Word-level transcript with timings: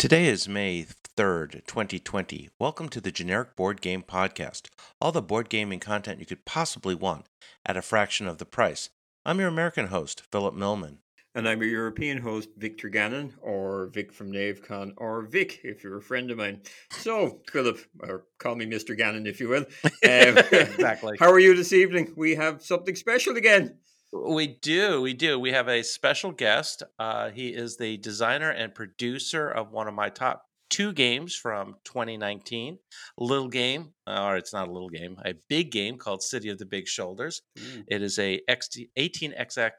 Today 0.00 0.28
is 0.28 0.48
May 0.48 0.86
3rd, 1.14 1.66
2020. 1.66 2.48
Welcome 2.58 2.88
to 2.88 3.02
the 3.02 3.12
Generic 3.12 3.54
Board 3.54 3.82
Game 3.82 4.02
Podcast. 4.02 4.70
All 4.98 5.12
the 5.12 5.20
board 5.20 5.50
gaming 5.50 5.78
content 5.78 6.20
you 6.20 6.24
could 6.24 6.46
possibly 6.46 6.94
want 6.94 7.26
at 7.66 7.76
a 7.76 7.82
fraction 7.82 8.26
of 8.26 8.38
the 8.38 8.46
price. 8.46 8.88
I'm 9.26 9.38
your 9.38 9.48
American 9.48 9.88
host, 9.88 10.22
Philip 10.32 10.54
Millman. 10.54 11.00
And 11.34 11.46
I'm 11.46 11.60
your 11.60 11.68
European 11.70 12.16
host, 12.16 12.48
Victor 12.56 12.88
Gannon, 12.88 13.34
or 13.42 13.90
Vic 13.92 14.10
from 14.10 14.32
NaveCon, 14.32 14.94
or 14.96 15.20
Vic 15.20 15.60
if 15.64 15.84
you're 15.84 15.98
a 15.98 16.02
friend 16.02 16.30
of 16.30 16.38
mine. 16.38 16.62
So, 16.92 17.42
Philip, 17.52 17.80
or 18.00 18.24
call 18.38 18.54
me 18.56 18.64
Mr. 18.64 18.96
Gannon 18.96 19.26
if 19.26 19.38
you 19.38 19.50
will. 19.50 19.66
Um, 19.84 19.90
Exactly. 20.02 21.18
How 21.20 21.30
are 21.30 21.38
you 21.38 21.54
this 21.54 21.74
evening? 21.74 22.14
We 22.16 22.36
have 22.36 22.62
something 22.62 22.94
special 22.94 23.36
again. 23.36 23.76
We 24.12 24.46
do, 24.48 25.00
we 25.02 25.14
do. 25.14 25.38
We 25.38 25.52
have 25.52 25.68
a 25.68 25.82
special 25.82 26.32
guest. 26.32 26.82
Uh, 26.98 27.30
he 27.30 27.48
is 27.50 27.76
the 27.76 27.96
designer 27.98 28.50
and 28.50 28.74
producer 28.74 29.48
of 29.48 29.70
one 29.70 29.86
of 29.86 29.94
my 29.94 30.08
top 30.08 30.46
two 30.68 30.92
games 30.92 31.34
from 31.36 31.76
2019. 31.84 32.78
A 33.18 33.24
little 33.24 33.48
game, 33.48 33.92
or 34.08 34.36
it's 34.36 34.52
not 34.52 34.68
a 34.68 34.72
little 34.72 34.88
game, 34.88 35.16
a 35.24 35.34
big 35.48 35.70
game 35.70 35.96
called 35.96 36.22
City 36.22 36.48
of 36.48 36.58
the 36.58 36.66
Big 36.66 36.88
Shoulders. 36.88 37.42
It 37.86 38.02
is 38.02 38.18
a 38.18 38.40
18xx 38.48 39.70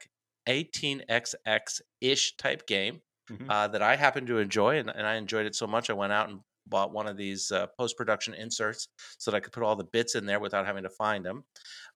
18xx 0.48 1.80
ish 2.00 2.36
type 2.36 2.66
game 2.66 3.00
Mhm. 3.30 3.46
uh, 3.48 3.68
that 3.68 3.82
I 3.82 3.96
happen 3.96 4.26
to 4.26 4.38
enjoy, 4.38 4.78
and, 4.78 4.90
and 4.90 5.06
I 5.06 5.14
enjoyed 5.14 5.46
it 5.46 5.54
so 5.54 5.66
much 5.66 5.88
I 5.88 5.92
went 5.92 6.12
out 6.12 6.28
and 6.28 6.40
bought 6.66 6.92
one 6.92 7.06
of 7.06 7.16
these 7.16 7.50
uh, 7.50 7.66
post 7.78 7.96
production 7.96 8.34
inserts 8.34 8.88
so 9.18 9.30
that 9.30 9.36
I 9.36 9.40
could 9.40 9.52
put 9.52 9.62
all 9.62 9.76
the 9.76 9.84
bits 9.84 10.14
in 10.14 10.26
there 10.26 10.40
without 10.40 10.66
having 10.66 10.84
to 10.84 10.90
find 10.90 11.24
them. 11.24 11.44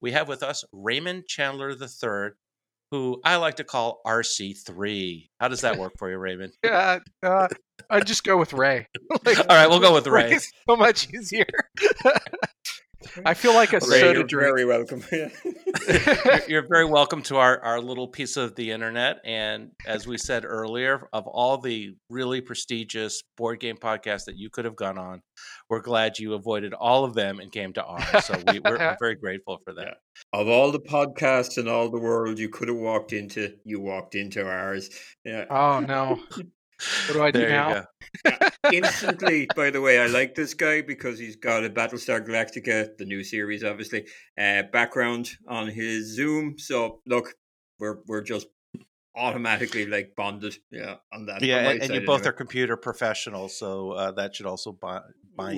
We 0.01 0.13
have 0.13 0.29
with 0.29 0.43
us 0.43 0.65
Raymond 0.73 1.27
Chandler 1.27 1.71
III, 1.71 2.31
who 2.91 3.21
I 3.25 3.37
like 3.37 3.57
to 3.57 3.65
call 3.65 4.01
RC3. 4.07 5.29
How 5.41 5.49
does 5.49 5.63
that 5.63 5.77
work 5.79 5.95
for 5.99 6.11
you, 6.11 6.19
Raymond? 6.19 6.53
Yeah, 6.63 6.99
uh, 7.23 7.49
I'd 7.91 8.07
just 8.07 8.25
go 8.25 8.37
with 8.37 8.53
Ray. 8.53 8.87
Like, 9.25 9.39
All 9.39 9.57
right, 9.57 9.69
we'll 9.69 9.81
go 9.81 9.95
with 9.95 10.07
Ray. 10.09 10.31
Ray's 10.31 10.53
so 10.69 10.77
much 10.77 11.13
easier. 11.13 11.47
I 13.25 13.35
feel 13.35 13.55
like 13.55 13.73
a 13.73 13.77
Ray, 13.77 14.01
soda 14.01 14.19
you're 14.19 14.25
drink. 14.25 14.47
very 14.47 14.65
welcome. 14.65 15.03
Yeah. 15.13 15.29
you're, 15.89 16.41
you're 16.49 16.67
very 16.69 16.85
welcome 16.85 17.23
to 17.25 17.37
our, 17.37 17.61
our 17.61 17.81
little 17.81 18.09
piece 18.09 18.37
of 18.37 18.55
the 18.57 18.71
internet. 18.71 19.19
And 19.25 19.71
as 19.87 20.07
we 20.07 20.19
said 20.19 20.45
earlier, 20.45 21.09
of 21.13 21.27
all 21.27 21.59
the 21.59 21.95
really 22.11 22.41
prestigious 22.41 23.23
board 23.37 23.61
game 23.61 23.77
podcasts 23.77 24.25
that 24.25 24.37
you 24.37 24.51
could 24.51 24.65
have 24.65 24.77
gone 24.77 24.99
on, 24.99 25.21
we're 25.69 25.81
glad 25.81 26.19
you 26.19 26.35
avoided 26.35 26.75
all 26.75 27.05
of 27.05 27.15
them 27.15 27.41
and 27.41 27.53
came 27.53 27.73
to 27.75 27.85
ours. 27.85 28.25
So 28.25 28.35
we, 28.53 28.61
we're, 28.61 28.79
we're 28.79 28.97
very 29.01 29.15
grateful 29.17 29.59
for 29.65 29.75
that. 29.75 29.99
of 30.33 30.49
all 30.49 30.73
the 30.73 30.81
podcasts 30.81 31.59
in 31.59 31.69
all 31.69 31.89
the 31.89 31.99
world 32.01 32.39
you 32.39 32.49
could 32.49 32.69
have 32.69 32.77
walked 32.77 33.13
into, 33.13 33.55
you 33.65 33.81
walked 33.81 34.15
into 34.15 34.47
ours. 34.49 34.91
Yeah. 35.25 35.45
Oh 35.51 35.81
no! 35.81 36.21
What 37.09 37.15
do 37.15 37.23
I 37.23 37.31
do 37.31 37.39
There 37.39 37.49
you 37.49 37.55
now? 37.55 37.87
Instantly 38.73 39.47
by 39.55 39.71
the 39.71 39.81
way 39.81 39.99
i 39.99 40.07
like 40.07 40.35
this 40.35 40.55
guy 40.55 40.81
because 40.83 41.19
he's 41.19 41.37
got 41.37 41.65
a 41.65 41.71
battlestar 41.71 42.25
galactica 42.27 42.97
the 42.99 43.05
new 43.05 43.23
series 43.23 43.65
obviously 43.65 44.07
uh 44.39 44.63
background 44.73 45.31
on 45.49 45.69
his 45.69 46.15
zoom. 46.15 46.59
So 46.59 47.01
look 47.07 47.35
we're 47.79 47.99
we're 48.07 48.23
just 48.23 48.47
automatically 49.17 49.87
like 49.87 50.15
bonded 50.17 50.57
yeah 50.71 50.97
on 51.13 51.27
that 51.27 51.43
Yeah, 51.43 51.71
and, 51.71 51.83
and 51.83 51.95
you 51.95 52.01
both 52.01 52.21
anyway. 52.21 52.29
are 52.29 52.33
computer 52.33 52.77
professionals, 52.77 53.59
so 53.59 53.93
uh, 53.93 54.13
that 54.13 54.35
should 54.37 54.47
also 54.47 54.73
bind 54.73 55.05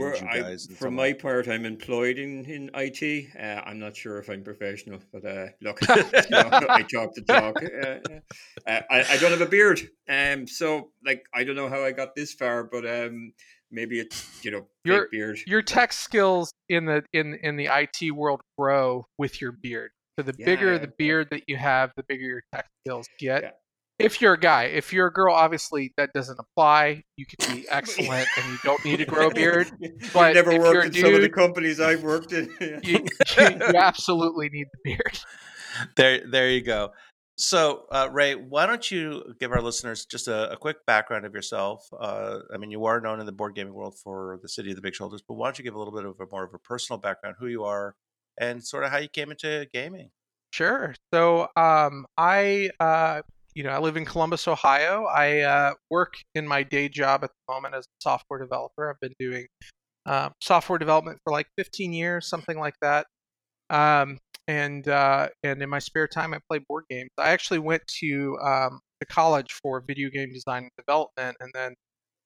We're- 0.00 0.19
you 0.19 0.42
guys. 0.42 0.67
in 0.69 0.75
for 0.77 0.84
some 0.84 0.95
my 0.95 1.03
way. 1.03 1.15
part 1.15 1.47
i'm 1.48 1.65
employed 1.65 2.19
in 2.19 2.45
in 2.47 2.70
it 2.75 3.28
uh, 3.39 3.62
i'm 3.69 3.78
not 3.78 3.97
sure 3.97 4.19
if 4.19 4.28
i'm 4.28 4.42
professional 4.42 4.98
but 5.12 5.25
uh 5.25 5.47
look 5.61 5.81
you 5.89 5.97
know, 6.31 6.67
i 6.69 6.83
talk 6.83 7.15
the 7.15 7.22
talk 7.27 7.56
uh, 7.62 8.71
uh, 8.71 8.81
I, 8.91 9.05
I 9.15 9.16
don't 9.19 9.31
have 9.31 9.41
a 9.41 9.47
beard 9.47 9.81
um 10.09 10.47
so 10.49 10.91
like 11.05 11.25
i 11.34 11.44
don't 11.44 11.55
know 11.56 11.69
how 11.69 11.84
i 11.84 11.93
got 11.93 12.16
this 12.16 12.32
far 12.34 12.65
but 12.65 12.84
um 12.88 13.32
maybe 13.71 14.00
it's 14.00 14.44
you 14.44 14.50
know 14.50 14.61
fake 14.62 14.69
You're- 14.84 15.06
beard 15.12 15.38
Your 15.47 15.62
tech 15.62 15.93
skills 15.93 16.53
in 16.69 16.87
the 16.87 17.05
in 17.12 17.34
in 17.43 17.56
the 17.56 17.69
IT 17.71 18.11
world 18.12 18.41
grow 18.59 19.06
with 19.16 19.41
your 19.41 19.53
beard. 19.53 19.91
So 20.19 20.23
the 20.23 20.33
bigger 20.33 20.73
Yeah, 20.73 20.79
the 20.79 20.89
yeah. 20.89 20.93
beard 20.99 21.29
that 21.31 21.43
you 21.47 21.56
have, 21.56 21.93
the 21.97 22.03
bigger 22.03 22.25
your 22.25 22.43
tech 22.53 22.67
skills 22.81 23.06
get. 23.21 23.43
Yeah. 23.45 23.51
If 24.01 24.21
you're 24.21 24.33
a 24.33 24.41
guy, 24.41 24.65
if 24.65 24.93
you're 24.93 25.06
a 25.06 25.12
girl, 25.12 25.33
obviously 25.33 25.93
that 25.97 26.12
doesn't 26.12 26.41
apply. 26.41 27.05
You 27.17 27.25
could 27.25 27.55
be 27.55 27.69
excellent 27.69 28.27
and 28.37 28.53
you 28.53 28.59
don't 28.65 28.84
need 28.84 28.97
to 28.97 29.05
grow 29.05 29.29
a 29.29 29.34
beard. 29.34 29.71
You've 29.81 30.12
but 30.12 30.34
never 30.34 30.51
if 30.51 30.59
worked 30.61 30.73
you're 30.73 30.83
a 30.83 30.87
in 30.87 30.93
some 30.93 31.15
of 31.15 31.21
the 31.21 31.29
companies 31.29 31.79
I've 31.79 32.03
worked 32.03 32.33
in. 32.33 32.53
You, 32.61 32.79
you, 32.83 33.09
you 33.39 33.77
absolutely 33.77 34.49
need 34.49 34.67
the 34.73 34.79
beard. 34.83 35.21
There, 35.97 36.21
there 36.29 36.50
you 36.50 36.62
go. 36.62 36.91
So, 37.37 37.87
uh, 37.93 38.09
Ray, 38.11 38.35
why 38.35 38.67
don't 38.67 38.91
you 38.91 39.37
give 39.39 39.53
our 39.53 39.62
listeners 39.62 40.05
just 40.05 40.27
a, 40.27 40.50
a 40.50 40.56
quick 40.56 40.85
background 40.85 41.25
of 41.27 41.33
yourself? 41.33 41.89
Uh, 41.97 42.41
I 42.53 42.56
mean, 42.56 42.73
you 42.73 42.87
are 42.87 43.00
known 43.00 43.21
in 43.21 43.27
the 43.27 43.33
board 43.33 43.55
gaming 43.55 43.75
world 43.75 43.97
for 44.03 44.41
the 44.43 44.49
City 44.49 44.71
of 44.71 44.77
the 44.77 44.83
Big 44.83 44.97
Shoulders, 44.97 45.23
but 45.27 45.35
why 45.35 45.47
don't 45.47 45.59
you 45.59 45.62
give 45.62 45.77
a 45.77 45.79
little 45.79 45.95
bit 45.95 46.05
of 46.05 46.19
a 46.19 46.27
more 46.33 46.43
of 46.43 46.53
a 46.55 46.59
personal 46.59 46.99
background, 46.99 47.37
who 47.39 47.47
you 47.47 47.62
are, 47.62 47.95
and 48.41 48.62
sort 48.65 48.84
of 48.84 48.91
how 48.91 48.99
you 48.99 49.09
came 49.09 49.31
into 49.31 49.66
gaming? 49.72 50.10
Sure. 50.53 50.94
So, 51.12 51.49
um, 51.56 52.06
I, 52.16 52.71
uh, 52.81 53.22
you 53.54 53.62
know, 53.62 53.71
I 53.71 53.78
live 53.78 53.97
in 53.97 54.04
Columbus, 54.04 54.49
Ohio. 54.49 55.04
I 55.04 55.41
uh, 55.41 55.75
work 55.91 56.15
in 56.34 56.47
my 56.47 56.62
day 56.62 56.88
job 56.88 57.25
at 57.25 57.31
the 57.31 57.53
moment 57.53 57.75
as 57.75 57.84
a 57.84 58.03
software 58.03 58.38
developer. 58.38 58.88
I've 58.88 59.00
been 59.00 59.15
doing 59.19 59.47
uh, 60.06 60.31
software 60.41 60.78
development 60.78 61.19
for 61.25 61.32
like 61.32 61.47
15 61.59 61.93
years, 61.93 62.28
something 62.28 62.59
like 62.59 62.75
that. 62.81 63.06
Um, 63.71 64.19
and 64.47 64.88
uh, 64.88 65.28
and 65.43 65.62
in 65.62 65.69
my 65.69 65.78
spare 65.78 66.09
time, 66.09 66.32
I 66.32 66.38
play 66.49 66.60
board 66.66 66.84
games. 66.88 67.10
I 67.19 67.31
actually 67.31 67.59
went 67.59 67.82
to 68.00 68.38
um, 68.43 68.81
college 69.10 69.53
for 69.62 69.84
video 69.87 70.09
game 70.09 70.32
design 70.32 70.62
and 70.62 70.70
development, 70.78 71.37
and 71.41 71.50
then 71.55 71.75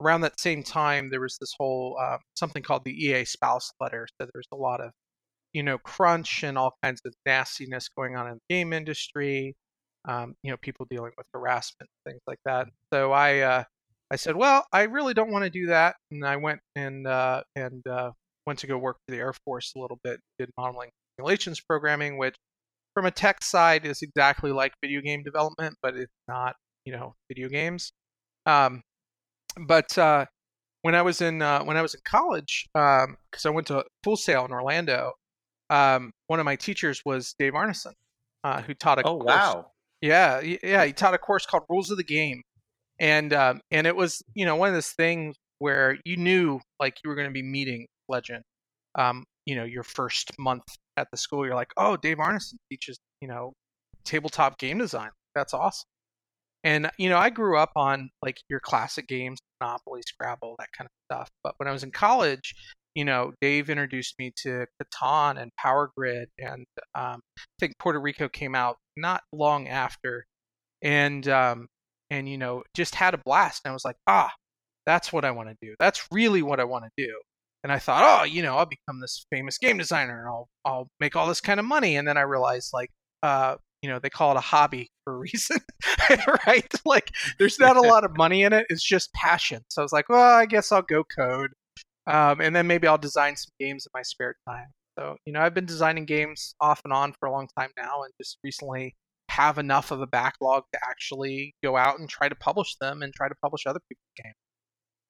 around 0.00 0.20
that 0.22 0.38
same 0.38 0.62
time, 0.62 1.10
there 1.10 1.20
was 1.20 1.36
this 1.40 1.52
whole 1.58 1.98
uh, 2.00 2.18
something 2.36 2.62
called 2.62 2.84
the 2.84 2.92
EA 2.92 3.24
spouse 3.24 3.72
letter. 3.80 4.06
So 4.20 4.28
there's 4.32 4.46
a 4.52 4.56
lot 4.56 4.80
of 4.80 4.92
you 5.52 5.62
know 5.62 5.78
crunch 5.78 6.42
and 6.42 6.56
all 6.56 6.76
kinds 6.82 7.00
of 7.04 7.14
nastiness 7.26 7.88
going 7.88 8.16
on 8.16 8.26
in 8.28 8.34
the 8.34 8.54
game 8.54 8.72
industry. 8.72 9.54
Um, 10.08 10.34
you 10.42 10.50
know, 10.50 10.56
people 10.56 10.86
dealing 10.90 11.12
with 11.16 11.26
harassment, 11.32 11.88
things 12.04 12.20
like 12.26 12.40
that. 12.44 12.66
So 12.92 13.12
I 13.12 13.38
uh, 13.38 13.64
I 14.10 14.16
said, 14.16 14.36
well, 14.36 14.66
I 14.72 14.82
really 14.82 15.14
don't 15.14 15.30
want 15.30 15.44
to 15.44 15.50
do 15.50 15.66
that, 15.66 15.96
and 16.10 16.24
I 16.24 16.36
went 16.36 16.60
and 16.76 17.06
uh, 17.06 17.44
and 17.56 17.86
uh, 17.86 18.10
went 18.46 18.58
to 18.60 18.66
go 18.66 18.76
work 18.76 18.96
for 19.06 19.12
the 19.14 19.18
Air 19.18 19.32
Force 19.44 19.72
a 19.76 19.80
little 19.80 19.98
bit. 20.04 20.20
Did 20.38 20.50
modeling 20.58 20.90
simulations 21.16 21.60
programming, 21.60 22.18
which 22.18 22.34
from 22.94 23.06
a 23.06 23.10
tech 23.10 23.42
side 23.42 23.86
is 23.86 24.02
exactly 24.02 24.52
like 24.52 24.72
video 24.82 25.00
game 25.00 25.22
development, 25.22 25.76
but 25.82 25.96
it's 25.96 26.12
not 26.28 26.56
you 26.84 26.92
know 26.92 27.14
video 27.28 27.48
games. 27.48 27.92
Um, 28.44 28.82
but 29.66 29.96
uh, 29.96 30.26
when 30.82 30.94
I 30.94 31.02
was 31.02 31.20
in 31.20 31.40
uh, 31.40 31.62
when 31.64 31.76
I 31.76 31.82
was 31.82 31.94
in 31.94 32.00
college, 32.04 32.68
because 32.74 33.46
I 33.46 33.50
went 33.50 33.68
to 33.68 33.84
Full 34.04 34.16
Sail 34.16 34.44
in 34.44 34.52
Orlando, 34.52 35.12
um, 35.72 36.12
one 36.26 36.38
of 36.38 36.44
my 36.44 36.56
teachers 36.56 37.02
was 37.04 37.34
Dave 37.38 37.54
Arneson, 37.54 37.92
uh, 38.44 38.60
who 38.62 38.74
taught 38.74 38.98
a 38.98 39.06
Oh, 39.06 39.18
course 39.18 39.26
wow. 39.26 39.66
yeah, 40.00 40.40
yeah. 40.40 40.84
He 40.84 40.92
taught 40.92 41.14
a 41.14 41.18
course 41.18 41.46
called 41.46 41.64
Rules 41.68 41.90
of 41.90 41.96
the 41.96 42.04
Game, 42.04 42.42
and 43.00 43.32
um, 43.32 43.60
and 43.70 43.86
it 43.86 43.96
was 43.96 44.22
you 44.34 44.44
know 44.44 44.56
one 44.56 44.68
of 44.68 44.74
those 44.74 44.90
things 44.90 45.36
where 45.58 45.96
you 46.04 46.16
knew 46.16 46.60
like 46.78 46.96
you 47.02 47.08
were 47.08 47.16
going 47.16 47.28
to 47.28 47.32
be 47.32 47.42
meeting 47.42 47.86
legend. 48.08 48.42
Um, 48.96 49.24
you 49.46 49.56
know, 49.56 49.64
your 49.64 49.82
first 49.82 50.30
month 50.38 50.64
at 50.96 51.08
the 51.10 51.16
school, 51.16 51.46
you're 51.46 51.54
like, 51.54 51.72
oh, 51.76 51.96
Dave 51.96 52.18
Arneson 52.18 52.54
teaches 52.70 52.98
you 53.20 53.28
know 53.28 53.52
tabletop 54.04 54.58
game 54.58 54.78
design. 54.78 55.10
That's 55.34 55.54
awesome. 55.54 55.86
And 56.64 56.90
you 56.98 57.08
know, 57.08 57.16
I 57.18 57.30
grew 57.30 57.56
up 57.56 57.70
on 57.76 58.10
like 58.22 58.40
your 58.50 58.60
classic 58.60 59.08
games, 59.08 59.38
Monopoly, 59.60 60.02
Scrabble, 60.06 60.54
that 60.58 60.68
kind 60.76 60.86
of 60.86 60.92
stuff. 61.16 61.28
But 61.42 61.54
when 61.56 61.68
I 61.68 61.72
was 61.72 61.82
in 61.82 61.90
college, 61.90 62.54
you 62.94 63.04
know, 63.04 63.32
Dave 63.40 63.70
introduced 63.70 64.14
me 64.18 64.32
to 64.42 64.66
Catan 64.80 65.40
and 65.40 65.50
Power 65.56 65.90
Grid, 65.96 66.28
and 66.38 66.66
um, 66.94 67.20
I 67.38 67.42
think 67.60 67.74
Puerto 67.78 68.00
Rico 68.00 68.28
came 68.28 68.54
out 68.54 68.76
not 68.96 69.22
long 69.32 69.68
after, 69.68 70.26
and 70.82 71.26
um, 71.28 71.68
and 72.10 72.28
you 72.28 72.38
know, 72.38 72.62
just 72.74 72.94
had 72.94 73.14
a 73.14 73.18
blast. 73.18 73.62
And 73.64 73.70
I 73.70 73.74
was 73.74 73.84
like, 73.84 73.96
ah, 74.06 74.30
that's 74.86 75.12
what 75.12 75.24
I 75.24 75.30
want 75.30 75.48
to 75.48 75.56
do. 75.62 75.74
That's 75.78 76.06
really 76.12 76.42
what 76.42 76.60
I 76.60 76.64
want 76.64 76.84
to 76.84 77.06
do. 77.06 77.12
And 77.64 77.72
I 77.72 77.78
thought, 77.78 78.02
oh, 78.04 78.24
you 78.24 78.42
know, 78.42 78.56
I'll 78.56 78.66
become 78.66 79.00
this 79.00 79.24
famous 79.30 79.56
game 79.56 79.78
designer, 79.78 80.20
and 80.20 80.28
I'll 80.28 80.48
I'll 80.64 80.88
make 81.00 81.16
all 81.16 81.28
this 81.28 81.40
kind 81.40 81.60
of 81.60 81.66
money. 81.66 81.96
And 81.96 82.06
then 82.06 82.16
I 82.16 82.22
realized, 82.22 82.70
like, 82.74 82.90
uh, 83.22 83.56
you 83.82 83.88
know, 83.88 83.98
they 83.98 84.10
call 84.10 84.32
it 84.32 84.36
a 84.36 84.40
hobby 84.40 84.90
for 85.04 85.14
a 85.14 85.18
reason, 85.18 85.60
right? 86.46 86.72
Like, 86.84 87.12
there's 87.38 87.58
not 87.58 87.76
a 87.76 87.80
lot 87.80 88.04
of 88.04 88.16
money 88.16 88.42
in 88.42 88.52
it. 88.52 88.66
It's 88.68 88.84
just 88.84 89.12
passion. 89.14 89.62
So 89.68 89.80
I 89.82 89.84
was 89.84 89.92
like, 89.92 90.08
well, 90.08 90.38
I 90.38 90.46
guess 90.46 90.72
I'll 90.72 90.82
go 90.82 91.04
code, 91.04 91.52
um, 92.06 92.40
and 92.40 92.54
then 92.54 92.66
maybe 92.66 92.86
I'll 92.86 92.98
design 92.98 93.36
some 93.36 93.52
games 93.60 93.86
in 93.86 93.90
my 93.94 94.02
spare 94.02 94.34
time. 94.48 94.68
So, 94.98 95.16
you 95.24 95.32
know, 95.32 95.40
I've 95.40 95.54
been 95.54 95.66
designing 95.66 96.04
games 96.04 96.54
off 96.60 96.82
and 96.84 96.92
on 96.92 97.14
for 97.18 97.26
a 97.26 97.32
long 97.32 97.48
time 97.58 97.70
now, 97.76 98.02
and 98.02 98.12
just 98.20 98.38
recently 98.44 98.94
have 99.30 99.56
enough 99.56 99.90
of 99.90 100.00
a 100.00 100.06
backlog 100.06 100.64
to 100.74 100.80
actually 100.86 101.54
go 101.62 101.76
out 101.76 101.98
and 101.98 102.08
try 102.08 102.28
to 102.28 102.34
publish 102.34 102.76
them 102.80 103.02
and 103.02 103.14
try 103.14 103.28
to 103.28 103.34
publish 103.42 103.66
other 103.66 103.80
people's 103.88 104.22
games. 104.22 104.34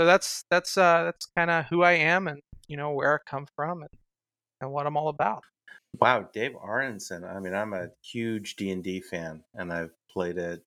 So 0.01 0.07
that's 0.07 0.45
that's 0.51 0.79
uh, 0.79 1.05
that's 1.05 1.27
kind 1.37 1.51
of 1.51 1.67
who 1.67 1.83
I 1.83 1.93
am, 1.93 2.29
and 2.29 2.41
you 2.69 2.77
know 2.77 2.93
where 2.93 3.15
I 3.15 3.31
come 3.31 3.47
from, 3.57 3.83
and 3.83 3.91
and 4.61 4.71
what 4.71 4.87
I'm 4.87 4.97
all 4.97 5.09
about. 5.09 5.43
Wow, 6.01 6.29
Dave 6.33 6.53
Arneson. 6.53 7.29
I 7.29 7.41
mean, 7.41 7.55
I'm 7.55 7.75
a 7.75 7.89
huge 8.03 8.57
D 8.57 8.71
and 8.71 8.83
D 8.83 9.01
fan, 9.01 9.43
and 9.55 9.73
I've 9.73 9.93
played 10.11 10.39
it 10.39 10.63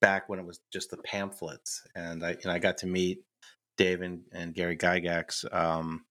back 0.00 0.28
when 0.28 0.38
it 0.38 0.46
was 0.46 0.60
just 0.72 0.90
the 0.90 0.96
pamphlets, 0.98 1.82
and 1.94 2.24
I 2.24 2.36
and 2.42 2.52
I 2.52 2.58
got 2.58 2.78
to 2.78 2.86
meet 2.86 3.24
Dave 3.78 4.02
and, 4.02 4.20
and 4.32 4.54
Gary 4.54 4.76
Gygax 4.76 5.50
um, 5.54 6.04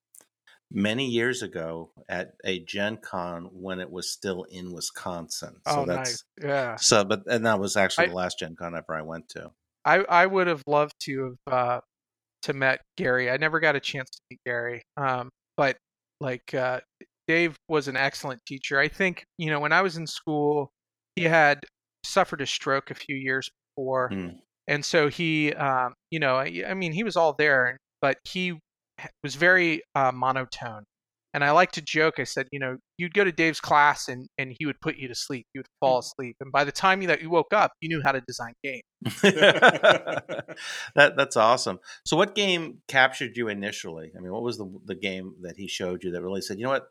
many 0.71 1.05
years 1.05 1.43
ago 1.43 1.91
at 2.09 2.31
a 2.43 2.59
Gen 2.61 2.97
Con 2.97 3.49
when 3.51 3.79
it 3.79 3.91
was 3.91 4.09
still 4.09 4.43
in 4.49 4.71
Wisconsin. 4.73 5.57
So 5.67 5.81
oh, 5.81 5.85
that's 5.85 6.23
nice. 6.39 6.49
Yeah. 6.49 6.75
so, 6.77 7.03
but 7.03 7.23
and 7.27 7.45
that 7.45 7.59
was 7.59 7.77
actually 7.77 8.05
I- 8.05 8.09
the 8.09 8.15
last 8.15 8.39
Gen 8.39 8.55
Con 8.55 8.75
ever 8.75 8.95
I 8.95 9.01
went 9.03 9.29
to. 9.29 9.51
I 9.85 9.99
I 9.99 10.25
would 10.25 10.47
have 10.47 10.63
loved 10.67 10.95
to 11.01 11.37
have 11.47 11.53
uh, 11.53 11.81
to 12.43 12.53
met 12.53 12.81
Gary. 12.97 13.29
I 13.29 13.37
never 13.37 13.59
got 13.59 13.75
a 13.75 13.79
chance 13.79 14.09
to 14.09 14.19
meet 14.31 14.39
Gary. 14.45 14.81
Um, 14.97 15.29
but 15.55 15.77
like 16.19 16.53
uh, 16.53 16.81
Dave 17.27 17.55
was 17.69 17.87
an 17.87 17.95
excellent 17.95 18.41
teacher. 18.45 18.79
I 18.79 18.87
think 18.89 19.23
you 19.37 19.49
know 19.49 19.59
when 19.59 19.71
I 19.71 19.81
was 19.81 19.95
in 19.95 20.07
school, 20.07 20.71
he 21.15 21.23
had 21.23 21.63
suffered 22.03 22.41
a 22.41 22.45
stroke 22.45 22.91
a 22.91 22.95
few 22.95 23.15
years 23.15 23.49
before, 23.75 24.09
Mm. 24.09 24.39
And 24.67 24.83
so 24.83 25.09
he, 25.09 25.53
um, 25.53 25.93
you 26.11 26.19
know, 26.19 26.35
I, 26.35 26.63
I 26.67 26.73
mean, 26.73 26.91
he 26.91 27.03
was 27.03 27.15
all 27.15 27.33
there, 27.37 27.77
but 28.01 28.17
he 28.23 28.59
was 29.23 29.35
very 29.35 29.81
uh, 29.95 30.11
monotone. 30.11 30.83
And 31.33 31.43
I 31.43 31.51
like 31.51 31.71
to 31.73 31.81
joke. 31.81 32.15
I 32.19 32.23
said, 32.23 32.47
you 32.51 32.59
know, 32.59 32.77
you'd 32.97 33.13
go 33.13 33.23
to 33.23 33.31
Dave's 33.31 33.59
class 33.59 34.07
and, 34.07 34.27
and 34.39 34.55
he 34.57 34.65
would 34.65 34.79
put 34.81 34.97
you 34.97 35.07
to 35.07 35.13
sleep. 35.13 35.45
You 35.53 35.59
would 35.59 35.67
fall 35.79 35.99
asleep, 35.99 36.35
and 36.39 36.51
by 36.51 36.63
the 36.63 36.71
time 36.71 37.01
you, 37.01 37.07
that 37.09 37.21
you 37.21 37.29
woke 37.29 37.53
up, 37.53 37.73
you 37.79 37.89
knew 37.89 38.01
how 38.03 38.13
to 38.13 38.21
design 38.21 38.53
games. 38.63 38.81
that 39.21 41.13
that's 41.15 41.37
awesome. 41.37 41.79
So, 42.05 42.17
what 42.17 42.33
game 42.33 42.79
captured 42.87 43.37
you 43.37 43.49
initially? 43.49 44.11
I 44.17 44.21
mean, 44.21 44.31
what 44.31 44.41
was 44.41 44.57
the 44.57 44.67
the 44.85 44.95
game 44.95 45.35
that 45.41 45.57
he 45.57 45.67
showed 45.67 46.03
you 46.03 46.11
that 46.11 46.23
really 46.23 46.41
said, 46.41 46.57
you 46.57 46.63
know 46.63 46.71
what, 46.71 46.87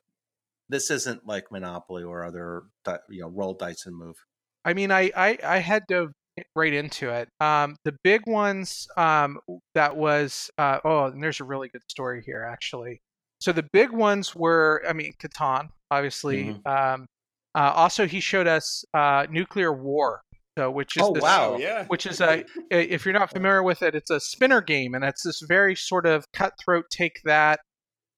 this 0.69 0.90
isn't 0.90 1.26
like 1.26 1.50
Monopoly 1.50 2.05
or 2.05 2.25
other 2.25 2.64
you 3.08 3.22
know 3.22 3.29
roll 3.29 3.55
dice 3.55 3.84
and 3.87 3.96
move. 3.96 4.17
I 4.64 4.75
mean, 4.75 4.93
I 4.93 5.11
I, 5.17 5.38
I 5.43 5.58
had 5.58 5.84
dove 5.88 6.12
right 6.55 6.73
into 6.73 7.11
it. 7.11 7.29
Um, 7.41 7.77
the 7.85 7.94
big 8.05 8.27
ones 8.27 8.87
um, 8.97 9.38
that 9.75 9.97
was 9.97 10.50
uh, 10.59 10.79
oh, 10.85 11.05
and 11.06 11.23
there's 11.23 11.41
a 11.41 11.44
really 11.44 11.69
good 11.69 11.83
story 11.88 12.23
here 12.25 12.43
actually. 12.43 13.00
So 13.41 13.53
the 13.53 13.65
big 13.73 13.91
ones 13.91 14.35
were, 14.35 14.83
I 14.88 14.93
mean, 14.94 15.12
Catan, 15.23 15.69
obviously. 15.91 16.44
Mhm. 16.44 16.67
Um, 16.67 17.06
uh, 17.55 17.73
also, 17.75 18.06
he 18.06 18.21
showed 18.21 18.47
us 18.47 18.85
uh, 18.94 19.27
Nuclear 19.31 19.73
War, 19.73 20.21
so 20.59 20.71
which 20.71 20.97
is 20.97 21.03
Oh, 21.03 21.12
this, 21.12 21.23
wow. 21.23 21.56
yeah. 21.59 21.85
which 21.87 22.06
is 22.06 22.21
a 22.21 22.44
if 22.71 23.05
you're 23.05 23.15
not 23.15 23.31
familiar 23.31 23.62
with 23.62 23.82
it, 23.82 23.94
it's 23.94 24.11
a 24.11 24.21
spinner 24.21 24.61
game, 24.61 24.94
and 24.94 25.05
it's 25.05 25.23
this 25.23 25.41
very 25.47 25.75
sort 25.75 26.06
of 26.06 26.25
cutthroat, 26.32 26.85
take 26.91 27.21
that, 27.25 27.61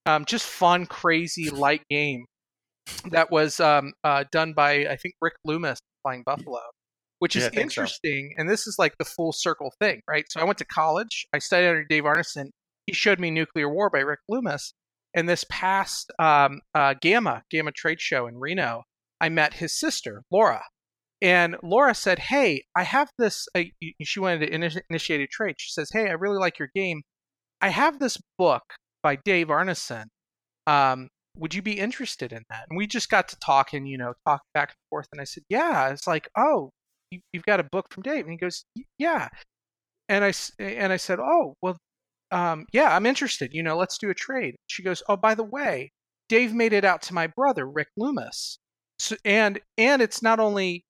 um, 0.06 0.24
just 0.24 0.44
fun, 0.46 0.86
crazy, 0.86 1.50
light 1.50 1.82
game 1.88 2.24
that 3.10 3.30
was 3.30 3.60
um, 3.60 3.92
uh, 4.02 4.24
done 4.32 4.52
by 4.54 4.86
I 4.86 4.96
think 4.96 5.14
Rick 5.20 5.34
Loomis 5.44 5.78
Flying 6.02 6.22
Buffalo, 6.24 6.62
which 7.18 7.36
is 7.36 7.42
Yeah, 7.42 7.48
I 7.48 7.50
think 7.50 7.72
so. 7.72 7.82
interesting. 7.82 8.34
And 8.36 8.48
this 8.48 8.66
is 8.66 8.76
like 8.78 8.94
the 8.98 9.04
full 9.04 9.32
circle 9.32 9.72
thing, 9.80 10.02
right? 10.08 10.24
So 10.30 10.40
I 10.40 10.44
went 10.44 10.58
to 10.58 10.64
college, 10.64 11.26
I 11.32 11.38
studied 11.38 11.68
under 11.68 11.84
Dave 11.84 12.04
Arneson. 12.04 12.50
He 12.86 12.92
showed 12.94 13.20
me 13.20 13.30
Nuclear 13.30 13.68
War 13.68 13.90
by 13.90 14.00
Rick 14.00 14.20
Loomis, 14.28 14.72
and 15.14 15.28
this 15.28 15.44
past 15.50 16.10
um, 16.18 16.60
uh, 16.74 16.94
GAMA 17.00 17.42
GAMA 17.50 17.72
Trade 17.72 18.00
Show 18.00 18.26
in 18.26 18.38
Reno, 18.38 18.82
I 19.20 19.28
met 19.28 19.54
his 19.54 19.78
sister 19.78 20.22
Laura. 20.30 20.62
And 21.20 21.56
Laura 21.64 21.94
said, 21.94 22.18
"Hey, 22.20 22.62
I 22.76 22.84
have 22.84 23.10
this." 23.18 23.46
Uh, 23.54 23.64
she 24.02 24.20
wanted 24.20 24.46
to 24.46 24.50
ini- 24.56 24.80
initiate 24.88 25.20
a 25.20 25.26
trade. 25.26 25.56
She 25.58 25.72
says, 25.72 25.90
"Hey, 25.92 26.08
I 26.08 26.12
really 26.12 26.38
like 26.38 26.58
your 26.60 26.70
game. 26.74 27.02
I 27.60 27.70
have 27.70 27.98
this 27.98 28.16
book 28.38 28.62
by 29.02 29.16
Dave 29.24 29.48
Arneson. 29.48 30.04
Um, 30.68 31.08
would 31.34 31.54
you 31.54 31.62
be 31.62 31.80
interested 31.80 32.32
in 32.32 32.44
that?" 32.50 32.66
And 32.70 32.76
we 32.78 32.86
just 32.86 33.10
got 33.10 33.26
to 33.28 33.36
talking, 33.40 33.84
you 33.84 33.98
know, 33.98 34.14
talk 34.26 34.42
back 34.54 34.68
and 34.70 34.76
forth. 34.90 35.08
And 35.12 35.20
I 35.20 35.24
said, 35.24 35.42
"Yeah." 35.48 35.90
It's 35.90 36.06
like, 36.06 36.28
"Oh, 36.36 36.70
you've 37.10 37.44
got 37.44 37.60
a 37.60 37.64
book 37.64 37.86
from 37.90 38.02
Dave?" 38.02 38.24
And 38.24 38.32
he 38.32 38.36
goes, 38.36 38.64
"Yeah." 38.98 39.28
And 40.08 40.24
I 40.24 40.32
and 40.58 40.92
I 40.92 40.96
said, 40.96 41.18
"Oh, 41.20 41.54
well, 41.62 41.76
um, 42.30 42.66
yeah, 42.72 42.94
I'm 42.94 43.06
interested. 43.06 43.52
You 43.52 43.62
know, 43.62 43.76
let's 43.76 43.98
do 43.98 44.10
a 44.10 44.14
trade." 44.14 44.56
She 44.66 44.82
goes, 44.82 45.02
"Oh, 45.08 45.16
by 45.16 45.34
the 45.34 45.44
way, 45.44 45.92
Dave 46.28 46.54
made 46.54 46.72
it 46.72 46.84
out 46.84 47.02
to 47.02 47.14
my 47.14 47.26
brother 47.26 47.66
Rick 47.68 47.88
Loomis." 47.96 48.58
So, 48.98 49.16
and 49.24 49.60
and 49.76 50.02
it's 50.02 50.22
not 50.22 50.40
only 50.40 50.84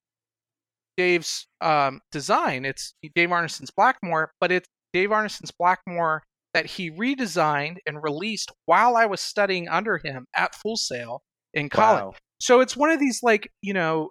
Dave's 0.97 1.47
um, 1.61 2.01
design. 2.11 2.65
It's 2.65 2.93
Dave 3.15 3.29
Arneson's 3.29 3.71
Blackmoor, 3.71 4.27
but 4.41 4.51
it's 4.51 4.67
Dave 4.93 5.09
Arneson's 5.09 5.51
Blackmoor 5.51 6.21
that 6.53 6.65
he 6.65 6.91
redesigned 6.91 7.77
and 7.85 8.01
released 8.03 8.51
while 8.65 8.97
I 8.97 9.05
was 9.05 9.21
studying 9.21 9.69
under 9.69 9.97
him 9.97 10.25
at 10.35 10.55
Full 10.55 10.75
Sail 10.75 11.21
in 11.53 11.69
college. 11.69 12.03
Wow. 12.03 12.13
So 12.39 12.59
it's 12.61 12.75
one 12.75 12.89
of 12.89 12.99
these 12.99 13.21
like 13.23 13.51
you 13.61 13.73
know 13.73 14.09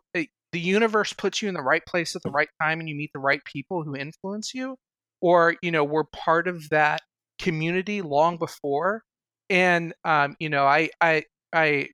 the 0.53 0.61
universe 0.61 1.13
puts 1.13 1.43
you 1.43 1.49
in 1.49 1.55
the 1.55 1.63
right 1.63 1.85
place 1.85 2.17
at 2.17 2.23
the 2.23 2.31
right 2.31 2.49
time, 2.61 2.81
and 2.81 2.89
you 2.89 2.95
meet 2.95 3.11
the 3.13 3.21
right 3.21 3.45
people 3.45 3.83
who 3.83 3.95
influence 3.95 4.55
you, 4.55 4.77
or 5.21 5.57
you 5.63 5.71
know 5.71 5.85
we're 5.85 6.05
part 6.05 6.49
of 6.49 6.69
that 6.71 7.01
community 7.39 8.03
long 8.03 8.37
before. 8.37 9.03
And 9.51 9.95
um, 10.05 10.37
you 10.39 10.49
know, 10.49 10.67
I 10.67 10.91
I 11.01 11.25
I 11.53 11.89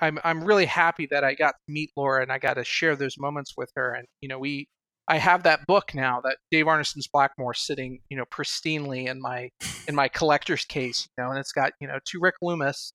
I'm 0.00 0.18
I'm 0.24 0.44
really 0.44 0.66
happy 0.66 1.06
that 1.10 1.24
I 1.24 1.34
got 1.34 1.52
to 1.52 1.72
meet 1.72 1.90
Laura 1.96 2.22
and 2.22 2.32
I 2.32 2.38
got 2.38 2.54
to 2.54 2.64
share 2.64 2.96
those 2.96 3.16
moments 3.18 3.54
with 3.56 3.70
her. 3.76 3.94
And 3.94 4.06
you 4.20 4.28
know, 4.28 4.38
we 4.38 4.68
I 5.06 5.18
have 5.18 5.42
that 5.42 5.66
book 5.66 5.94
now, 5.94 6.20
that 6.22 6.38
Dave 6.50 6.66
Arneson's 6.66 7.08
Blackmoor, 7.08 7.54
sitting 7.54 8.00
you 8.10 8.16
know 8.16 8.24
pristinely 8.24 9.06
in 9.08 9.20
my 9.20 9.50
in 9.88 9.94
my 9.94 10.08
collector's 10.08 10.64
case. 10.64 11.08
You 11.16 11.24
know, 11.24 11.30
and 11.30 11.38
it's 11.38 11.52
got 11.52 11.72
you 11.80 11.88
know 11.88 11.98
to 12.06 12.20
Rick 12.20 12.36
Loomis, 12.42 12.92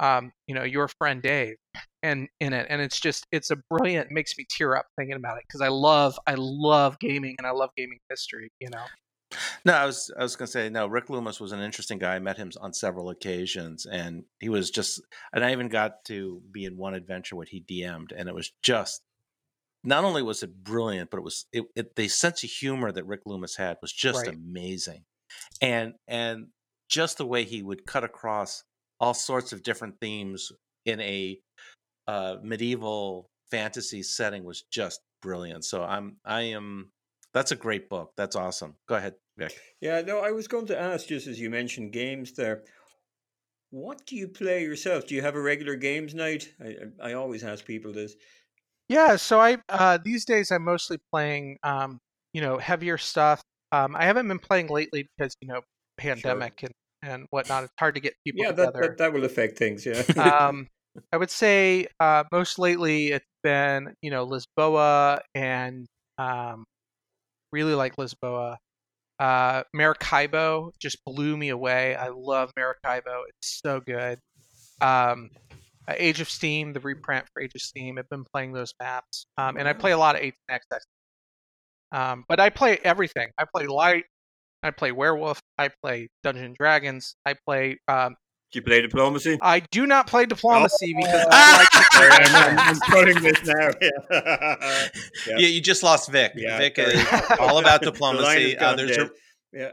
um, 0.00 0.32
you 0.46 0.54
know, 0.54 0.64
your 0.64 0.88
friend 0.88 1.22
Dave, 1.22 1.56
and 2.02 2.28
in 2.40 2.52
it, 2.52 2.66
and 2.68 2.80
it's 2.80 3.00
just 3.00 3.26
it's 3.32 3.50
a 3.50 3.56
brilliant. 3.70 4.10
Makes 4.10 4.36
me 4.36 4.46
tear 4.48 4.76
up 4.76 4.86
thinking 4.96 5.16
about 5.16 5.38
it 5.38 5.44
because 5.46 5.60
I 5.60 5.68
love 5.68 6.18
I 6.26 6.34
love 6.36 6.98
gaming 6.98 7.36
and 7.38 7.46
I 7.46 7.50
love 7.50 7.70
gaming 7.76 7.98
history. 8.08 8.50
You 8.60 8.70
know. 8.70 8.84
No, 9.64 9.72
I 9.74 9.86
was 9.86 10.12
I 10.18 10.22
was 10.22 10.36
gonna 10.36 10.46
say 10.48 10.68
no. 10.68 10.86
Rick 10.86 11.08
Loomis 11.08 11.40
was 11.40 11.52
an 11.52 11.60
interesting 11.60 11.98
guy. 11.98 12.16
I 12.16 12.18
met 12.18 12.36
him 12.36 12.50
on 12.60 12.72
several 12.72 13.10
occasions, 13.10 13.86
and 13.86 14.24
he 14.40 14.48
was 14.48 14.70
just. 14.70 15.00
And 15.32 15.44
I 15.44 15.52
even 15.52 15.68
got 15.68 16.04
to 16.06 16.42
be 16.50 16.64
in 16.64 16.76
one 16.76 16.94
adventure 16.94 17.36
what 17.36 17.48
he 17.48 17.60
DM'd, 17.62 18.12
and 18.12 18.28
it 18.28 18.34
was 18.34 18.52
just. 18.62 19.02
Not 19.84 20.04
only 20.04 20.22
was 20.22 20.44
it 20.44 20.62
brilliant, 20.62 21.10
but 21.10 21.16
it 21.16 21.24
was 21.24 21.46
it, 21.52 21.64
it 21.74 21.96
the 21.96 22.06
sense 22.06 22.44
of 22.44 22.50
humor 22.50 22.92
that 22.92 23.06
Rick 23.06 23.22
Loomis 23.26 23.56
had 23.56 23.78
was 23.82 23.92
just 23.92 24.26
Right. 24.26 24.34
amazing, 24.36 25.04
and 25.60 25.94
and 26.06 26.48
just 26.88 27.18
the 27.18 27.26
way 27.26 27.42
he 27.42 27.62
would 27.62 27.86
cut 27.86 28.04
across 28.04 28.62
all 29.00 29.14
sorts 29.14 29.52
of 29.52 29.64
different 29.64 29.98
themes 30.00 30.52
in 30.84 31.00
a 31.00 31.38
uh, 32.06 32.36
medieval 32.42 33.30
fantasy 33.50 34.02
setting 34.02 34.44
was 34.44 34.62
just 34.70 35.00
brilliant. 35.20 35.64
So 35.64 35.82
I'm 35.82 36.16
I 36.24 36.42
am 36.42 36.90
that's 37.32 37.52
a 37.52 37.56
great 37.56 37.88
book. 37.88 38.12
That's 38.16 38.36
awesome. 38.36 38.76
Go 38.88 38.96
ahead, 38.96 39.14
Vic. 39.38 39.54
Yeah, 39.80 40.02
no, 40.02 40.20
I 40.20 40.32
was 40.32 40.48
going 40.48 40.66
to 40.66 40.78
ask, 40.78 41.06
just 41.06 41.26
as 41.26 41.40
you 41.40 41.48
mentioned 41.50 41.92
games 41.92 42.32
there, 42.32 42.64
what 43.70 44.04
do 44.06 44.16
you 44.16 44.28
play 44.28 44.62
yourself? 44.62 45.06
Do 45.06 45.14
you 45.14 45.22
have 45.22 45.34
a 45.34 45.40
regular 45.40 45.76
games 45.76 46.14
night? 46.14 46.52
I, 46.60 46.76
I 47.02 47.10
I 47.10 47.12
always 47.14 47.42
ask 47.42 47.64
people 47.64 47.92
this. 47.92 48.14
Yeah, 48.88 49.16
so 49.16 49.40
I 49.40 49.58
uh, 49.68 49.98
these 50.04 50.24
days 50.24 50.50
I'm 50.50 50.64
mostly 50.64 50.98
playing 51.10 51.58
um, 51.62 51.98
you 52.34 52.42
know 52.42 52.58
heavier 52.58 52.98
stuff. 52.98 53.40
Um, 53.70 53.96
I 53.96 54.04
haven't 54.04 54.28
been 54.28 54.38
playing 54.38 54.68
lately 54.68 55.08
because 55.16 55.34
you 55.40 55.48
know 55.48 55.62
pandemic 55.96 56.62
and 56.62 56.72
and 57.02 57.26
whatnot. 57.30 57.64
It's 57.64 57.72
hard 57.78 57.94
to 57.94 58.00
get 58.00 58.14
people 58.24 58.44
Yeah, 58.44 58.52
that, 58.52 58.74
that, 58.74 58.98
that 58.98 59.12
will 59.12 59.24
affect 59.24 59.58
things, 59.58 59.84
yeah. 59.84 60.02
um, 60.48 60.68
I 61.12 61.16
would 61.16 61.30
say 61.30 61.86
uh, 62.00 62.24
most 62.32 62.58
lately 62.58 63.08
it's 63.08 63.26
been 63.42 63.94
you 64.02 64.10
know 64.10 64.26
Lisboa 64.26 65.20
and 65.34 65.86
um, 66.18 66.64
really 67.52 67.74
like 67.74 67.96
Lisboa. 67.96 68.56
Uh, 69.18 69.62
Maracaibo 69.72 70.72
just 70.80 70.98
blew 71.04 71.36
me 71.36 71.50
away. 71.50 71.94
I 71.94 72.08
love 72.08 72.50
Maracaibo. 72.56 73.22
It's 73.28 73.60
so 73.64 73.80
good. 73.80 74.18
Um, 74.80 75.30
uh, 75.86 75.94
Age 75.96 76.20
of 76.20 76.28
Steam, 76.28 76.72
the 76.72 76.80
reprint 76.80 77.26
for 77.32 77.42
Age 77.42 77.52
of 77.54 77.60
Steam. 77.60 77.98
I've 77.98 78.08
been 78.08 78.24
playing 78.24 78.52
those 78.52 78.72
maps, 78.80 79.26
um, 79.38 79.56
and 79.56 79.68
I 79.68 79.72
play 79.72 79.92
a 79.92 79.98
lot 79.98 80.16
of 80.16 80.22
18xx. 80.22 80.80
Um, 81.92 82.24
but 82.28 82.40
I 82.40 82.50
play 82.50 82.78
everything. 82.84 83.28
I 83.38 83.44
play 83.44 83.66
Light. 83.66 84.04
I 84.62 84.70
play 84.70 84.92
Werewolf. 84.92 85.40
I 85.58 85.70
play 85.82 86.08
Dungeon 86.22 86.54
Dragons. 86.58 87.16
I 87.26 87.34
play. 87.46 87.78
Um, 87.88 88.16
do 88.52 88.58
you 88.58 88.62
play 88.62 88.82
diplomacy? 88.82 89.38
I 89.40 89.60
do 89.70 89.86
not 89.86 90.06
play 90.06 90.26
diplomacy 90.26 90.94
because 90.94 91.26
Ah! 91.30 91.32
I 91.32 91.58
like 91.58 91.70
to 91.70 91.96
Sorry, 91.96 92.08
play 92.10 92.40
I'm, 92.40 92.58
I'm, 92.58 92.58
I'm 92.68 92.78
this 93.22 93.44
now. 93.44 93.70
Yeah. 95.26 95.38
Yeah. 95.38 95.46
you 95.48 95.60
just 95.60 95.82
lost 95.82 96.10
Vic. 96.10 96.32
Yeah, 96.36 96.58
Vic 96.58 96.78
is 96.78 97.04
all 97.40 97.58
about 97.58 97.80
diplomacy. 97.82 98.54
has 98.54 98.62
Uh, 98.62 98.74
there's, 98.76 98.96
a, 98.98 99.10
Yeah. 99.52 99.70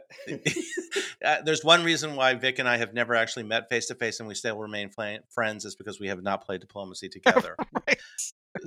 uh, 1.25 1.41
there's 1.43 1.63
one 1.63 1.83
reason 1.83 2.15
why 2.15 2.33
Vic 2.35 2.59
and 2.59 2.69
I 2.69 2.77
have 2.77 2.93
never 2.93 3.15
actually 3.15 3.43
met 3.43 3.67
face 3.69 3.87
to 3.87 3.95
face, 3.95 4.19
and 4.19 4.27
we 4.27 4.35
still 4.35 4.57
remain 4.57 4.89
fla- 4.89 5.19
friends, 5.29 5.65
is 5.65 5.75
because 5.75 5.99
we 5.99 6.07
have 6.07 6.21
not 6.23 6.45
played 6.45 6.61
diplomacy 6.61 7.09
together. 7.09 7.55
Right. 7.87 7.99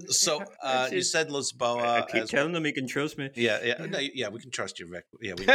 So 0.09 0.43
uh, 0.63 0.89
you 0.91 1.03
said 1.03 1.29
Lisboa. 1.29 1.83
I 1.83 2.03
keep 2.03 2.27
telling 2.27 2.53
them 2.53 2.67
you 2.67 2.73
can 2.73 2.87
trust 2.87 3.19
me. 3.19 3.31
yeah, 3.35 3.59
yeah, 3.63 3.87
no, 3.87 3.99
yeah. 4.15 4.29
We 4.29 4.41
can 4.41 4.51
trust 4.51 4.79
you, 4.81 4.89
Vic. 4.91 5.05
Yeah, 5.21 5.35
we. 5.37 5.47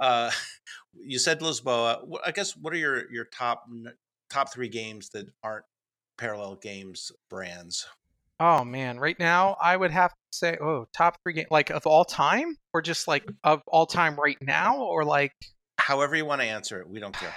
uh, 0.00 0.30
you 0.94 1.18
said 1.18 1.40
Lisboa. 1.40 2.04
I 2.24 2.32
guess 2.32 2.56
what 2.56 2.72
are 2.72 2.78
your 2.78 3.10
your 3.12 3.24
top 3.24 3.64
top 4.30 4.52
three 4.52 4.68
games 4.68 5.10
that 5.10 5.26
aren't 5.42 5.64
parallel 6.18 6.56
games 6.56 7.12
brands? 7.30 7.86
Oh 8.40 8.64
man, 8.64 8.98
right 8.98 9.18
now 9.18 9.56
I 9.60 9.76
would 9.76 9.92
have 9.92 10.10
to 10.10 10.16
say, 10.30 10.56
oh, 10.60 10.86
top 10.92 11.16
three 11.22 11.34
game 11.34 11.46
like 11.50 11.70
of 11.70 11.86
all 11.86 12.04
time, 12.04 12.56
or 12.74 12.82
just 12.82 13.06
like 13.08 13.24
of 13.44 13.62
all 13.66 13.86
time 13.86 14.16
right 14.16 14.38
now, 14.40 14.82
or 14.82 15.04
like 15.04 15.32
However 15.82 16.14
you 16.14 16.24
want 16.24 16.40
to 16.40 16.46
answer 16.46 16.80
it, 16.80 16.88
we 16.88 17.00
don't 17.00 17.14
care. 17.14 17.34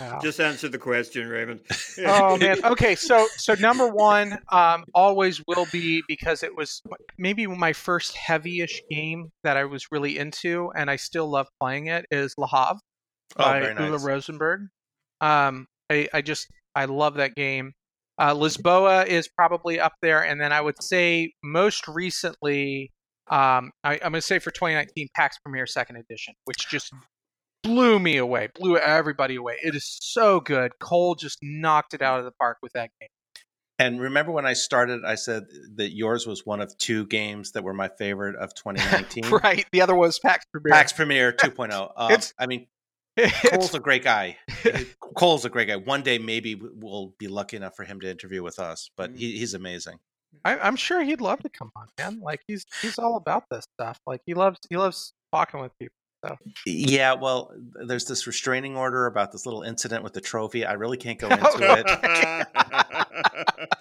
Wow. 0.00 0.20
Just 0.22 0.40
answer 0.40 0.68
the 0.68 0.78
question, 0.78 1.28
Raymond. 1.28 1.60
oh 2.06 2.36
man. 2.36 2.64
Okay, 2.64 2.94
so 2.94 3.26
so 3.36 3.54
number 3.54 3.88
one, 3.88 4.38
um, 4.50 4.84
always 4.94 5.42
will 5.46 5.66
be 5.72 6.02
because 6.08 6.42
it 6.42 6.54
was 6.56 6.82
maybe 7.16 7.46
my 7.46 7.72
first 7.72 8.16
heavy-ish 8.16 8.82
game 8.90 9.30
that 9.44 9.56
I 9.56 9.64
was 9.64 9.86
really 9.90 10.18
into, 10.18 10.70
and 10.76 10.90
I 10.90 10.96
still 10.96 11.28
love 11.30 11.46
playing 11.60 11.86
it. 11.86 12.06
Is 12.10 12.34
Le 12.36 12.46
Havre 12.48 12.80
Oh, 13.36 13.44
by 13.44 13.72
nice. 13.72 14.02
Rosenberg. 14.02 14.68
Um, 15.20 15.66
I 15.90 16.08
I 16.12 16.22
just 16.22 16.48
I 16.74 16.86
love 16.86 17.14
that 17.14 17.34
game. 17.34 17.72
Uh, 18.18 18.34
Lisboa 18.34 19.06
is 19.06 19.28
probably 19.28 19.78
up 19.78 19.92
there, 20.02 20.24
and 20.24 20.40
then 20.40 20.52
I 20.52 20.60
would 20.60 20.82
say 20.82 21.32
most 21.42 21.86
recently, 21.86 22.90
um, 23.30 23.70
I, 23.84 23.94
I'm 23.94 24.10
going 24.10 24.14
to 24.14 24.22
say 24.22 24.40
for 24.40 24.50
2019, 24.50 25.08
Pax 25.14 25.38
Pamir 25.46 25.66
Second 25.66 25.96
Edition, 25.96 26.34
which 26.44 26.68
just 26.68 26.92
blew 27.68 27.98
me 27.98 28.16
away, 28.16 28.48
blew 28.54 28.76
everybody 28.78 29.36
away. 29.36 29.56
It 29.62 29.74
is 29.74 29.98
so 30.00 30.40
good. 30.40 30.72
Cole 30.80 31.14
just 31.14 31.38
knocked 31.42 31.94
it 31.94 32.02
out 32.02 32.18
of 32.18 32.24
the 32.24 32.30
park 32.32 32.58
with 32.62 32.72
that 32.72 32.90
game. 33.00 33.08
And 33.78 34.00
remember 34.00 34.32
when 34.32 34.46
I 34.46 34.54
started, 34.54 35.04
I 35.04 35.14
said 35.14 35.44
that 35.76 35.94
yours 35.94 36.26
was 36.26 36.44
one 36.44 36.60
of 36.60 36.76
two 36.78 37.06
games 37.06 37.52
that 37.52 37.62
were 37.62 37.74
my 37.74 37.88
favorite 37.98 38.36
of 38.36 38.54
2019. 38.56 39.28
right. 39.30 39.64
The 39.72 39.82
other 39.82 39.94
was 39.94 40.18
Pax 40.18 40.44
Pamir. 40.54 40.72
Pax 40.72 40.92
Pamir 40.92 41.32
2.0. 41.36 41.92
Um, 41.96 42.10
It's- 42.10 42.32
I 42.38 42.46
mean, 42.46 42.66
It's- 43.16 43.50
Cole's 43.50 43.74
a 43.74 43.80
great 43.80 44.02
guy. 44.02 44.36
Cole's 45.16 45.44
a 45.44 45.50
great 45.50 45.68
guy. 45.68 45.76
One 45.76 46.02
day, 46.02 46.18
maybe 46.18 46.54
we'll 46.60 47.14
be 47.18 47.28
lucky 47.28 47.56
enough 47.56 47.76
for 47.76 47.84
him 47.84 48.00
to 48.00 48.10
interview 48.10 48.42
with 48.42 48.58
us, 48.58 48.90
but 48.96 49.10
he, 49.16 49.38
he's 49.38 49.54
amazing. 49.54 49.98
I, 50.44 50.58
I'm 50.58 50.76
sure 50.76 51.02
he'd 51.02 51.20
love 51.20 51.40
to 51.40 51.48
come 51.48 51.70
on, 51.74 51.86
man. 51.98 52.20
Like 52.20 52.40
he's 52.46 52.64
he's 52.82 52.98
all 52.98 53.16
about 53.16 53.44
this 53.50 53.64
stuff. 53.78 53.98
Like 54.06 54.20
he 54.26 54.34
loves 54.34 54.58
he 54.68 54.76
loves 54.76 55.12
talking 55.32 55.58
with 55.60 55.72
people. 55.80 55.94
Yeah, 56.66 57.14
well, 57.14 57.52
there's 57.86 58.06
this 58.06 58.26
restraining 58.26 58.76
order 58.76 59.06
about 59.06 59.32
this 59.32 59.46
little 59.46 59.62
incident 59.62 60.02
with 60.02 60.12
the 60.12 60.20
trophy. 60.20 60.64
I 60.64 60.72
really 60.72 60.96
can't 60.96 61.18
go 61.18 61.28
into 61.32 61.48
Oh, 61.52 61.74
it. 61.74 63.68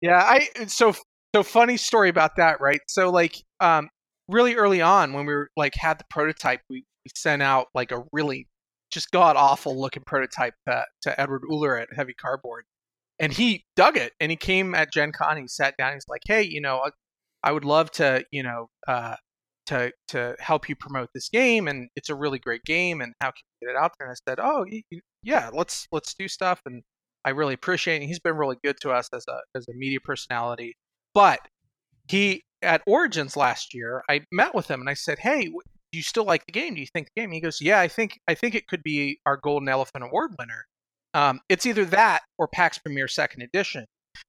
Yeah, 0.00 0.22
I 0.22 0.48
so 0.68 0.94
so 1.34 1.42
funny 1.42 1.76
story 1.76 2.08
about 2.08 2.36
that, 2.36 2.60
right? 2.60 2.80
So 2.88 3.10
like 3.10 3.36
um 3.60 3.88
really 4.28 4.54
early 4.54 4.80
on 4.80 5.12
when 5.12 5.26
we 5.26 5.32
were 5.34 5.50
like 5.56 5.74
had 5.74 5.98
the 5.98 6.04
prototype, 6.10 6.60
we, 6.70 6.84
we 7.04 7.10
sent 7.16 7.42
out 7.42 7.66
like 7.74 7.90
a 7.90 8.04
really 8.12 8.46
just 8.92 9.10
god 9.10 9.36
awful 9.36 9.78
looking 9.78 10.02
prototype 10.06 10.54
to, 10.68 10.84
to 11.02 11.20
Edward 11.20 11.42
Uhler 11.50 11.80
at 11.82 11.88
Heavy 11.94 12.14
Cardboard. 12.14 12.64
And 13.18 13.32
he 13.32 13.64
dug 13.74 13.96
it 13.96 14.12
and 14.20 14.30
he 14.30 14.36
came 14.36 14.74
at 14.74 14.92
Gen 14.92 15.10
Con, 15.12 15.36
he 15.36 15.48
sat 15.48 15.74
down, 15.76 15.94
he's 15.94 16.04
like, 16.08 16.22
Hey, 16.26 16.42
you 16.42 16.60
know, 16.60 16.78
I, 16.78 16.90
I 17.42 17.52
would 17.52 17.64
love 17.64 17.90
to, 17.92 18.24
you 18.30 18.42
know, 18.44 18.68
uh 18.86 19.16
to 19.68 19.92
to 20.08 20.34
help 20.38 20.68
you 20.68 20.74
promote 20.74 21.10
this 21.14 21.28
game 21.28 21.68
and 21.68 21.88
it's 21.94 22.08
a 22.08 22.14
really 22.14 22.38
great 22.38 22.64
game 22.64 23.00
and 23.00 23.12
how 23.20 23.28
can 23.28 23.42
you 23.60 23.68
get 23.68 23.74
it 23.74 23.78
out 23.78 23.92
there? 23.98 24.08
And 24.08 24.16
I 24.16 24.30
said, 24.30 24.40
Oh 24.40 24.64
yeah, 25.22 25.50
let's 25.52 25.86
let's 25.92 26.14
do 26.14 26.26
stuff 26.26 26.62
and 26.66 26.82
I 27.24 27.30
really 27.30 27.54
appreciate 27.54 28.02
it. 28.02 28.06
He's 28.06 28.18
been 28.18 28.36
really 28.36 28.56
good 28.64 28.76
to 28.80 28.90
us 28.90 29.08
as 29.12 29.24
a 29.28 29.38
as 29.54 29.68
a 29.68 29.74
media 29.74 30.00
personality. 30.00 30.76
But 31.14 31.40
he 32.10 32.42
at 32.62 32.82
Origins 32.86 33.36
last 33.36 33.74
year, 33.74 34.02
I 34.08 34.22
met 34.32 34.54
with 34.54 34.70
him 34.70 34.80
and 34.80 34.88
I 34.88 34.94
said, 34.94 35.18
"Hey, 35.18 35.44
do 35.44 35.52
you 35.92 36.02
still 36.02 36.24
like 36.24 36.46
the 36.46 36.52
game? 36.52 36.74
Do 36.74 36.80
you 36.80 36.86
think 36.86 37.08
the 37.08 37.20
game?" 37.20 37.32
He 37.32 37.40
goes, 37.40 37.60
"Yeah, 37.60 37.80
I 37.80 37.88
think 37.88 38.18
I 38.26 38.34
think 38.34 38.54
it 38.54 38.66
could 38.68 38.82
be 38.82 39.20
our 39.26 39.36
Golden 39.36 39.68
Elephant 39.68 40.04
Award 40.04 40.34
winner. 40.38 40.66
Um, 41.14 41.40
it's 41.48 41.66
either 41.66 41.84
that 41.86 42.22
or 42.38 42.48
Pax 42.48 42.78
Pamir 42.78 43.08
Second 43.08 43.42
Edition." 43.42 43.84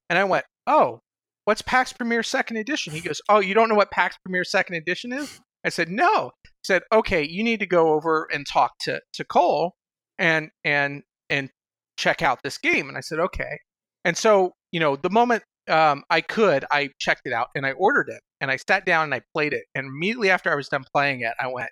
And 0.10 0.20
I 0.20 0.26
went, 0.26 0.46
"Oh, 0.68 1.00
what's 1.50 1.64
Pax 1.64 1.92
Pamir 1.94 2.22
Second 2.22 2.58
Edition?" 2.58 2.94
He 2.94 3.02
goes, 3.02 3.22
"Oh, 3.28 3.40
you 3.40 3.56
don't 3.56 3.70
know 3.70 3.76
what 3.76 3.90
Pax 3.90 4.16
Pamir 4.24 4.44
Second 4.44 4.76
Edition 4.76 5.12
is?" 5.12 5.42
I 5.66 5.70
said, 5.70 5.90
"No." 5.90 6.32
He 6.44 6.50
said, 6.64 6.84
"Okay, 6.92 7.24
you 7.28 7.44
need 7.44 7.60
to 7.60 7.66
go 7.66 7.94
over 7.94 8.28
and 8.32 8.46
talk 8.46 8.74
to 8.82 9.02
to 9.14 9.24
Cole 9.24 9.74
and 10.20 10.52
and 10.64 11.02
and 11.28 11.50
check 11.98 12.22
out 12.22 12.44
this 12.44 12.60
game." 12.60 12.88
And 12.88 12.98
I 12.98 13.02
said, 13.02 13.20
"Okay." 13.20 13.58
And 14.06 14.16
so, 14.16 14.54
you 14.72 14.80
know, 14.80 14.96
the 14.96 15.10
moment 15.10 15.44
um, 15.68 16.04
I 16.12 16.22
could, 16.22 16.66
I 16.70 16.90
checked 17.00 17.24
it 17.26 17.34
out 17.34 17.48
and 17.56 17.66
I 17.66 17.72
ordered 17.72 18.10
it 18.10 18.22
and 18.40 18.52
I 18.52 18.58
sat 18.58 18.86
down 18.86 19.06
and 19.06 19.14
I 19.14 19.22
played 19.34 19.54
it. 19.54 19.66
And 19.76 19.88
immediately 19.88 20.30
after 20.30 20.52
I 20.52 20.56
was 20.56 20.70
done 20.70 20.86
playing 20.94 21.22
it, 21.22 21.34
I 21.40 21.48
went, 21.48 21.70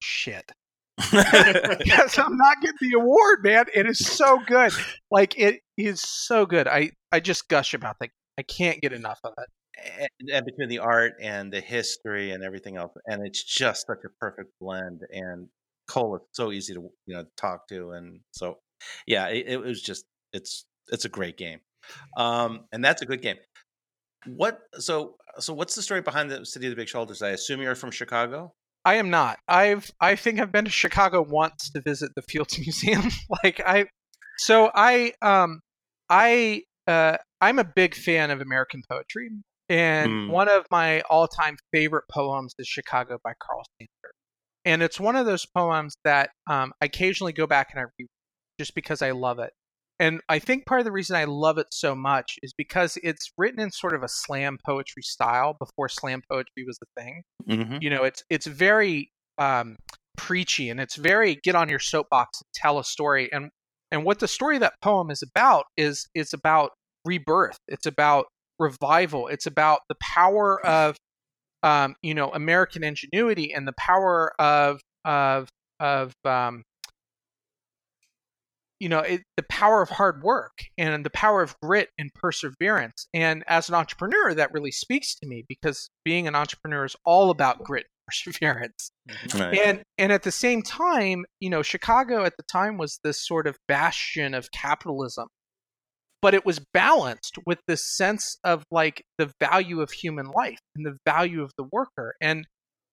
shit. 0.00 0.50
because 0.98 2.18
I'm 2.18 2.36
not 2.36 2.60
getting 2.60 2.76
the 2.90 2.98
award, 2.98 3.42
man. 3.42 3.64
It 3.74 3.86
is 3.86 3.98
so 3.98 4.38
good. 4.46 4.72
Like 5.10 5.38
it 5.38 5.60
is 5.76 6.00
so 6.00 6.46
good. 6.46 6.68
I, 6.68 6.90
I 7.10 7.20
just 7.20 7.48
gush 7.48 7.74
about 7.74 7.96
that. 8.00 8.10
I 8.38 8.42
can't 8.42 8.80
get 8.80 8.92
enough 8.92 9.20
of 9.24 9.34
it. 9.38 10.08
and, 10.20 10.30
and 10.30 10.46
between 10.46 10.68
the 10.68 10.78
art 10.78 11.14
and 11.20 11.52
the 11.52 11.60
history 11.60 12.30
and 12.32 12.42
everything 12.42 12.76
else, 12.76 12.92
and 13.06 13.26
it's 13.26 13.42
just 13.42 13.86
such 13.86 14.04
a 14.04 14.08
perfect 14.20 14.50
blend. 14.60 15.02
And 15.10 15.48
Cole 15.88 16.16
is 16.16 16.22
so 16.32 16.52
easy 16.52 16.74
to 16.74 16.80
you 17.06 17.14
know 17.14 17.24
talk 17.36 17.68
to, 17.68 17.92
and 17.92 18.20
so 18.32 18.58
yeah, 19.06 19.28
it, 19.28 19.46
it 19.48 19.60
was 19.60 19.82
just 19.82 20.04
it's 20.32 20.64
it's 20.88 21.04
a 21.04 21.08
great 21.08 21.36
game, 21.36 21.60
um, 22.16 22.64
and 22.72 22.84
that's 22.84 23.02
a 23.02 23.06
good 23.06 23.22
game. 23.22 23.36
What 24.26 24.60
so 24.74 25.16
so 25.38 25.52
what's 25.52 25.74
the 25.74 25.82
story 25.82 26.00
behind 26.00 26.30
the 26.30 26.44
City 26.46 26.66
of 26.66 26.70
the 26.70 26.76
Big 26.76 26.88
Shoulders? 26.88 27.22
I 27.22 27.30
assume 27.30 27.60
you're 27.60 27.74
from 27.74 27.90
Chicago. 27.90 28.52
I 28.84 28.94
am 28.94 29.10
not. 29.10 29.38
I've 29.48 29.90
I 30.00 30.16
think 30.16 30.40
I've 30.40 30.52
been 30.52 30.64
to 30.64 30.70
Chicago 30.70 31.22
once 31.22 31.70
to 31.70 31.80
visit 31.80 32.12
the 32.14 32.22
Fields 32.22 32.58
Museum. 32.60 33.02
like 33.42 33.60
I 33.64 33.86
so 34.38 34.70
I 34.74 35.12
um 35.22 35.60
I 36.08 36.62
uh 36.86 37.16
I'm 37.40 37.58
a 37.58 37.64
big 37.64 37.94
fan 37.94 38.30
of 38.30 38.40
American 38.40 38.82
poetry 38.88 39.30
and 39.68 40.12
Mm. 40.12 40.28
one 40.30 40.48
of 40.48 40.66
my 40.70 41.00
all-time 41.02 41.56
favorite 41.72 42.04
poems 42.10 42.54
is 42.58 42.66
Chicago 42.68 43.18
by 43.24 43.32
Carl 43.42 43.62
Sandburg. 43.80 44.12
And 44.64 44.82
it's 44.82 45.00
one 45.00 45.16
of 45.16 45.24
those 45.26 45.46
poems 45.46 45.94
that 46.04 46.30
um, 46.48 46.72
I 46.80 46.86
occasionally 46.86 47.32
go 47.32 47.46
back 47.46 47.68
and 47.72 47.80
I 47.80 47.84
read 47.98 48.08
just 48.60 48.74
because 48.74 49.00
I 49.02 49.12
love 49.12 49.38
it. 49.38 49.52
And 49.98 50.20
I 50.28 50.38
think 50.40 50.66
part 50.66 50.80
of 50.80 50.84
the 50.84 50.92
reason 50.92 51.16
I 51.16 51.24
love 51.24 51.58
it 51.58 51.68
so 51.70 51.94
much 51.94 52.36
is 52.42 52.52
because 52.52 52.98
it's 53.02 53.32
written 53.38 53.60
in 53.60 53.70
sort 53.70 53.94
of 53.94 54.02
a 54.02 54.08
slam 54.08 54.58
poetry 54.66 55.02
style 55.02 55.54
before 55.58 55.88
slam 55.88 56.22
poetry 56.30 56.64
was 56.66 56.78
the 56.78 56.86
thing 57.00 57.22
Mm-hmm. 57.48 57.78
you 57.80 57.90
know 57.90 58.04
it's 58.04 58.22
it's 58.30 58.46
very 58.46 59.10
um 59.38 59.76
preachy 60.16 60.70
and 60.70 60.78
it's 60.80 60.94
very 60.96 61.36
get 61.42 61.54
on 61.56 61.68
your 61.68 61.78
soapbox 61.80 62.40
and 62.40 62.48
tell 62.54 62.78
a 62.78 62.84
story 62.84 63.28
and 63.32 63.50
and 63.92 64.04
what 64.04 64.18
the 64.18 64.26
story 64.26 64.56
of 64.56 64.62
that 64.62 64.80
poem 64.80 65.10
is 65.10 65.22
about 65.22 65.66
is 65.76 66.08
is 66.14 66.32
about 66.32 66.72
rebirth. 67.04 67.58
It's 67.68 67.86
about 67.86 68.26
revival. 68.58 69.28
It's 69.28 69.46
about 69.46 69.80
the 69.88 69.96
power 70.00 70.64
of 70.66 70.96
um 71.62 71.94
you 72.02 72.12
know 72.12 72.28
american 72.32 72.82
ingenuity 72.82 73.52
and 73.54 73.68
the 73.68 73.74
power 73.78 74.32
of 74.40 74.80
of 75.04 75.48
of 75.78 76.12
um 76.24 76.64
you 78.80 78.88
know 78.88 78.98
it, 78.98 79.22
the 79.36 79.44
power 79.44 79.80
of 79.80 79.88
hard 79.88 80.24
work 80.24 80.58
and 80.76 81.04
the 81.04 81.10
power 81.10 81.40
of 81.40 81.54
grit 81.62 81.90
and 81.98 82.12
perseverance. 82.14 83.06
And 83.14 83.44
as 83.46 83.68
an 83.68 83.76
entrepreneur 83.76 84.34
that 84.34 84.52
really 84.52 84.72
speaks 84.72 85.14
to 85.16 85.28
me 85.28 85.44
because 85.48 85.88
being 86.04 86.26
an 86.26 86.34
entrepreneur 86.34 86.84
is 86.84 86.96
all 87.04 87.30
about 87.30 87.62
grit 87.62 87.86
perseverance. 88.24 88.90
Mm-hmm. 89.08 89.38
Right. 89.38 89.58
and 89.58 89.82
and 89.98 90.12
at 90.12 90.22
the 90.22 90.30
same 90.30 90.62
time 90.62 91.24
you 91.40 91.50
know 91.50 91.62
chicago 91.62 92.24
at 92.24 92.34
the 92.36 92.44
time 92.44 92.78
was 92.78 93.00
this 93.02 93.26
sort 93.26 93.48
of 93.48 93.56
bastion 93.66 94.32
of 94.32 94.48
capitalism 94.52 95.26
but 96.22 96.34
it 96.34 96.46
was 96.46 96.60
balanced 96.72 97.36
with 97.44 97.58
this 97.66 97.84
sense 97.84 98.38
of 98.44 98.64
like 98.70 99.04
the 99.18 99.30
value 99.40 99.80
of 99.80 99.90
human 99.90 100.26
life 100.26 100.60
and 100.76 100.86
the 100.86 100.96
value 101.04 101.42
of 101.42 101.50
the 101.58 101.64
worker. 101.72 102.14
And 102.22 102.46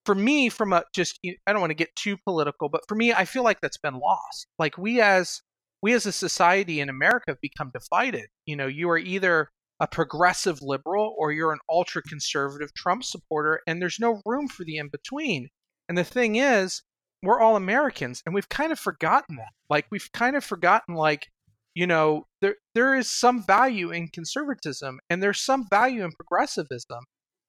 for 0.06 0.16
me 0.16 0.50
from 0.50 0.74
a 0.74 0.84
just 0.96 1.20
i 1.24 1.52
don't 1.54 1.62
want 1.62 1.70
to 1.70 1.76
get 1.76 1.96
too 1.96 2.18
political 2.26 2.70
but 2.70 2.82
for 2.88 2.96
me 2.96 3.14
i 3.14 3.26
feel 3.26 3.44
like 3.44 3.62
that's 3.62 3.78
been 3.78 4.00
lost. 4.00 4.48
Like 4.58 4.78
we 4.78 5.00
as 5.00 5.42
we 5.84 5.94
as 5.94 6.08
a 6.08 6.12
society 6.12 6.80
in 6.80 6.90
america 6.90 7.26
have 7.28 7.42
become 7.42 7.72
divided. 7.72 8.28
You 8.48 8.56
know 8.56 8.68
you 8.68 8.90
are 8.90 8.98
either 8.98 9.50
a 9.80 9.88
progressive 9.88 10.62
liberal 10.62 11.16
or 11.18 11.32
you're 11.32 11.54
an 11.54 11.60
ultra 11.70 12.02
conservative 12.02 12.74
trump 12.74 13.04
supporter 13.04 13.62
and 13.68 13.82
there's 13.82 14.00
no 14.00 14.22
room 14.26 14.48
for 14.48 14.64
the 14.64 14.78
in 14.78 14.90
between 14.90 15.48
and 15.88 15.98
the 15.98 16.04
thing 16.04 16.36
is 16.36 16.84
we're 17.24 17.40
all 17.40 17.56
americans 17.56 18.22
and 18.26 18.34
we've 18.34 18.50
kind 18.50 18.72
of 18.72 18.80
forgotten 18.80 19.36
that. 19.38 19.52
Like 19.70 19.86
we've 19.92 20.10
kind 20.14 20.36
of 20.36 20.44
forgotten 20.44 20.96
like 20.96 21.28
you 21.76 21.88
know 21.88 22.26
there 22.42 22.56
there 22.76 22.96
is 22.96 23.10
some 23.10 23.44
value 23.44 23.92
in 23.92 24.08
conservatism 24.08 25.00
and 25.10 25.22
there's 25.22 25.40
some 25.40 25.66
value 25.70 26.04
in 26.04 26.12
progressivism 26.12 27.04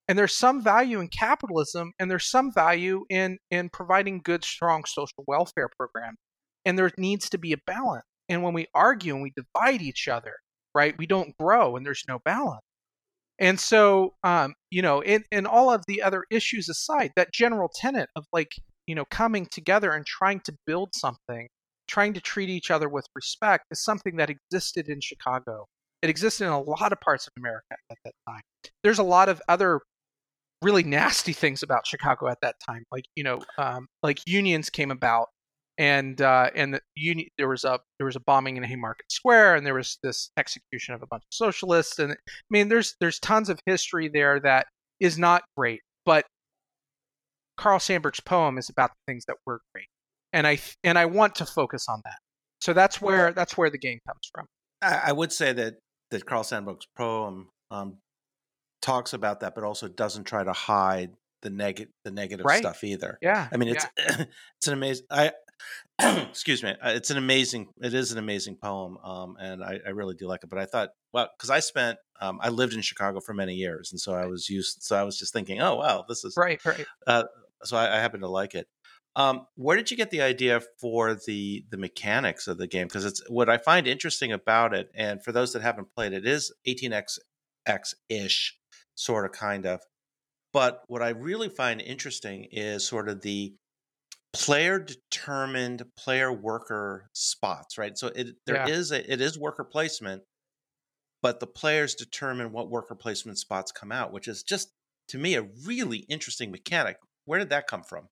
and 0.07 0.17
there's 0.17 0.35
some 0.35 0.61
value 0.61 0.99
in 0.99 1.07
capitalism 1.07 1.93
and 1.99 2.11
there's 2.11 2.29
some 2.29 2.51
value 2.53 3.05
in 3.09 3.37
in 3.49 3.69
providing 3.69 4.21
good 4.23 4.43
strong 4.43 4.83
social 4.85 5.23
welfare 5.27 5.69
programs 5.77 6.17
and 6.65 6.77
there 6.77 6.91
needs 6.97 7.29
to 7.29 7.37
be 7.37 7.53
a 7.53 7.57
balance. 7.65 8.05
And 8.29 8.43
when 8.43 8.53
we 8.53 8.67
argue 8.73 9.13
and 9.15 9.23
we 9.23 9.33
divide 9.35 9.81
each 9.81 10.07
other 10.07 10.35
right? 10.73 10.95
We 10.97 11.05
don't 11.05 11.35
grow 11.37 11.75
and 11.75 11.85
there's 11.85 12.03
no 12.07 12.19
balance. 12.23 12.61
And 13.39 13.59
so 13.59 14.13
um 14.23 14.53
you 14.69 14.81
know 14.81 15.01
in, 15.01 15.23
in 15.31 15.45
all 15.45 15.73
of 15.73 15.83
the 15.87 16.01
other 16.01 16.25
issues 16.29 16.69
aside 16.69 17.11
that 17.15 17.33
general 17.33 17.69
tenet 17.73 18.09
of 18.15 18.25
like 18.31 18.51
you 18.87 18.95
know 18.95 19.05
coming 19.05 19.47
together 19.47 19.91
and 19.91 20.05
trying 20.05 20.41
to 20.41 20.53
build 20.65 20.89
something 20.93 21.47
trying 21.87 22.13
to 22.13 22.21
treat 22.21 22.49
each 22.49 22.71
other 22.71 22.87
with 22.87 23.05
respect 23.15 23.65
is 23.71 23.83
something 23.83 24.15
that 24.17 24.29
existed 24.29 24.87
in 24.87 25.01
chicago. 25.01 25.65
It 26.01 26.09
existed 26.09 26.45
in 26.45 26.51
a 26.51 26.61
lot 26.61 26.91
of 26.93 27.01
parts 27.01 27.27
of 27.27 27.33
america 27.37 27.75
at 27.91 27.97
that 28.05 28.13
time. 28.27 28.41
There's 28.83 28.99
a 28.99 29.03
lot 29.03 29.27
of 29.27 29.41
other 29.49 29.81
really 30.61 30.83
nasty 30.83 31.33
things 31.33 31.63
about 31.63 31.87
Chicago 31.87 32.27
at 32.27 32.39
that 32.41 32.55
time. 32.65 32.83
Like 32.91 33.05
you 33.15 33.23
know, 33.23 33.41
um, 33.57 33.87
like 34.03 34.19
unions 34.27 34.69
came 34.69 34.91
about, 34.91 35.27
and 35.77 36.21
uh, 36.21 36.49
and 36.55 36.73
the 36.73 36.81
union 36.95 37.27
there 37.37 37.47
was 37.47 37.63
a 37.63 37.79
there 37.97 38.05
was 38.05 38.15
a 38.15 38.19
bombing 38.21 38.57
in 38.57 38.63
Haymarket 38.63 39.11
Square, 39.11 39.55
and 39.55 39.65
there 39.65 39.73
was 39.73 39.97
this 40.03 40.31
execution 40.37 40.93
of 40.93 41.01
a 41.01 41.07
bunch 41.07 41.23
of 41.23 41.33
socialists. 41.33 41.99
And 41.99 42.11
I 42.13 42.15
mean, 42.49 42.69
there's 42.69 42.95
there's 42.99 43.19
tons 43.19 43.49
of 43.49 43.59
history 43.65 44.09
there 44.09 44.39
that 44.41 44.67
is 44.99 45.17
not 45.17 45.43
great, 45.57 45.81
but 46.05 46.25
Carl 47.57 47.79
Sandburg's 47.79 48.19
poem 48.19 48.57
is 48.57 48.69
about 48.69 48.91
the 48.91 49.11
things 49.11 49.25
that 49.25 49.37
were 49.45 49.61
great, 49.73 49.87
and 50.33 50.45
I 50.47 50.59
and 50.83 50.97
I 50.97 51.05
want 51.05 51.35
to 51.35 51.45
focus 51.45 51.87
on 51.89 52.01
that. 52.05 52.17
So 52.61 52.73
that's 52.73 53.01
where 53.01 53.33
that's 53.33 53.57
where 53.57 53.69
the 53.69 53.77
game 53.77 53.99
comes 54.07 54.29
from. 54.33 54.45
I, 54.81 55.01
I 55.07 55.11
would 55.11 55.31
say 55.31 55.53
that 55.53 55.75
that 56.11 56.25
Carl 56.25 56.43
Sandburg's 56.43 56.87
poem 56.97 57.49
um, 57.71 57.97
talks 58.81 59.13
about 59.13 59.39
that, 59.39 59.55
but 59.55 59.63
also 59.63 59.87
doesn't 59.87 60.25
try 60.25 60.43
to 60.43 60.53
hide 60.53 61.11
the 61.41 61.49
negative 61.49 61.91
the 62.05 62.11
negative 62.11 62.45
Right. 62.45 62.59
stuff 62.59 62.83
either. 62.83 63.17
Yeah, 63.21 63.47
I 63.51 63.57
mean, 63.57 63.69
it's 63.69 63.85
it's 63.97 64.67
an 64.67 64.73
amazing. 64.73 65.05
I 65.09 65.31
excuse 66.29 66.63
me. 66.63 66.71
uh, 66.81 66.89
It's 66.89 67.11
an 67.11 67.17
amazing. 67.17 67.67
It 67.81 67.93
is 67.93 68.11
an 68.11 68.17
amazing 68.17 68.57
poem, 68.57 68.97
um, 69.03 69.35
and 69.39 69.63
I, 69.63 69.79
I 69.85 69.89
really 69.89 70.15
do 70.15 70.27
like 70.27 70.43
it. 70.43 70.49
But 70.49 70.59
I 70.59 70.65
thought, 70.65 70.89
well, 71.13 71.29
because 71.37 71.49
I 71.49 71.59
spent, 71.59 71.97
um, 72.19 72.39
I 72.41 72.49
lived 72.49 72.73
in 72.73 72.81
Chicago 72.81 73.19
for 73.19 73.33
many 73.33 73.53
years, 73.53 73.91
and 73.91 73.99
so 73.99 74.13
I 74.13 74.25
was 74.25 74.49
used. 74.49 74.81
So 74.81 74.95
I 74.95 75.03
was 75.03 75.17
just 75.17 75.33
thinking, 75.33 75.61
oh 75.61 75.75
wow, 75.75 76.05
this 76.07 76.23
is 76.23 76.35
right, 76.37 76.63
right. 76.65 76.85
so 77.63 77.77
I, 77.77 77.97
I 77.97 77.99
happen 77.99 78.21
to 78.21 78.27
like 78.27 78.55
it. 78.55 78.67
Um, 79.15 79.45
where 79.55 79.75
did 79.75 79.91
you 79.91 79.97
get 79.97 80.09
the 80.09 80.21
idea 80.21 80.61
for 80.79 81.15
the 81.15 81.65
the 81.69 81.77
mechanics 81.77 82.47
of 82.47 82.57
the 82.57 82.67
game? 82.67 82.87
Because 82.87 83.05
it's 83.05 83.21
what 83.29 83.49
I 83.49 83.57
find 83.57 83.87
interesting 83.87 84.31
about 84.31 84.73
it, 84.73 84.89
and 84.95 85.23
for 85.23 85.31
those 85.31 85.53
that 85.53 85.61
haven't 85.61 85.89
played 85.95 86.13
it, 86.13 86.25
it 86.25 86.31
is 86.31 86.53
18x 86.67 87.19
x 87.65 87.93
ish, 88.09 88.57
sort 88.95 89.25
of, 89.25 89.33
kind 89.33 89.65
of. 89.65 89.81
But 90.53 90.81
what 90.87 91.01
I 91.01 91.09
really 91.09 91.49
find 91.49 91.79
interesting 91.81 92.47
is 92.51 92.85
sort 92.85 93.07
of 93.09 93.21
the 93.21 93.53
player 94.33 94.79
determined 94.79 95.83
player 95.97 96.31
worker 96.31 97.09
spots, 97.13 97.77
right? 97.77 97.97
So 97.97 98.07
it 98.07 98.35
there 98.45 98.55
Yeah. 98.55 98.67
is 98.67 98.91
a 98.91 99.11
it 99.11 99.21
is 99.21 99.37
worker 99.37 99.63
placement, 99.63 100.23
but 101.21 101.39
the 101.39 101.47
players 101.47 101.95
determine 101.95 102.51
what 102.51 102.69
worker 102.69 102.95
placement 102.95 103.37
spots 103.37 103.71
come 103.71 103.91
out, 103.91 104.11
which 104.13 104.27
is 104.27 104.43
just 104.43 104.69
to 105.09 105.17
me 105.17 105.35
a 105.35 105.43
really 105.65 105.99
interesting 106.09 106.51
mechanic. 106.51 106.97
Where 107.25 107.39
did 107.39 107.49
that 107.49 107.67
come 107.67 107.83
from? 107.83 108.07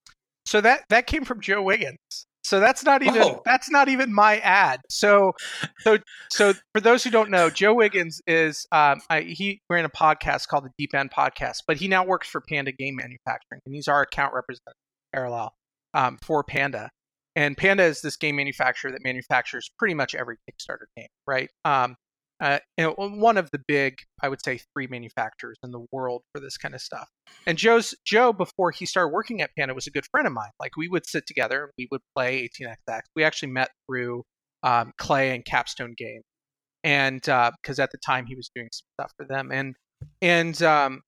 So 0.45 0.61
that 0.61 0.83
that 0.89 1.07
came 1.07 1.23
from 1.25 1.41
Joe 1.41 1.61
Wiggins. 1.61 1.97
So 2.43 2.59
that's 2.59 2.83
not 2.83 3.03
even 3.03 3.21
Oh. 3.21 3.41
that's 3.45 3.69
not 3.69 3.87
even 3.89 4.13
my 4.13 4.39
ad. 4.39 4.81
So 4.89 5.33
so 5.81 5.99
so 6.31 6.53
for 6.73 6.81
those 6.81 7.03
who 7.03 7.11
don't 7.11 7.29
know, 7.29 7.49
Joe 7.49 7.73
Wiggins 7.75 8.21
is 8.27 8.65
um, 8.71 9.01
I, 9.09 9.21
he 9.21 9.61
ran 9.69 9.85
a 9.85 9.89
podcast 9.89 10.47
called 10.47 10.65
the 10.65 10.71
Deep 10.77 10.93
End 10.95 11.11
Podcast, 11.11 11.57
but 11.67 11.77
he 11.77 11.87
now 11.87 12.03
works 12.05 12.27
for 12.27 12.41
Panda 12.41 12.71
Game 12.71 12.95
Manufacturing, 12.95 13.61
and 13.65 13.75
he's 13.75 13.87
our 13.87 14.01
account 14.01 14.33
representative 14.33 14.73
parallel 15.13 15.53
um, 15.93 16.17
for 16.21 16.43
Panda. 16.43 16.89
And 17.35 17.55
Panda 17.55 17.83
is 17.83 18.01
this 18.01 18.17
game 18.17 18.35
manufacturer 18.35 18.91
that 18.91 19.03
manufactures 19.03 19.69
pretty 19.77 19.93
much 19.93 20.15
every 20.15 20.37
Kickstarter 20.49 20.87
game, 20.97 21.07
right? 21.27 21.49
Um, 21.63 21.95
uh, 22.41 22.59
one 22.77 23.37
of 23.37 23.49
the 23.51 23.59
big, 23.67 23.97
I 24.21 24.29
would 24.29 24.41
say, 24.43 24.61
three 24.73 24.87
manufacturers 24.87 25.57
in 25.61 25.71
the 25.71 25.85
world 25.91 26.21
for 26.33 26.39
this 26.39 26.57
kind 26.57 26.73
of 26.73 26.81
stuff. 26.81 27.09
And 27.45 27.57
Joe's 27.57 27.93
Joe, 28.05 28.31
before 28.31 28.71
he 28.71 28.85
started 28.85 29.09
working 29.09 29.41
at 29.41 29.49
Panda, 29.57 29.73
was 29.73 29.87
a 29.87 29.91
good 29.91 30.05
friend 30.09 30.25
of 30.25 30.33
mine. 30.33 30.51
Like 30.59 30.77
we 30.77 30.87
would 30.87 31.05
sit 31.05 31.25
together, 31.27 31.71
we 31.77 31.87
would 31.91 32.01
play 32.15 32.47
18xx. 32.47 33.01
We 33.15 33.25
actually 33.25 33.51
met 33.51 33.69
through 33.87 34.23
um, 34.63 34.93
Clay 34.97 35.35
and 35.35 35.43
Capstone 35.43 35.95
Game, 35.97 36.21
and 36.83 37.21
because 37.21 37.77
at 37.79 37.91
the 37.91 37.97
time 37.97 38.25
he 38.25 38.35
was 38.35 38.49
doing 38.55 38.69
some 38.71 38.85
stuff 38.99 39.11
for 39.17 39.25
them, 39.25 39.51
and 39.51 39.75
and 40.21 40.61
um, 40.63 41.01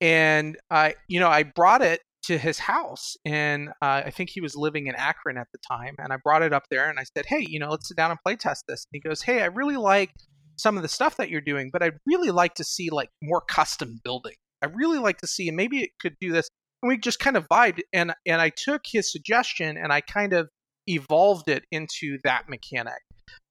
and 0.00 0.56
I, 0.70 0.94
you 1.08 1.18
know, 1.18 1.28
I 1.28 1.42
brought 1.42 1.82
it 1.82 2.00
to 2.24 2.38
his 2.38 2.58
house, 2.58 3.16
and 3.24 3.70
uh, 3.82 4.02
I 4.04 4.10
think 4.10 4.30
he 4.30 4.40
was 4.40 4.54
living 4.54 4.86
in 4.86 4.94
Akron 4.94 5.38
at 5.38 5.48
the 5.52 5.58
time, 5.66 5.94
and 5.98 6.12
I 6.12 6.16
brought 6.22 6.42
it 6.42 6.52
up 6.52 6.64
there, 6.70 6.88
and 6.88 6.98
I 6.98 7.04
said, 7.16 7.26
hey, 7.26 7.44
you 7.48 7.58
know, 7.58 7.70
let's 7.70 7.88
sit 7.88 7.96
down 7.96 8.10
and 8.10 8.20
play 8.24 8.36
test 8.36 8.64
this. 8.68 8.86
And 8.92 9.00
he 9.02 9.08
goes, 9.08 9.22
hey, 9.22 9.42
I 9.42 9.46
really 9.46 9.76
like 9.76 10.10
some 10.56 10.76
of 10.76 10.82
the 10.82 10.88
stuff 10.88 11.16
that 11.16 11.30
you're 11.30 11.40
doing, 11.40 11.70
but 11.72 11.82
I'd 11.82 11.98
really 12.06 12.30
like 12.30 12.54
to 12.54 12.64
see 12.64 12.90
like 12.90 13.08
more 13.22 13.40
custom 13.40 14.00
building. 14.04 14.34
I 14.62 14.66
really 14.66 14.98
like 14.98 15.18
to 15.18 15.26
see, 15.26 15.48
and 15.48 15.56
maybe 15.56 15.80
it 15.82 15.90
could 16.00 16.16
do 16.20 16.32
this. 16.32 16.48
And 16.82 16.88
we 16.88 16.98
just 16.98 17.18
kind 17.18 17.36
of 17.36 17.48
vibed, 17.48 17.80
and 17.92 18.14
and 18.26 18.40
I 18.40 18.50
took 18.50 18.82
his 18.84 19.10
suggestion 19.10 19.76
and 19.76 19.92
I 19.92 20.00
kind 20.00 20.32
of 20.32 20.48
evolved 20.86 21.48
it 21.48 21.64
into 21.70 22.18
that 22.24 22.48
mechanic. 22.48 23.00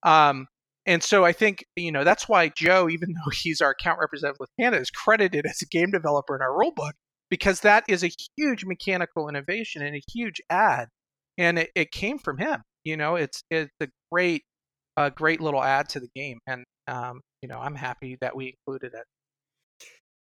Um, 0.04 0.48
and 0.86 1.04
so 1.04 1.26
I 1.26 1.34
think 1.34 1.66
you 1.76 1.92
know 1.92 2.04
that's 2.04 2.28
why 2.28 2.50
Joe, 2.50 2.90
even 2.90 3.10
though 3.14 3.32
he's 3.32 3.62
our 3.62 3.72
account 3.72 4.00
representative 4.00 4.38
with 4.40 4.50
Panda, 4.60 4.80
is 4.80 4.92
credited 4.92 5.46
as 5.46 5.62
a 5.62 5.66
game 5.66 5.92
developer 5.92 6.36
in 6.36 6.42
our 6.42 6.52
rulebook 6.52 6.94
because 7.30 7.62
that 7.62 7.84
is 7.88 8.04
a 8.04 8.12
huge 8.38 8.66
mechanical 8.66 9.30
innovation 9.30 9.82
and 9.82 9.96
a 9.96 10.02
huge 10.12 10.42
ad, 10.50 10.88
and 11.38 11.60
it, 11.60 11.72
it 11.76 11.92
came 11.92 12.18
from 12.18 12.38
him. 12.38 12.62
You 12.84 12.98
know, 12.98 13.16
it's 13.16 13.44
it's 13.50 13.72
a 13.82 13.88
great 14.12 14.44
a 14.98 15.12
great 15.12 15.42
little 15.42 15.64
add 15.64 15.90
to 15.90 16.00
the 16.00 16.10
game, 16.16 16.40
and 16.48 16.64
um, 16.88 17.22
you 17.42 17.50
know 17.50 17.60
I'm 17.60 17.76
happy 17.76 18.18
that 18.22 18.36
we 18.36 18.56
included 18.58 18.94
it. 18.94 19.06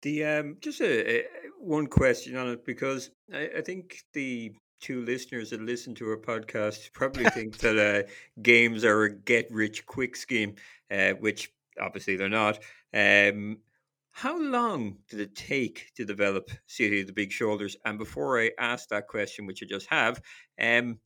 The 0.01 0.25
um, 0.25 0.57
just 0.59 0.81
a, 0.81 1.19
a 1.19 1.23
one 1.59 1.87
question 1.87 2.35
on 2.37 2.49
it 2.49 2.65
because 2.65 3.09
I, 3.33 3.49
I 3.57 3.61
think 3.61 4.03
the 4.13 4.53
two 4.79 5.03
listeners 5.03 5.49
that 5.49 5.61
listen 5.61 5.95
to 5.95 6.09
our 6.09 6.17
podcast 6.17 6.93
probably 6.93 7.25
think 7.31 7.57
that 7.59 7.77
uh, 7.77 8.07
games 8.41 8.83
are 8.83 9.03
a 9.03 9.13
get 9.13 9.47
rich 9.51 9.85
quick 9.85 10.15
scheme, 10.15 10.55
uh, 10.91 11.11
which 11.11 11.51
obviously 11.81 12.15
they're 12.15 12.29
not. 12.29 12.59
Um, 12.93 13.57
how 14.17 14.35
long 14.41 14.97
did 15.09 15.19
it 15.19 15.35
take 15.35 15.91
to 15.95 16.03
develop 16.03 16.49
City 16.65 17.01
of 17.01 17.05
the 17.05 17.13
Big 17.13 17.31
Shoulders? 17.31 17.77
And 17.85 17.99
before 17.99 18.41
I 18.41 18.49
ask 18.57 18.89
that 18.89 19.07
question, 19.07 19.45
which 19.45 19.61
I 19.61 19.67
just 19.67 19.85
have, 19.91 20.19
um, 20.59 20.97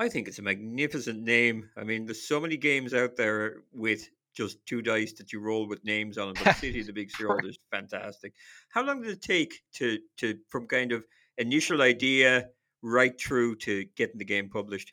I 0.00 0.08
think 0.08 0.26
it's 0.26 0.40
a 0.40 0.42
magnificent 0.42 1.22
name. 1.22 1.70
I 1.76 1.84
mean, 1.84 2.06
there's 2.06 2.26
so 2.26 2.40
many 2.40 2.56
games 2.56 2.92
out 2.92 3.14
there 3.14 3.58
with 3.72 4.08
just 4.34 4.58
two 4.66 4.82
dice 4.82 5.12
that 5.12 5.32
you 5.32 5.38
roll 5.38 5.68
with 5.68 5.84
names 5.84 6.18
on 6.18 6.34
them, 6.34 6.42
but 6.42 6.56
City 6.56 6.80
of 6.80 6.88
the 6.88 6.92
Big 6.92 7.08
Shoulders, 7.12 7.56
fantastic. 7.70 8.32
How 8.70 8.82
long 8.82 9.00
did 9.00 9.12
it 9.12 9.22
take 9.22 9.60
to 9.74 10.00
to 10.16 10.36
from 10.48 10.66
kind 10.66 10.90
of 10.90 11.06
initial 11.38 11.82
idea 11.82 12.48
right 12.82 13.14
through 13.16 13.56
to 13.58 13.84
getting 13.94 14.18
the 14.18 14.24
game 14.24 14.50
published? 14.50 14.92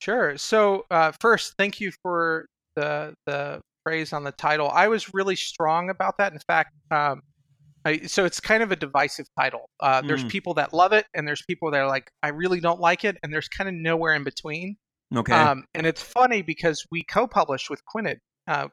Sure. 0.00 0.36
So 0.36 0.84
uh, 0.90 1.12
first, 1.20 1.54
thank 1.56 1.80
you 1.80 1.92
for 2.02 2.46
the 2.74 3.14
the 3.26 3.60
praise 3.84 4.12
on 4.12 4.24
the 4.24 4.32
title. 4.32 4.70
I 4.70 4.88
was 4.88 5.12
really 5.14 5.36
strong 5.36 5.90
about 5.90 6.18
that. 6.18 6.32
In 6.32 6.38
fact, 6.38 6.72
um, 6.90 7.22
I, 7.84 7.98
so 8.06 8.24
it's 8.24 8.38
kind 8.40 8.62
of 8.62 8.70
a 8.70 8.76
divisive 8.76 9.26
title. 9.38 9.68
Uh, 9.80 10.02
There's 10.02 10.24
Mm. 10.24 10.28
people 10.30 10.54
that 10.54 10.72
love 10.72 10.92
it, 10.92 11.06
and 11.14 11.26
there's 11.26 11.42
people 11.42 11.70
that 11.72 11.80
are 11.80 11.88
like, 11.88 12.10
I 12.22 12.28
really 12.28 12.60
don't 12.60 12.80
like 12.80 13.04
it, 13.04 13.16
and 13.22 13.32
there's 13.32 13.48
kind 13.48 13.68
of 13.68 13.74
nowhere 13.74 14.14
in 14.14 14.22
between. 14.22 14.76
Okay. 15.14 15.32
Um, 15.32 15.64
and 15.74 15.86
it's 15.86 16.00
funny 16.02 16.42
because 16.42 16.86
we 16.90 17.02
co-published 17.02 17.68
with 17.70 17.84
Quined. 17.84 18.18
Uh, 18.46 18.68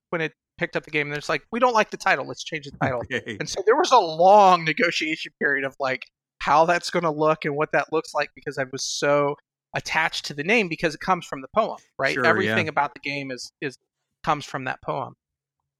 picked 0.60 0.76
up 0.76 0.84
the 0.84 0.92
game, 0.92 1.08
and 1.08 1.14
there's 1.14 1.30
like, 1.30 1.42
we 1.52 1.60
don't 1.60 1.74
like 1.74 1.90
the 1.90 1.98
title. 1.98 2.28
Let's 2.28 2.44
change 2.44 2.66
the 2.66 2.78
title. 2.82 3.02
okay. 3.12 3.38
And 3.40 3.48
so 3.50 3.62
there 3.66 3.76
was 3.76 3.92
a 3.92 3.98
long 3.98 4.64
negotiation 4.66 5.32
period 5.42 5.66
of 5.66 5.76
like 5.80 6.04
how 6.40 6.66
that's 6.66 6.90
going 6.92 7.04
to 7.04 7.12
look 7.12 7.46
and 7.46 7.56
what 7.56 7.72
that 7.72 7.92
looks 7.92 8.14
like 8.14 8.30
because 8.36 8.58
I 8.58 8.66
was 8.72 8.84
so 8.84 9.36
attached 9.76 10.26
to 10.26 10.34
the 10.34 10.44
name 10.44 10.68
because 10.68 10.94
it 10.96 11.00
comes 11.02 11.26
from 11.26 11.42
the 11.42 11.48
poem, 11.56 11.78
right? 11.98 12.14
Sure, 12.14 12.26
Everything 12.26 12.66
yeah. 12.66 12.72
about 12.72 12.94
the 12.94 13.00
game 13.02 13.32
is 13.32 13.52
is 13.62 13.78
comes 14.24 14.46
from 14.46 14.66
that 14.66 14.82
poem. 14.82 15.16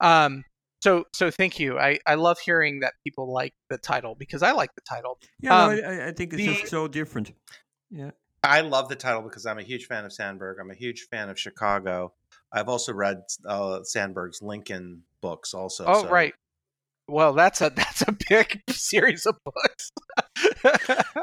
Um, 0.00 0.44
so 0.82 1.04
so 1.12 1.30
thank 1.30 1.58
you. 1.60 1.78
I 1.78 1.98
I 2.06 2.14
love 2.14 2.38
hearing 2.38 2.80
that 2.80 2.94
people 3.04 3.32
like 3.32 3.52
the 3.68 3.76
title 3.78 4.14
because 4.18 4.42
I 4.42 4.52
like 4.52 4.74
the 4.74 4.80
title. 4.82 5.18
Yeah, 5.40 5.56
um, 5.64 5.70
I, 5.70 5.80
I- 5.82 6.06
I 6.08 6.12
think 6.12 6.32
it's 6.32 6.36
the- 6.42 6.46
just 6.54 6.68
so 6.68 6.88
different. 6.88 7.32
Yeah. 7.90 8.12
I 8.42 8.62
love 8.62 8.88
the 8.88 8.96
title 8.96 9.20
because 9.20 9.44
I'm 9.44 9.58
a 9.58 9.62
huge 9.62 9.84
fan 9.84 10.06
of 10.06 10.12
Sandburg. 10.12 10.54
I'm 10.58 10.70
a 10.70 10.74
huge 10.74 11.08
fan 11.10 11.28
of 11.28 11.38
Chicago. 11.38 12.14
I've 12.50 12.70
also 12.70 12.94
read 12.94 13.18
uh, 13.46 13.80
Sandburg's 13.82 14.40
Lincoln 14.40 15.02
books. 15.20 15.52
Also, 15.52 15.84
Oh 15.86 16.02
so- 16.04 16.08
right. 16.08 16.32
Well, 17.06 17.34
that's 17.34 17.60
a 17.60 17.68
that's 17.76 18.02
a 18.02 18.16
big 18.30 18.62
series 18.70 19.26
of 19.26 19.34
books. 19.44 19.90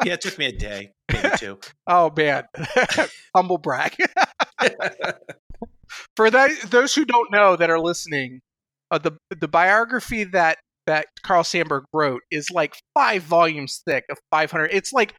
Yeah, 0.06 0.14
it 0.14 0.22
took 0.22 0.38
me 0.38 0.46
a 0.46 0.52
day, 0.52 0.92
maybe 1.12 1.30
two. 1.38 1.58
oh 1.88 2.12
man, 2.16 2.44
humble 3.36 3.58
brag. 3.58 3.96
For 6.16 6.30
that, 6.30 6.52
those 6.70 6.94
who 6.96 7.06
don't 7.06 7.32
know 7.32 7.56
that 7.56 7.70
are 7.70 7.80
listening, 7.80 8.42
uh, 8.92 8.98
the 8.98 9.12
the 9.40 9.48
biography 9.48 10.24
that 10.26 10.58
that 10.86 11.08
Carl 11.24 11.44
Sandburg 11.44 11.84
wrote 11.94 12.22
is 12.32 12.50
like 12.50 12.76
five 12.94 13.24
volumes 13.24 13.82
thick 13.86 14.06
of 14.10 14.18
500. 14.32 14.70
It's 14.72 14.94
like 14.94 15.14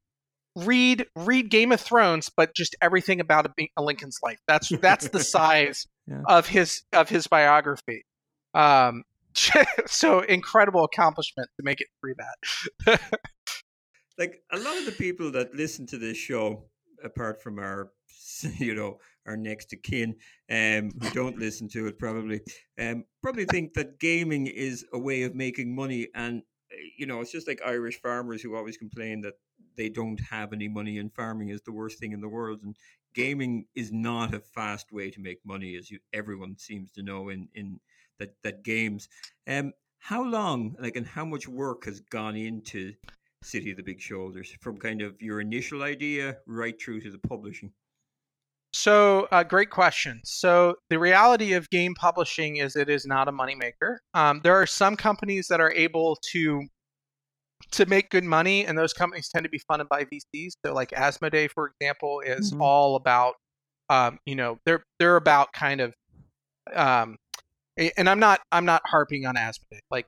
read 0.57 1.07
read 1.15 1.51
Game 1.51 1.73
of 1.73 1.81
Thrones, 1.81 2.31
but 2.35 2.55
just 2.55 2.75
everything 2.81 3.21
about 3.21 3.47
a, 3.47 3.69
a 3.77 3.83
Lincoln's 3.83 4.19
life. 4.23 4.39
That's 4.49 4.71
that's 4.81 5.09
the 5.09 5.21
size 5.23 5.87
Yeah. 6.09 6.23
of 6.27 6.49
his 6.49 6.81
of 6.95 7.11
his 7.11 7.27
biography. 7.27 8.03
Um, 8.55 9.03
so 9.87 10.21
incredible 10.21 10.85
accomplishment 10.85 11.51
to 11.59 11.63
make 11.63 11.83
it 11.83 11.89
through 12.01 12.15
that. 12.17 13.01
like 14.19 14.41
a 14.51 14.57
lot 14.57 14.79
of 14.79 14.87
the 14.87 14.93
people 14.93 15.31
that 15.33 15.55
listen 15.55 15.87
to 15.89 15.99
this 15.99 16.17
show, 16.17 16.65
apart 17.05 17.43
from 17.43 17.59
our, 17.59 17.91
you 18.59 18.75
know, 18.75 18.99
our 19.27 19.37
next 19.37 19.73
of 19.73 19.83
kin, 19.83 20.15
um, 20.51 20.91
who 21.01 21.11
don't 21.13 21.39
listen 21.39 21.69
to 21.69 21.87
it 21.87 21.99
probably, 21.99 22.41
um, 22.79 23.05
probably 23.23 23.45
think 23.45 23.75
that 23.75 23.99
gaming 23.99 24.47
is 24.47 24.85
a 24.93 24.99
way 24.99 25.23
of 25.23 25.35
making 25.35 25.75
money, 25.75 26.09
and 26.15 26.43
you 26.97 27.07
know, 27.07 27.21
it's 27.21 27.33
just 27.33 27.49
like 27.49 27.61
Irish 27.65 28.01
farmers 28.01 28.43
who 28.43 28.55
always 28.55 28.77
complain 28.77 29.23
that 29.23 29.35
they 29.77 29.89
don't 29.89 30.21
have 30.21 30.53
any 30.53 30.69
money 30.69 30.99
and 30.99 31.15
farming 31.15 31.49
is 31.49 31.63
the 31.63 31.73
worst 31.73 31.99
thing 31.99 32.13
in 32.13 32.21
the 32.21 32.29
world. 32.29 32.61
And 32.63 32.77
gaming 33.15 33.67
is 33.75 33.93
not 33.93 34.35
a 34.35 34.41
fast 34.41 34.93
way 34.93 35.11
to 35.11 35.21
make 35.21 35.39
money, 35.45 35.77
as 35.77 35.91
you 35.91 35.99
everyone 36.13 36.59
seems 36.59 36.93
to 36.93 37.03
know 37.03 37.29
in 37.29 37.49
in 37.55 37.81
that 38.19 38.35
that 38.43 38.63
games. 38.65 39.09
Um, 39.47 39.73
how 39.99 40.23
long, 40.23 40.77
like, 40.81 40.97
and 40.97 41.07
how 41.07 41.25
much 41.25 41.49
work 41.49 41.85
has 41.87 42.01
gone 42.01 42.37
into 42.37 42.95
City 43.43 43.73
of 43.73 43.77
the 43.77 43.83
Big 43.83 44.01
Shoulders 44.01 44.55
from 44.61 44.79
kind 44.79 45.03
of 45.03 45.21
your 45.21 45.41
initial 45.41 45.83
idea 45.83 46.39
right 46.47 46.81
through 46.81 47.01
to 47.01 47.11
the 47.11 47.19
publishing? 47.19 47.73
So, 48.79 49.27
uh, 49.33 49.43
great 49.43 49.71
question. 49.71 50.21
So, 50.25 50.77
the 50.89 51.01
reality 51.01 51.53
of 51.55 51.69
game 51.69 51.97
publishing 51.97 52.59
is 52.59 52.77
it 52.77 52.89
is 52.89 53.07
not 53.07 53.27
a 53.27 53.33
moneymaker. 53.33 53.97
Um, 54.15 54.41
there 54.45 54.55
are 54.55 54.67
some 54.67 54.95
companies 54.97 55.49
that 55.49 55.61
are 55.61 55.73
able 55.73 56.17
to 56.31 56.63
to 57.73 57.87
make 57.87 58.09
good 58.11 58.23
money, 58.23 58.65
and 58.65 58.79
those 58.79 58.93
companies 58.93 59.29
tend 59.29 59.43
to 59.45 59.51
be 59.51 59.59
funded 59.67 59.89
by 59.89 60.05
VCs. 60.05 60.53
So, 60.65 60.73
like 60.73 60.91
Asmodee, 60.91 61.51
for 61.51 61.73
example, 61.81 62.21
is 62.21 62.53
Mhm. 62.53 62.61
all 62.61 62.95
about, 62.95 63.35
um, 63.91 64.21
you 64.27 64.37
know, 64.37 64.61
they're 64.65 64.85
they're 65.01 65.17
about 65.17 65.53
kind 65.53 65.81
of, 65.81 65.93
um, 66.73 67.17
and 67.79 68.09
I'm 68.09 68.21
not 68.21 68.41
I'm 68.53 68.65
not 68.65 68.83
harping 68.87 69.27
on 69.27 69.37
Asmodee. 69.37 69.81
Like, 69.91 70.07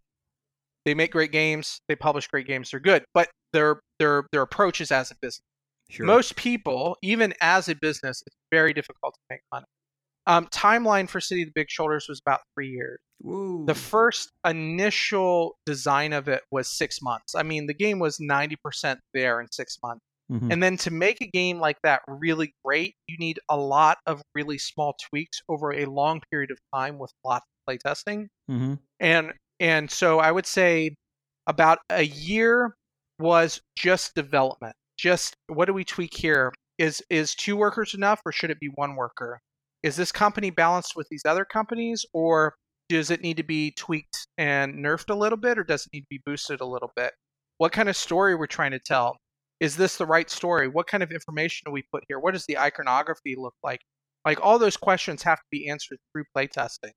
they 0.85 0.94
make 0.94 1.12
great 1.12 1.33
games, 1.33 1.80
they 1.88 1.96
publish 1.96 2.28
great 2.28 2.46
games, 2.46 2.70
they're 2.70 2.80
good, 2.80 3.04
but 3.14 3.30
their 3.52 3.80
their 3.98 4.26
their 4.33 4.42
approach 4.42 4.80
is 4.80 4.92
as 4.92 5.11
a 5.11 5.16
business. 5.22 5.42
Sure. 5.90 6.07
Most 6.07 6.37
people, 6.37 6.96
even 7.03 7.35
as 7.40 7.68
a 7.68 7.74
business, 7.74 8.22
it's 8.26 8.37
very 8.50 8.72
difficult 8.72 9.14
to 9.14 9.20
make 9.29 9.40
money. 9.53 9.66
Um, 10.26 10.46
timeline 10.46 11.09
for 11.09 11.20
City 11.20 11.42
of 11.42 11.48
the 11.48 11.53
Big 11.55 11.70
Shoulders 11.70 12.07
was 12.09 12.20
about 12.24 12.40
three 12.55 12.68
years. 12.70 13.00
Whoa. 13.20 13.64
The 13.66 13.74
first 13.74 14.31
initial 14.46 15.57
design 15.66 16.12
of 16.12 16.29
it 16.29 16.42
was 16.50 16.68
six 16.68 17.03
months. 17.03 17.35
I 17.35 17.42
mean, 17.42 17.66
the 17.66 17.74
game 17.74 17.98
was 17.98 18.18
90% 18.18 18.98
there 19.12 19.40
in 19.40 19.50
six 19.50 19.79
months. 19.83 20.03
Mhm. 20.31 20.53
And 20.53 20.62
then 20.62 20.76
to 20.79 20.92
make 20.92 21.20
a 21.20 21.26
game 21.26 21.59
like 21.59 21.79
that 21.83 22.03
really 22.07 22.55
great, 22.64 22.94
you 23.09 23.18
need 23.18 23.40
a 23.48 23.57
lot 23.57 23.98
of 24.07 24.22
really 24.35 24.59
small 24.59 24.94
tweaks 25.11 25.40
over 25.48 25.72
a 25.72 25.87
long 25.87 26.20
period 26.31 26.53
of 26.53 26.59
time 26.72 26.98
with 26.98 27.12
lots 27.24 27.44
of 27.46 27.74
playtesting 27.74 28.29
Mhm. 28.48 28.79
and 29.00 29.33
and 29.59 29.90
so 29.90 30.20
I 30.20 30.31
would 30.33 30.46
say 30.46 30.94
about 31.46 31.81
a 31.90 32.03
year 32.05 32.76
was 33.18 33.61
just 33.76 34.14
development. 34.14 34.74
Just 35.01 35.35
what 35.47 35.65
do 35.65 35.73
we 35.73 35.85
tweak 35.85 36.15
here? 36.15 36.53
Is 36.79 37.03
is 37.09 37.35
two 37.35 37.57
workers 37.57 37.95
enough, 37.95 38.21
or 38.27 38.33
should 38.33 38.51
it 38.51 38.61
be 38.61 38.69
one 38.75 38.97
worker? 38.97 39.41
Is 39.83 39.97
this 39.97 40.13
company 40.13 40.51
balanced 40.51 40.95
with 40.95 41.09
these 41.11 41.23
other 41.25 41.47
companies, 41.47 42.05
or 42.13 42.55
does 42.91 43.11
it 43.11 43.23
need 43.23 43.39
to 43.39 43.43
be 43.43 43.71
tweaked 43.73 44.27
and 44.37 44.75
nerfed 44.75 45.09
a 45.09 45.15
little 45.15 45.39
bit, 45.39 45.59
or 45.59 45.65
does 45.65 45.87
it 45.87 45.93
need 45.95 46.03
to 46.03 46.07
be 46.11 46.21
boosted 46.27 46.61
a 46.61 46.67
little 46.67 46.93
bit? 46.97 47.13
What 47.57 47.73
kind 47.73 47.89
of 47.89 47.97
story 47.97 48.35
we're 48.35 48.47
trying 48.47 48.73
to 48.73 48.79
tell? 48.79 49.17
Is 49.61 49.77
this 49.77 49.97
the 49.97 50.07
right 50.07 50.29
story? 50.29 50.69
What 50.69 50.87
kind 50.87 51.03
of 51.03 51.13
information 51.13 51.65
do 51.67 51.73
we 51.73 51.83
put 51.91 52.05
here? 52.09 52.21
What 52.21 52.35
does 52.35 52.45
the 52.47 52.59
iconography 52.59 53.37
look 53.39 53.55
like? 53.63 53.81
Like 54.27 54.39
all 54.43 54.59
those 54.59 54.77
questions 54.77 55.23
have 55.23 55.39
to 55.39 55.47
be 55.51 55.71
answered 55.71 55.99
through 56.13 56.25
playtesting, 56.37 56.93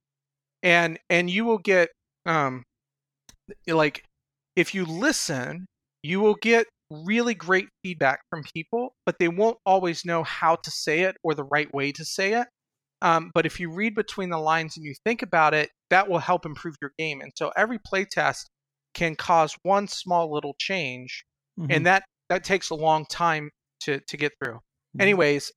and 0.61 0.99
and 1.09 1.29
you 1.29 1.45
will 1.45 1.59
get 1.59 1.87
um 2.25 2.63
like 3.65 4.03
if 4.57 4.75
you 4.75 4.83
listen 4.85 5.67
you 6.03 6.19
will 6.19 6.35
get 6.35 6.67
really 7.05 7.33
great 7.33 7.67
feedback 7.83 8.19
from 8.29 8.43
people 8.53 8.95
but 9.05 9.15
they 9.19 9.27
won't 9.27 9.57
always 9.65 10.05
know 10.05 10.23
how 10.23 10.55
to 10.55 10.71
say 10.71 11.01
it 11.01 11.15
or 11.23 11.33
the 11.33 11.43
right 11.43 11.73
way 11.73 11.91
to 11.91 12.05
say 12.05 12.33
it 12.33 12.47
um, 13.01 13.31
but 13.33 13.45
if 13.45 13.59
you 13.59 13.69
read 13.71 13.95
between 13.95 14.29
the 14.29 14.37
lines 14.37 14.77
and 14.77 14.85
you 14.85 14.93
think 15.03 15.21
about 15.21 15.53
it 15.53 15.69
that 15.89 16.09
will 16.09 16.19
help 16.19 16.45
improve 16.45 16.75
your 16.81 16.91
game 16.97 17.21
and 17.21 17.31
so 17.35 17.51
every 17.57 17.79
playtest 17.79 18.45
can 18.93 19.15
cause 19.15 19.55
one 19.63 19.87
small 19.87 20.31
little 20.31 20.55
change 20.59 21.25
Mhm. 21.59 21.67
and 21.69 21.85
that 21.85 22.03
that 22.29 22.43
takes 22.43 22.69
a 22.69 22.75
long 22.75 23.05
time 23.05 23.49
to 23.81 23.99
to 24.07 24.17
get 24.17 24.31
through 24.43 24.59
Mhm. 24.95 25.01
anyways 25.01 25.51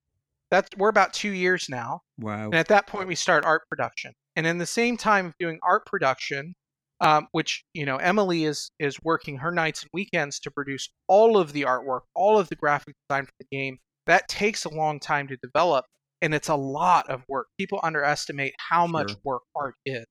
that's 0.50 0.68
we're 0.76 0.88
about 0.88 1.12
two 1.12 1.30
years 1.32 1.66
now 1.68 2.00
wow. 2.18 2.46
and 2.46 2.54
at 2.54 2.68
that 2.68 2.86
point, 2.86 3.08
we 3.08 3.14
start 3.16 3.44
art 3.44 3.62
production. 3.68 4.12
And 4.36 4.46
in 4.46 4.58
the 4.58 4.66
same 4.66 4.96
time 4.96 5.26
of 5.26 5.34
doing 5.40 5.58
art 5.62 5.86
production, 5.86 6.54
um, 7.00 7.28
which 7.32 7.64
you 7.74 7.84
know 7.86 7.96
Emily 7.96 8.44
is 8.44 8.70
is 8.78 8.98
working 9.02 9.38
her 9.38 9.50
nights 9.52 9.82
and 9.82 9.90
weekends 9.92 10.38
to 10.40 10.50
produce 10.50 10.88
all 11.08 11.36
of 11.38 11.52
the 11.52 11.62
artwork, 11.62 12.00
all 12.14 12.38
of 12.38 12.48
the 12.48 12.56
graphic 12.56 12.94
design 13.08 13.26
for 13.26 13.32
the 13.40 13.46
game. 13.56 13.78
That 14.06 14.28
takes 14.28 14.64
a 14.64 14.68
long 14.70 15.00
time 15.00 15.26
to 15.28 15.36
develop, 15.36 15.84
and 16.22 16.34
it's 16.34 16.48
a 16.48 16.54
lot 16.54 17.08
of 17.10 17.22
work. 17.28 17.48
People 17.58 17.80
underestimate 17.82 18.54
how 18.58 18.86
much 18.86 19.10
Sure. 19.10 19.18
work 19.24 19.42
art 19.54 19.74
is, 19.84 20.06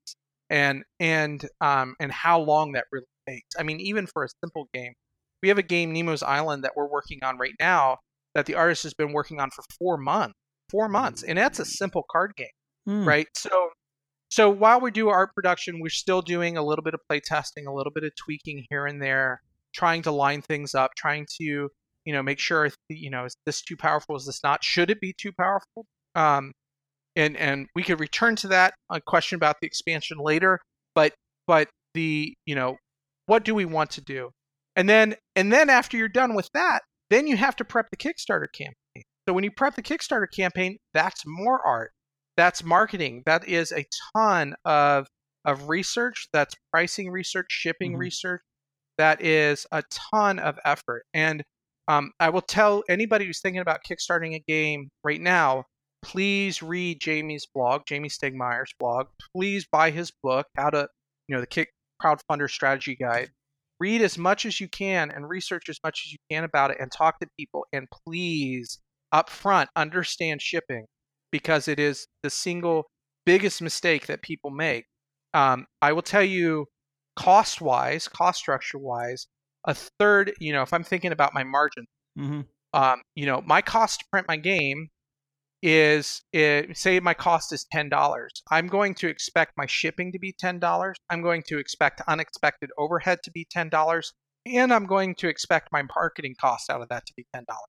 and 0.50 0.84
and 1.00 1.46
um, 1.62 1.96
and 2.00 2.12
how 2.12 2.40
long 2.40 2.74
that 2.74 2.86
really 2.92 3.06
takes. 3.28 3.56
I 3.58 3.64
mean, 3.64 3.80
even 3.80 4.06
for 4.06 4.24
a 4.24 4.28
simple 4.44 4.68
game, 4.74 4.94
we 5.42 5.50
have 5.50 5.58
a 5.58 5.64
game 5.64 5.94
Nemo's 5.94 6.24
Island 6.24 6.64
that 6.64 6.74
we're 6.76 6.90
working 6.90 7.20
on 7.24 7.38
right 7.38 7.56
now 7.60 7.98
that 8.34 8.46
the 8.46 8.56
artist 8.56 8.84
has 8.84 8.94
been 8.94 9.14
working 9.14 9.40
on 9.40 9.50
for 9.52 9.64
four 9.80 9.98
months. 9.98 10.36
Four 10.70 10.90
months, 10.90 11.22
and 11.24 11.38
that's 11.38 11.60
a 11.60 11.66
simple 11.66 12.04
card 12.12 12.34
game 12.36 12.48
Mm. 12.88 13.04
right 13.06 13.28
so 13.36 13.70
so 14.36 14.50
while 14.50 14.82
we 14.82 14.92
do 14.92 15.08
art 15.08 15.34
production 15.34 15.80
we're 15.80 15.90
still 15.90 16.22
doing 16.22 16.58
a 16.58 16.64
little 16.64 16.84
bit 16.84 16.94
of 16.94 17.00
play 17.08 17.22
testing 17.22 17.68
a 17.68 17.74
little 17.74 17.92
bit 17.92 18.04
of 18.04 18.12
tweaking 18.18 18.66
here 18.70 18.86
and 18.86 19.02
there 19.02 19.42
trying 19.74 20.02
to 20.02 20.12
line 20.12 20.42
things 20.42 20.76
up 20.76 20.92
trying 20.98 21.26
to 21.38 21.70
you 22.06 22.14
know 22.14 22.22
make 22.22 22.40
sure 22.40 22.70
you 22.90 23.10
know 23.10 23.26
is 23.26 23.36
this 23.46 23.62
too 23.62 23.76
powerful 23.76 24.16
is 24.16 24.26
this 24.26 24.42
not? 24.44 24.64
Should 24.64 24.90
it 24.90 25.02
be 25.02 25.14
too 25.18 25.32
powerful? 25.38 25.86
Um 26.16 26.52
and 27.16 27.36
and 27.38 27.68
we 27.76 27.84
could 27.84 28.00
return 28.00 28.36
to 28.38 28.48
that 28.50 28.74
a 28.90 29.02
question 29.02 29.36
about 29.36 29.58
the 29.62 29.68
expansion 29.68 30.18
later 30.20 30.60
but 30.94 31.14
but 31.48 31.70
the 31.94 32.34
you 32.46 32.56
know 32.56 32.78
what 33.28 33.44
do 33.44 33.56
we 33.56 33.66
want 33.66 33.90
to 33.92 34.02
do? 34.02 34.32
And 34.76 34.88
then 34.88 35.16
and 35.36 35.52
then 35.52 35.70
after 35.70 35.98
you're 35.98 36.10
done 36.10 36.36
with 36.36 36.50
that 36.54 36.82
then 37.10 37.28
you 37.28 37.38
have 37.38 37.56
to 37.58 37.66
prep 37.66 37.90
the 37.90 37.98
kickstarter 37.98 38.52
campaign. 38.52 39.04
So 39.28 39.34
when 39.34 39.44
you 39.44 39.52
prep 39.52 39.76
the 39.76 39.84
kickstarter 39.84 40.28
campaign 40.32 40.78
that's 40.94 41.24
more 41.26 41.66
art 41.66 41.92
that's 42.38 42.64
marketing. 42.64 43.24
That 43.26 43.48
is 43.48 43.72
a 43.72 43.86
ton 44.16 44.56
of 44.66 45.08
of 45.46 45.70
research. 45.70 46.28
That's 46.34 46.56
pricing 46.72 47.10
research 47.12 47.48
shipping 47.50 47.94
Mhm. 47.94 48.00
research. 48.00 48.42
That 48.98 49.22
is 49.22 49.68
a 49.72 49.84
ton 49.92 50.40
of 50.40 50.58
effort. 50.66 51.06
And 51.14 51.44
um, 51.88 52.12
i 52.20 52.30
will 52.30 52.42
tell 52.42 52.84
anybody 52.90 53.26
who's 53.28 53.42
thinking 53.42 53.62
about 53.62 53.82
kickstarting 53.84 54.34
a 54.36 54.44
game 54.48 54.90
right 55.04 55.22
now 55.22 55.66
please 56.04 56.62
read 56.64 57.00
Jamey's 57.00 57.46
blog 57.54 57.84
Jamey 57.86 58.12
Stegmaier's 58.12 58.74
blog. 58.80 59.08
Please 59.36 59.66
buy 59.72 59.92
his 59.92 60.12
book 60.24 60.48
how 60.56 60.70
to 60.72 60.88
you 61.28 61.36
know 61.36 61.42
the 61.42 61.48
kick 61.48 61.70
crowdfunder 62.02 62.50
strategy 62.50 62.96
guide. 62.96 63.30
Read 63.80 64.02
as 64.02 64.18
much 64.18 64.46
as 64.46 64.60
you 64.62 64.68
can 64.68 65.12
and 65.12 65.28
research 65.30 65.68
as 65.70 65.80
much 65.84 66.04
as 66.06 66.12
you 66.12 66.18
can 66.32 66.44
about 66.44 66.72
it 66.72 66.78
and 66.80 66.92
talk 66.92 67.20
to 67.20 67.28
people. 67.40 67.66
And 67.74 67.88
please 68.06 68.80
up 69.12 69.30
front 69.30 69.70
understand 69.76 70.42
shipping 70.42 70.86
because 71.32 71.68
it 71.68 71.80
is 71.80 72.08
the 72.24 72.30
single 72.30 72.86
biggest 73.26 73.62
mistake 73.62 74.08
that 74.08 74.22
people 74.22 74.52
make. 74.52 74.86
Um, 75.34 75.66
i 75.82 75.92
will 75.92 76.02
tell 76.02 76.24
you 76.24 76.68
cost 77.18 77.60
wise 77.62 78.08
cost 78.08 78.40
structure 78.40 78.78
wise 78.78 79.28
a 79.66 79.74
third 79.74 80.32
you 80.40 80.54
know 80.54 80.62
if 80.62 80.72
i'm 80.74 80.84
thinking 80.84 81.12
about 81.12 81.34
my 81.34 81.44
margin 81.44 81.86
Mhm. 82.18 82.46
um, 82.74 83.02
you 83.16 83.26
know 83.26 83.42
my 83.46 83.62
cost 83.62 84.00
to 84.00 84.06
print 84.12 84.28
my 84.28 84.38
game 84.38 84.90
is 85.62 86.22
it, 86.32 86.78
say 86.78 87.00
my 87.00 87.14
cost 87.14 87.52
is 87.52 87.66
ten 87.72 87.90
dollars 87.90 88.32
i'm 88.52 88.68
going 88.68 88.94
to 88.96 89.08
expect 89.08 89.54
my 89.58 89.66
shipping 89.66 90.12
to 90.12 90.20
be 90.20 90.34
ten 90.38 90.60
dollars 90.60 90.98
i'm 91.10 91.22
going 91.22 91.42
to 91.48 91.58
expect 91.58 92.02
unexpected 92.08 92.70
overhead 92.78 93.20
to 93.24 93.32
be 93.32 93.46
ten 93.50 93.70
dollars 93.70 94.14
and 94.46 94.72
i'm 94.74 94.86
going 94.86 95.16
to 95.16 95.28
expect 95.28 95.70
my 95.72 95.82
marketing 95.96 96.36
cost 96.40 96.70
out 96.70 96.82
of 96.82 96.90
that 96.90 97.06
to 97.06 97.14
be 97.18 97.26
ten 97.34 97.44
dollars. 97.48 97.68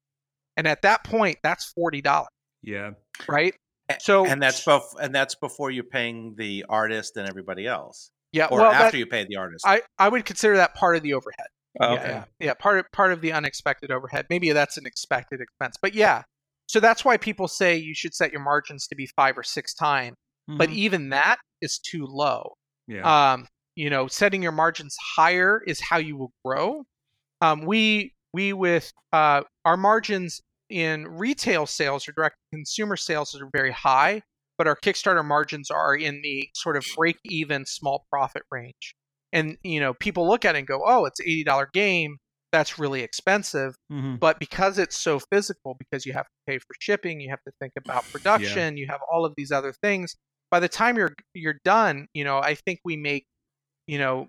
And 0.57 0.66
at 0.66 0.83
that 0.83 1.05
point 1.05 1.38
that's 1.42 1.73
forty 1.73 2.03
dollars 2.03 2.29
Yeah. 2.62 2.90
right 3.29 3.55
so 4.01 4.27
and 4.27 4.42
that's 4.42 4.64
bef- 4.64 4.97
and 5.01 5.14
that's 5.14 5.37
before 5.37 5.71
you're 5.71 5.85
paying 5.85 6.35
the 6.37 6.64
artist 6.69 7.16
and 7.16 7.29
everybody 7.29 7.66
else, 7.66 8.11
yeah 8.33 8.47
or 8.47 8.61
well 8.61 8.73
after 8.73 8.92
that, 8.92 8.99
you 8.99 9.07
pay 9.07 9.25
the 9.25 9.37
artist. 9.37 9.64
i 9.66 9.81
i 9.99 10.09
would 10.09 10.25
consider 10.25 10.57
that 10.57 10.75
part 10.75 10.97
of 10.97 11.03
the 11.03 11.14
overhead 11.14 11.47
Oh, 11.79 11.92
yeah, 11.92 12.09
yeah, 12.09 12.25
yeah. 12.40 12.55
Part 12.55 12.79
of 12.79 12.90
part 12.92 13.12
of 13.12 13.21
the 13.21 13.33
unexpected 13.33 13.90
overhead. 13.90 14.25
Maybe 14.31 14.51
that's 14.53 14.79
an 14.79 14.87
expected 14.87 15.42
expense, 15.42 15.77
but 15.83 15.95
yeah. 15.95 16.23
So 16.69 16.81
that's 16.81 17.05
why 17.05 17.19
people 17.19 17.49
say 17.49 17.77
you 17.77 17.95
should 17.95 18.14
set 18.14 18.33
your 18.33 18.40
margins 18.40 18.87
to 18.87 18.95
be 18.97 19.07
five 19.14 19.37
or 19.37 19.42
six 19.42 19.75
times. 19.75 20.16
But 20.49 20.71
Mhm. 20.71 20.75
even 20.75 21.09
that 21.11 21.37
is 21.61 21.79
too 21.79 22.07
low. 22.07 22.55
Yeah. 22.87 23.33
Um, 23.33 23.47
you 23.75 23.90
know, 23.90 24.07
setting 24.07 24.42
your 24.42 24.53
margins 24.53 24.97
higher 25.16 25.62
is 25.66 25.81
how 25.81 25.99
you 25.99 26.16
will 26.16 26.33
grow. 26.47 26.85
Um, 27.42 27.66
we 27.66 28.14
we 28.33 28.55
with 28.55 28.90
uh, 29.12 29.42
our 29.66 29.77
margins 29.77 30.40
in 30.71 31.07
retail 31.07 31.67
sales 31.67 32.09
or 32.09 32.13
direct 32.13 32.37
consumer 32.53 32.97
sales 32.97 33.35
are 33.41 33.49
very 33.53 33.73
high, 33.73 34.23
but 34.59 34.67
our 34.67 34.77
Kickstarter 34.77 35.25
margins 35.25 35.71
are 35.71 35.95
in 35.95 36.21
the 36.23 36.49
sort 36.55 36.77
of 36.77 36.85
break 36.97 37.17
even 37.25 37.65
small 37.67 38.07
profit 38.11 38.43
range. 38.51 38.95
And 39.33 39.59
you 39.63 39.81
know, 39.81 39.95
people 39.95 40.27
look 40.29 40.45
at 40.45 40.55
it 40.55 40.59
and 40.61 40.67
go, 40.67 40.83
"Oh, 40.87 41.05
it's 41.05 41.21
eighty 41.21 41.45
dollar 41.45 41.69
game. 41.73 42.17
That's 42.53 42.79
really 42.79 43.03
expensive." 43.03 43.75
Mhm. 43.93 44.19
But 44.19 44.39
because 44.39 44.79
it's 44.79 44.97
so 44.99 45.19
physical, 45.19 45.77
because 45.79 46.07
you 46.07 46.13
have 46.15 46.25
to 46.27 46.31
pay 46.47 46.59
for 46.59 46.75
shipping, 46.81 47.21
you 47.21 47.29
have 47.31 47.43
to 47.47 47.53
think 47.61 47.73
about 47.77 48.05
production, 48.13 48.77
you 48.77 48.87
have 48.89 49.01
all 49.13 49.25
of 49.25 49.35
these 49.37 49.53
other 49.53 49.73
things. 49.83 50.17
By 50.51 50.61
the 50.61 50.69
time 50.69 50.97
you're 50.97 51.15
you're 51.35 51.59
done, 51.65 52.07
you 52.15 52.25
know, 52.25 52.39
I 52.39 52.55
think 52.55 52.81
we 52.85 52.97
make, 52.97 53.27
you 53.87 53.99
know, 53.99 54.29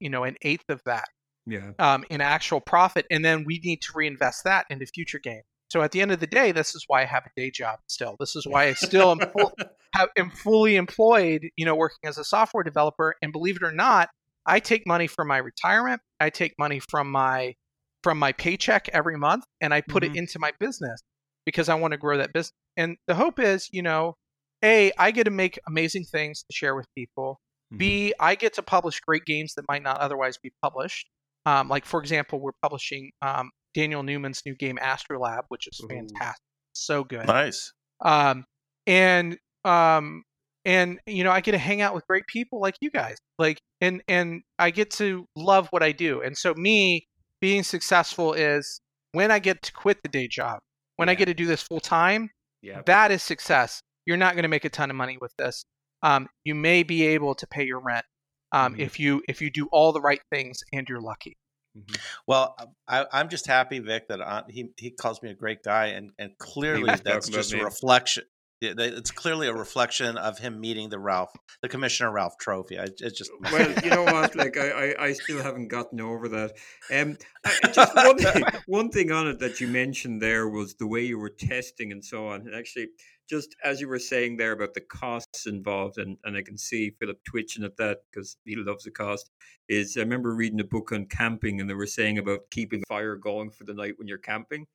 you 0.00 0.08
know, 0.10 0.24
an 0.24 0.36
eighth 0.42 0.64
of 0.70 0.80
that 0.86 1.08
Yeah. 1.46 1.72
um, 1.78 2.04
in 2.10 2.20
actual 2.20 2.60
profit, 2.60 3.06
and 3.10 3.24
then 3.24 3.44
we 3.44 3.60
need 3.62 3.80
to 3.82 3.92
reinvest 3.94 4.44
that 4.44 4.66
into 4.70 4.86
future 4.86 5.18
games. 5.18 5.44
So 5.68 5.82
at 5.82 5.92
the 5.92 6.00
end 6.00 6.12
of 6.12 6.20
the 6.20 6.26
day, 6.26 6.52
this 6.52 6.74
is 6.74 6.84
why 6.86 7.02
I 7.02 7.04
have 7.04 7.24
a 7.26 7.40
day 7.40 7.50
job 7.50 7.78
still. 7.86 8.16
This 8.18 8.34
is 8.36 8.46
why 8.46 8.68
I 8.68 8.72
still 8.72 9.10
am, 9.10 9.18
full, 9.18 9.52
have, 9.94 10.08
am 10.16 10.30
fully 10.30 10.76
employed, 10.76 11.48
you 11.56 11.66
know, 11.66 11.74
working 11.74 12.08
as 12.08 12.16
a 12.18 12.24
software 12.24 12.64
developer. 12.64 13.14
And 13.22 13.32
believe 13.32 13.56
it 13.56 13.62
or 13.62 13.72
not, 13.72 14.08
I 14.46 14.60
take 14.60 14.86
money 14.86 15.06
from 15.06 15.28
my 15.28 15.36
retirement. 15.36 16.00
I 16.20 16.30
take 16.30 16.54
money 16.58 16.80
from 16.80 17.10
my 17.10 17.54
from 18.02 18.18
my 18.18 18.32
paycheck 18.32 18.88
every 18.92 19.18
month, 19.18 19.44
and 19.60 19.74
I 19.74 19.80
put 19.80 20.04
Mhm. 20.04 20.10
it 20.10 20.16
into 20.16 20.38
my 20.38 20.52
business 20.60 21.02
because 21.44 21.68
I 21.68 21.74
want 21.74 21.92
to 21.92 21.98
grow 21.98 22.16
that 22.16 22.32
business. 22.32 22.54
And 22.76 22.96
the 23.08 23.16
hope 23.16 23.40
is, 23.40 23.68
you 23.72 23.82
know, 23.82 24.16
a 24.64 24.92
I 24.98 25.10
get 25.10 25.24
to 25.24 25.30
make 25.30 25.58
amazing 25.66 26.04
things 26.04 26.44
to 26.44 26.54
share 26.54 26.74
with 26.76 26.86
people. 26.94 27.40
Mm-hmm. 27.72 27.78
B, 27.78 28.14
I 28.18 28.36
get 28.36 28.54
to 28.54 28.62
publish 28.62 29.00
great 29.00 29.24
games 29.26 29.54
that 29.54 29.64
might 29.68 29.82
not 29.82 29.98
otherwise 29.98 30.38
be 30.38 30.52
published. 30.62 31.08
Um, 31.44 31.68
like 31.68 31.84
for 31.84 32.00
example, 32.00 32.40
we're 32.40 32.52
publishing 32.62 33.10
um, 33.20 33.50
Daniel 33.78 34.02
Newman's 34.02 34.42
new 34.44 34.54
game 34.56 34.76
Astrolab, 34.82 35.42
which 35.48 35.68
is 35.68 35.80
Ooh. 35.82 35.88
fantastic, 35.88 36.42
so 36.72 37.04
good. 37.04 37.26
Nice. 37.26 37.72
Um, 38.04 38.44
and 38.86 39.38
um, 39.64 40.22
and 40.64 40.98
you 41.06 41.22
know, 41.24 41.30
I 41.30 41.40
get 41.40 41.52
to 41.52 41.58
hang 41.58 41.80
out 41.80 41.94
with 41.94 42.06
great 42.06 42.24
people 42.26 42.60
like 42.60 42.74
you 42.80 42.90
guys, 42.90 43.16
like, 43.38 43.58
and 43.80 44.02
and 44.08 44.42
I 44.58 44.70
get 44.70 44.90
to 44.92 45.26
love 45.36 45.68
what 45.70 45.82
I 45.82 45.92
do. 45.92 46.22
And 46.22 46.36
so 46.36 46.54
me 46.54 47.06
being 47.40 47.62
successful 47.62 48.32
is 48.32 48.80
when 49.12 49.30
I 49.30 49.38
get 49.38 49.62
to 49.62 49.72
quit 49.72 49.98
the 50.02 50.08
day 50.08 50.26
job, 50.28 50.58
when 50.96 51.08
I 51.08 51.14
get 51.14 51.26
to 51.26 51.34
do 51.34 51.46
this 51.46 51.62
full 51.62 51.80
time, 51.80 52.30
yeah. 52.62 52.82
that 52.86 53.10
is 53.10 53.22
success. 53.22 53.80
You're 54.06 54.16
not 54.16 54.34
going 54.34 54.42
to 54.42 54.48
make 54.48 54.64
a 54.64 54.70
ton 54.70 54.90
of 54.90 54.96
money 54.96 55.18
with 55.20 55.32
this. 55.38 55.64
Um, 56.02 56.28
you 56.44 56.54
may 56.54 56.82
be 56.82 57.06
able 57.06 57.34
to 57.36 57.46
pay 57.46 57.64
your 57.64 57.80
rent 57.80 58.04
um, 58.52 58.74
Mhm. 58.74 58.80
if 58.80 58.98
you 59.00 59.22
if 59.28 59.40
you 59.40 59.50
do 59.50 59.68
all 59.72 59.92
the 59.92 60.00
right 60.00 60.20
things 60.30 60.58
and 60.72 60.88
you're 60.88 61.00
lucky. 61.00 61.36
Mhm. 61.78 61.98
Well, 62.26 62.56
I, 62.86 63.06
I'm 63.12 63.28
just 63.28 63.46
happy, 63.46 63.78
Vic, 63.78 64.08
that 64.08 64.20
I, 64.20 64.42
he 64.48 64.70
he 64.76 64.90
calls 64.90 65.22
me 65.22 65.30
a 65.30 65.34
great 65.34 65.62
guy, 65.62 65.86
and 65.88 66.10
and 66.18 66.36
clearly 66.38 66.94
that's 67.04 67.28
just 67.28 67.52
a 67.52 67.64
reflection. 67.64 68.24
It's 68.60 69.12
clearly 69.12 69.46
a 69.46 69.52
reflection 69.54 70.16
of 70.18 70.40
him 70.40 70.60
meeting 70.60 70.88
the 70.88 70.98
Ralph, 70.98 71.30
the 71.62 71.68
Commissioner 71.68 72.10
Ralph 72.10 72.38
Trophy. 72.38 72.76
I, 72.76 72.86
it's 72.98 73.16
just 73.16 73.30
Well, 73.52 73.72
you 73.84 73.90
know 73.90 74.02
what? 74.02 74.34
Like 74.34 74.56
I, 74.58 74.70
I, 74.70 75.04
I 75.06 75.12
still 75.12 75.40
haven't 75.40 75.68
gotten 75.68 76.00
over 76.00 76.28
that. 76.30 76.54
Um, 76.92 77.16
I- 77.44 77.68
just 77.72 77.94
one 77.94 78.18
thing, 78.18 78.42
one 78.66 78.90
thing 78.90 79.12
on 79.12 79.28
it 79.28 79.38
that 79.38 79.60
you 79.60 79.68
mentioned 79.68 80.20
there 80.20 80.48
was 80.48 80.74
the 80.74 80.88
way 80.88 81.02
you 81.04 81.20
were 81.20 81.30
testing 81.30 81.92
and 81.92 82.04
so 82.04 82.26
on. 82.28 82.40
And 82.48 82.54
actually, 82.56 82.88
just 83.28 83.54
as 83.64 83.80
you 83.80 83.88
were 83.88 83.98
saying 83.98 84.36
there 84.36 84.52
about 84.52 84.74
the 84.74 84.80
costs 84.80 85.46
involved, 85.46 85.98
and, 85.98 86.16
and 86.24 86.36
I 86.36 86.42
can 86.42 86.56
see 86.58 86.90
Philip 86.98 87.18
twitching 87.24 87.64
at 87.64 87.76
that 87.76 87.98
because 88.10 88.36
he 88.44 88.56
loves 88.56 88.84
the 88.84 88.90
cost. 88.90 89.30
Is 89.68 89.96
I 89.96 90.00
remember 90.00 90.34
reading 90.34 90.60
a 90.60 90.64
book 90.64 90.92
on 90.92 91.06
camping, 91.06 91.60
and 91.60 91.68
they 91.68 91.74
were 91.74 91.86
saying 91.86 92.18
about 92.18 92.50
keeping 92.50 92.82
fire 92.88 93.16
going 93.16 93.50
for 93.50 93.64
the 93.64 93.74
night 93.74 93.94
when 93.98 94.08
you're 94.08 94.18
camping, 94.18 94.66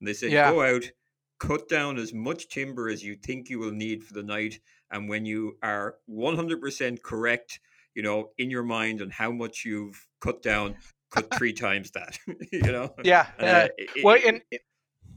and 0.00 0.08
they 0.08 0.12
said 0.14 0.32
Yeah. 0.32 0.50
go 0.50 0.62
out, 0.62 0.90
cut 1.38 1.68
down 1.68 1.98
as 1.98 2.12
much 2.12 2.48
timber 2.48 2.88
as 2.88 3.02
you 3.02 3.16
think 3.16 3.48
you 3.48 3.58
will 3.58 3.72
need 3.72 4.02
for 4.04 4.14
the 4.14 4.22
night, 4.22 4.60
and 4.90 5.08
when 5.08 5.24
you 5.24 5.56
are 5.62 5.96
100% 6.08 7.02
correct 7.02 7.60
you 7.96 8.02
know, 8.04 8.30
in 8.38 8.50
your 8.50 8.62
mind 8.62 9.02
on 9.02 9.10
how 9.10 9.32
much 9.32 9.64
you've 9.64 10.06
cut 10.20 10.42
down, 10.42 10.76
cut 11.10 11.26
three 11.36 11.52
times 11.52 11.90
that. 11.90 12.16
you 12.52 12.60
know. 12.62 12.94
Yeah. 13.02 13.26
Uh, 13.38 13.42
uh, 13.44 13.68
it- 13.76 14.04
well, 14.04 14.16
it- 14.22 14.62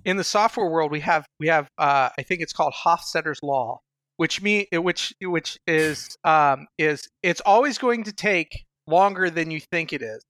in 0.05 0.17
the 0.17 0.23
software 0.23 0.67
world, 0.69 0.91
we 0.91 0.99
have 1.01 1.25
we 1.39 1.47
have 1.47 1.67
uh, 1.77 2.09
I 2.17 2.23
think 2.23 2.41
it's 2.41 2.53
called 2.53 2.73
Hofstadter's 2.73 3.39
law, 3.43 3.79
which 4.17 4.41
me 4.41 4.67
which 4.73 5.13
which 5.21 5.57
is 5.67 6.17
um, 6.23 6.67
is 6.77 7.07
it's 7.21 7.41
always 7.45 7.77
going 7.77 8.03
to 8.05 8.13
take 8.13 8.65
longer 8.87 9.29
than 9.29 9.49
you 9.51 9.59
think 9.59 9.93
it 9.93 10.01
is, 10.01 10.23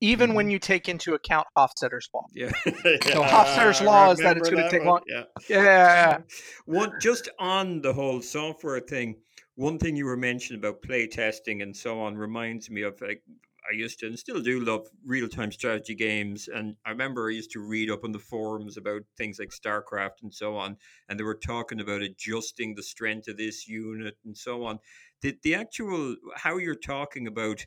even 0.00 0.34
when 0.34 0.50
you 0.50 0.58
take 0.58 0.88
into 0.88 1.14
account 1.14 1.46
Hofstadter's 1.56 2.08
law. 2.14 2.24
yeah. 2.34 2.50
So 2.64 3.22
Hofstadter's 3.22 3.80
law 3.82 4.10
is 4.12 4.18
that 4.20 4.36
it's 4.36 4.48
gonna 4.48 4.70
take 4.70 4.84
one? 4.84 4.88
long- 4.88 5.02
Yeah. 5.08 5.24
Yeah. 5.48 6.18
One 6.66 6.92
just 7.00 7.28
on 7.38 7.80
the 7.82 7.92
whole 7.92 8.22
software 8.22 8.80
thing. 8.80 9.16
One 9.56 9.78
thing 9.78 9.96
you 9.96 10.04
were 10.04 10.18
mentioning 10.18 10.60
about 10.60 10.82
play 10.82 11.06
testing 11.06 11.62
and 11.62 11.74
so 11.74 12.00
on 12.00 12.14
reminds 12.16 12.68
me 12.70 12.82
of 12.82 13.00
like 13.00 13.22
I 13.70 13.74
used 13.74 13.98
to 14.00 14.06
and 14.06 14.18
still 14.18 14.40
do 14.40 14.60
love 14.60 14.88
real 15.04 15.28
time 15.28 15.52
strategy 15.52 15.94
games. 15.94 16.48
And 16.48 16.76
I 16.84 16.90
remember 16.90 17.28
I 17.28 17.34
used 17.34 17.50
to 17.52 17.60
read 17.60 17.90
up 17.90 18.04
on 18.04 18.12
the 18.12 18.18
forums 18.18 18.76
about 18.76 19.02
things 19.16 19.38
like 19.38 19.50
StarCraft 19.50 20.22
and 20.22 20.32
so 20.32 20.56
on. 20.56 20.76
And 21.08 21.18
they 21.18 21.24
were 21.24 21.34
talking 21.34 21.80
about 21.80 22.02
adjusting 22.02 22.74
the 22.74 22.82
strength 22.82 23.28
of 23.28 23.36
this 23.36 23.66
unit 23.66 24.16
and 24.24 24.36
so 24.36 24.64
on. 24.64 24.78
The, 25.22 25.36
the 25.42 25.54
actual, 25.54 26.16
how 26.34 26.58
you're 26.58 26.74
talking 26.74 27.26
about 27.26 27.64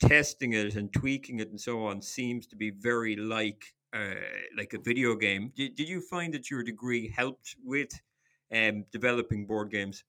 testing 0.00 0.52
it 0.52 0.76
and 0.76 0.92
tweaking 0.92 1.40
it 1.40 1.50
and 1.50 1.60
so 1.60 1.84
on 1.84 2.02
seems 2.02 2.46
to 2.46 2.56
be 2.56 2.70
very 2.70 3.16
like 3.16 3.64
uh, 3.94 4.14
like 4.56 4.74
a 4.74 4.80
video 4.80 5.16
game. 5.16 5.52
Did, 5.56 5.74
did 5.74 5.88
you 5.88 6.00
find 6.00 6.34
that 6.34 6.50
your 6.50 6.62
degree 6.62 7.12
helped 7.16 7.56
with 7.64 7.88
um, 8.54 8.84
developing 8.92 9.46
board 9.46 9.70
games? 9.70 10.04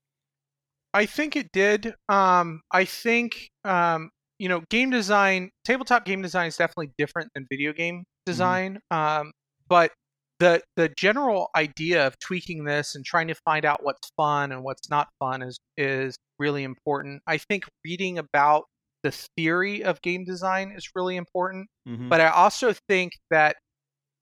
I 0.94 1.06
think 1.06 1.36
it 1.36 1.52
did. 1.52 1.94
Um, 2.10 2.62
I 2.72 2.86
think 2.86 3.52
um, 3.64 4.12
you 4.40 4.50
know, 4.50 4.62
game 4.70 4.90
design, 4.90 5.52
tabletop 5.66 6.06
game 6.06 6.22
design 6.22 6.48
is 6.48 6.58
definitely 6.58 6.92
different 6.98 7.30
than 7.36 7.46
video 7.50 7.74
game 7.74 8.06
design. 8.26 8.80
Um, 8.90 9.32
but 9.68 9.92
the 10.40 10.62
the 10.78 10.90
general 10.90 11.50
idea 11.56 12.08
of 12.08 12.18
tweaking 12.20 12.64
this 12.64 12.96
and 12.96 13.06
trying 13.06 13.28
to 13.28 13.36
find 13.36 13.66
out 13.66 13.84
what's 13.84 14.10
fun 14.16 14.52
and 14.52 14.64
what's 14.64 14.90
not 14.90 15.10
fun 15.20 15.42
is 15.42 15.60
is 15.78 16.18
really 16.40 16.64
important. 16.64 17.22
I 17.28 17.38
think 17.38 17.66
reading 17.86 18.18
about 18.18 18.64
the 19.04 19.12
theory 19.38 19.84
of 19.84 20.02
game 20.02 20.26
design 20.26 20.74
is 20.76 20.90
really 20.96 21.18
important. 21.18 21.68
Mm-hmm. 21.88 22.10
But 22.10 22.22
I 22.22 22.30
also 22.30 22.74
think 22.88 23.14
that 23.30 23.58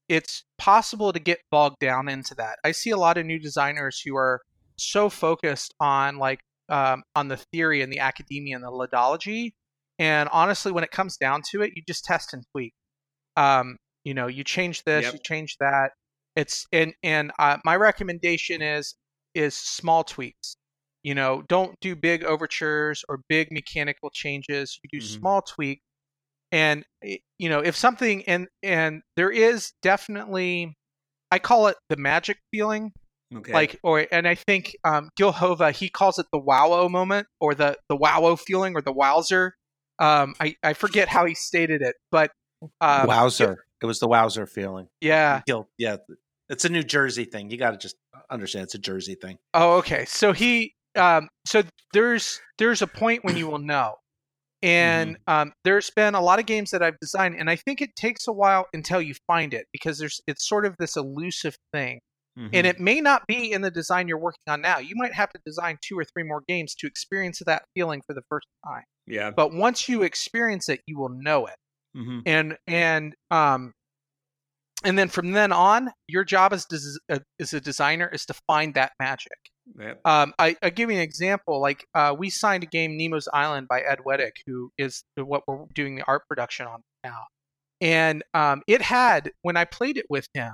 it's 0.10 0.44
possible 0.58 1.14
to 1.14 1.20
get 1.20 1.40
bogged 1.52 1.80
down 1.80 2.08
into 2.10 2.34
that. 2.36 2.58
I 2.64 2.72
see 2.72 2.92
a 2.92 2.98
lot 2.98 3.18
of 3.18 3.26
new 3.26 3.40
designers 3.40 4.02
who 4.04 4.16
are 4.16 4.42
so 4.78 5.10
focused 5.10 5.74
on 5.80 6.18
like 6.18 6.40
um, 6.70 7.04
on 7.16 7.28
the 7.28 7.38
theory 7.38 7.82
and 7.82 7.92
the 7.92 8.00
academia 8.00 8.56
and 8.56 8.64
the 8.64 8.72
ludology, 8.72 9.54
and 10.00 10.30
honestly, 10.32 10.72
when 10.72 10.84
it 10.84 10.92
comes 10.92 11.18
down 11.18 11.42
to 11.52 11.62
it, 11.62 11.74
you 11.76 11.84
just 11.88 12.06
test 12.06 12.34
and 12.34 12.44
tweak. 12.52 12.74
Um, 13.36 13.78
you 14.04 14.14
know, 14.14 14.28
you 14.28 14.44
change 14.44 14.84
this, 14.84 15.06
Yep. 15.06 15.14
you 15.14 15.20
change 15.24 15.58
that. 15.60 15.92
It's 16.36 16.66
and 16.72 16.94
and 17.04 17.32
uh, 17.40 17.58
my 17.66 17.76
recommendation 17.76 18.62
is 18.62 18.96
is 19.34 19.56
small 19.56 20.04
tweaks. 20.04 20.56
You 21.04 21.16
know, 21.16 21.44
don't 21.48 21.76
do 21.82 21.96
big 21.96 22.24
overtures 22.24 23.04
or 23.10 23.22
big 23.30 23.52
mechanical 23.52 24.10
changes. 24.14 24.80
You 24.84 25.00
do 25.00 25.04
Mhm. 25.06 25.20
small 25.20 25.42
tweaks 25.42 25.82
and 26.52 26.86
you 27.04 27.50
know 27.50 27.60
if 27.60 27.76
something 27.76 28.24
and 28.24 28.48
and 28.64 29.02
there 29.16 29.30
is 29.32 29.74
definitely 29.82 30.78
i 31.32 31.40
call 31.40 31.68
it 31.68 31.76
the 31.90 31.98
magic 31.98 32.38
feeling 32.52 32.92
Okay. 33.36 33.54
like 33.54 33.80
or 33.84 34.08
and 34.12 34.28
i 34.28 34.36
think 34.36 34.76
um 34.86 35.10
gil 35.18 35.34
hova 35.34 35.72
he 35.72 35.90
calls 35.90 36.18
it 36.18 36.26
the 36.32 36.40
wowo 36.40 36.90
moment 36.90 37.28
or 37.42 37.54
the 37.54 37.78
the 37.90 37.98
wowo 37.98 38.40
feeling 38.40 38.76
or 38.76 38.82
the 38.82 38.94
wowzer 38.94 39.54
um 40.00 40.36
i 40.40 40.56
i 40.64 40.74
forget 40.74 41.08
how 41.08 41.26
he 41.26 41.34
stated 41.36 41.82
it 41.82 41.96
but 42.12 42.32
um 42.82 43.08
wowzer. 43.08 43.66
It 43.82 43.86
was 43.86 44.00
the 44.00 44.08
wowzer 44.08 44.48
feeling. 44.48 44.88
yeah 45.02 45.42
He'll- 45.46 45.70
yeah, 45.78 45.98
it's 46.50 46.66
a 46.66 46.70
New 46.70 46.82
Jersey 46.84 47.26
thing. 47.26 47.52
You 47.52 47.58
got 47.58 47.72
to 47.72 47.78
just 47.78 47.96
understand 48.32 48.64
it's 48.64 48.74
a 48.74 48.80
Jersey 48.80 49.14
thing. 49.16 49.38
Oh, 49.54 49.78
okay. 49.78 50.06
So 50.06 50.32
he, 50.34 50.74
um, 50.96 51.30
so 51.46 51.62
there's 51.94 52.42
there's 52.58 52.82
a 52.82 52.88
point 52.88 53.24
when 53.24 53.38
you 53.38 53.46
will 53.48 53.60
know, 53.60 53.98
and 54.64 55.18
um, 55.28 55.54
there's 55.64 55.92
been 55.92 56.16
a 56.16 56.22
lot 56.22 56.40
of 56.40 56.46
games 56.48 56.72
that 56.72 56.82
I've 56.82 56.98
designed, 57.00 57.36
and 57.38 57.50
I 57.50 57.56
think 57.56 57.82
it 57.82 57.96
takes 57.96 58.28
a 58.28 58.34
while 58.34 58.66
until 58.74 59.02
you 59.02 59.14
find 59.28 59.54
it 59.54 59.68
because 59.72 60.00
there's 60.00 60.20
it's 60.26 60.48
sort 60.48 60.66
of 60.66 60.76
this 60.80 60.96
elusive 60.96 61.56
thing, 61.72 62.00
Mhm. 62.38 62.50
and 62.54 62.68
it 62.68 62.80
may 62.80 63.02
not 63.02 63.26
be 63.28 63.52
in 63.52 63.62
the 63.62 63.72
design 63.72 64.08
you're 64.08 64.20
working 64.20 64.44
on 64.48 64.62
now. 64.62 64.78
You 64.78 64.96
might 64.96 65.14
have 65.14 65.32
to 65.32 65.40
design 65.46 65.78
two 65.82 65.98
or 65.98 66.04
three 66.06 66.24
more 66.24 66.44
games 66.48 66.76
to 66.76 66.88
experience 66.88 67.42
that 67.46 67.64
feeling 67.74 68.02
for 68.06 68.14
the 68.14 68.22
first 68.30 68.48
time. 68.66 68.84
yeah. 69.08 69.32
But 69.32 69.54
once 69.54 69.90
you 69.90 70.04
experience 70.04 70.70
it, 70.70 70.82
you 70.86 70.98
will 71.00 71.10
know 71.10 71.48
it 71.48 71.56
Mhm. 71.96 72.22
and 72.26 72.58
and 72.68 73.16
um 73.32 73.74
and 74.84 74.98
then 75.00 75.10
from 75.10 75.32
then 75.32 75.52
on 75.52 75.92
your 76.08 76.24
job 76.24 76.54
as 76.54 76.66
des- 76.66 77.00
uh, 77.10 77.20
as 77.40 77.54
a 77.54 77.60
designer 77.60 78.08
is 78.14 78.26
to 78.26 78.34
find 78.46 78.76
that 78.76 78.92
magic 79.00 79.38
Yeah. 79.80 79.96
um 80.06 80.34
i 80.38 80.56
i 80.62 80.70
give 80.70 80.92
you 80.92 80.96
an 80.98 81.02
example 81.02 81.60
like 81.60 81.86
uh 81.96 82.16
we 82.18 82.30
signed 82.30 82.64
a 82.64 82.68
game 82.68 82.96
nemo's 82.96 83.28
island 83.34 83.68
by 83.68 83.82
ed 83.82 84.00
weddick 84.06 84.34
who 84.46 84.70
is 84.78 85.04
what 85.16 85.44
we're 85.48 85.66
doing 85.74 85.96
the 85.96 86.04
art 86.08 86.28
production 86.28 86.68
on 86.68 86.82
now 87.04 87.24
and 87.82 88.24
um 88.36 88.62
it 88.68 88.82
had 88.84 89.32
when 89.42 89.58
i 89.58 89.66
played 89.66 89.98
it 89.98 90.06
with 90.10 90.28
him 90.36 90.54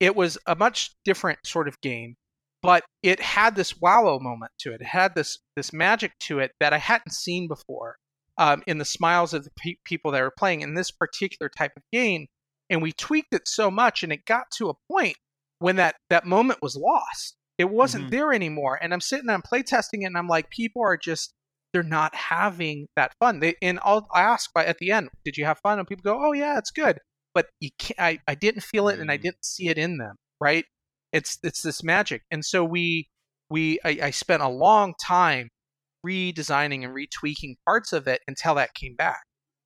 it 0.00 0.14
was 0.16 0.38
a 0.46 0.54
much 0.54 0.90
different 1.04 1.38
sort 1.44 1.68
of 1.68 1.80
game 1.80 2.16
but 2.62 2.84
it 3.02 3.20
had 3.20 3.54
this 3.54 3.80
wow 3.80 4.18
moment 4.20 4.52
to 4.58 4.72
it 4.72 4.80
it 4.80 4.86
had 4.86 5.14
this 5.14 5.38
this 5.56 5.72
magic 5.72 6.12
to 6.20 6.38
it 6.38 6.52
that 6.60 6.72
i 6.72 6.78
hadn't 6.78 7.12
seen 7.12 7.46
before 7.48 7.96
um, 8.38 8.62
in 8.68 8.78
the 8.78 8.84
smiles 8.84 9.34
of 9.34 9.42
the 9.44 9.50
pe- 9.58 9.74
people 9.84 10.12
that 10.12 10.22
were 10.22 10.30
playing 10.30 10.60
in 10.60 10.74
this 10.74 10.92
particular 10.92 11.50
type 11.58 11.72
of 11.76 11.82
game. 11.92 12.28
And 12.70 12.80
we 12.80 12.92
tweaked 12.92 13.34
it 13.34 13.48
so 13.48 13.68
much, 13.68 14.04
and 14.04 14.12
it 14.12 14.24
got 14.26 14.44
to 14.58 14.68
a 14.70 14.74
point 14.88 15.16
when 15.58 15.74
that 15.74 15.96
that 16.08 16.24
moment 16.24 16.62
was 16.62 16.76
lost. 16.76 17.34
It 17.58 17.68
wasn't 17.68 18.06
Mhm. 18.06 18.10
there 18.10 18.32
anymore. 18.32 18.78
And 18.80 18.94
I'm 18.94 19.00
sitting 19.00 19.26
there, 19.26 19.34
I'm 19.34 19.42
playtesting 19.42 20.02
it, 20.02 20.04
and 20.04 20.16
I'm 20.16 20.28
like, 20.28 20.50
people 20.50 20.82
are 20.84 20.96
just 20.96 21.34
they're 21.72 21.82
not 21.82 22.14
having 22.14 22.86
that 22.94 23.12
fun. 23.18 23.40
They, 23.40 23.56
and 23.60 23.80
I'll 23.82 24.06
I 24.14 24.22
ask 24.22 24.52
by 24.54 24.64
at 24.64 24.78
the 24.78 24.92
end, 24.92 25.08
did 25.24 25.36
you 25.36 25.44
have 25.44 25.58
fun? 25.58 25.80
And 25.80 25.88
people 25.88 26.04
go, 26.04 26.24
oh 26.24 26.32
yeah, 26.32 26.58
it's 26.58 26.70
good. 26.70 27.00
But 27.34 27.46
you 27.60 27.70
can't, 27.78 27.98
I, 28.00 28.18
I 28.26 28.34
didn't 28.34 28.62
feel 28.62 28.88
it 28.88 28.98
and 28.98 29.10
I 29.10 29.18
Mm. 29.18 29.22
didn't 29.22 29.44
see 29.44 29.68
it 29.68 29.78
in 29.78 29.98
them, 29.98 30.16
right? 30.40 30.64
It's 31.12 31.38
it's 31.42 31.62
this 31.62 31.82
magic. 31.82 32.22
And 32.30 32.44
so 32.44 32.64
we 32.64 33.08
we 33.50 33.78
I, 33.84 33.98
I 34.04 34.10
spent 34.10 34.42
a 34.42 34.48
long 34.48 34.94
time 35.02 35.48
redesigning 36.06 36.84
and 36.84 36.94
retweaking 36.94 37.54
parts 37.66 37.92
of 37.92 38.06
it 38.06 38.20
until 38.28 38.54
that 38.56 38.74
came 38.74 38.94
back. 38.96 39.20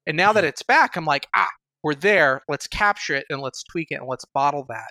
And 0.06 0.16
now 0.16 0.32
that 0.32 0.44
it's 0.44 0.62
back, 0.62 0.96
I'm 0.96 1.04
like, 1.04 1.26
ah, 1.34 1.48
we're 1.82 1.94
there. 1.94 2.42
Let's 2.48 2.66
capture 2.66 3.14
it 3.14 3.26
and 3.30 3.40
let's 3.40 3.62
tweak 3.64 3.88
it 3.90 3.96
and 3.96 4.08
let's 4.08 4.24
bottle 4.34 4.66
that. 4.68 4.90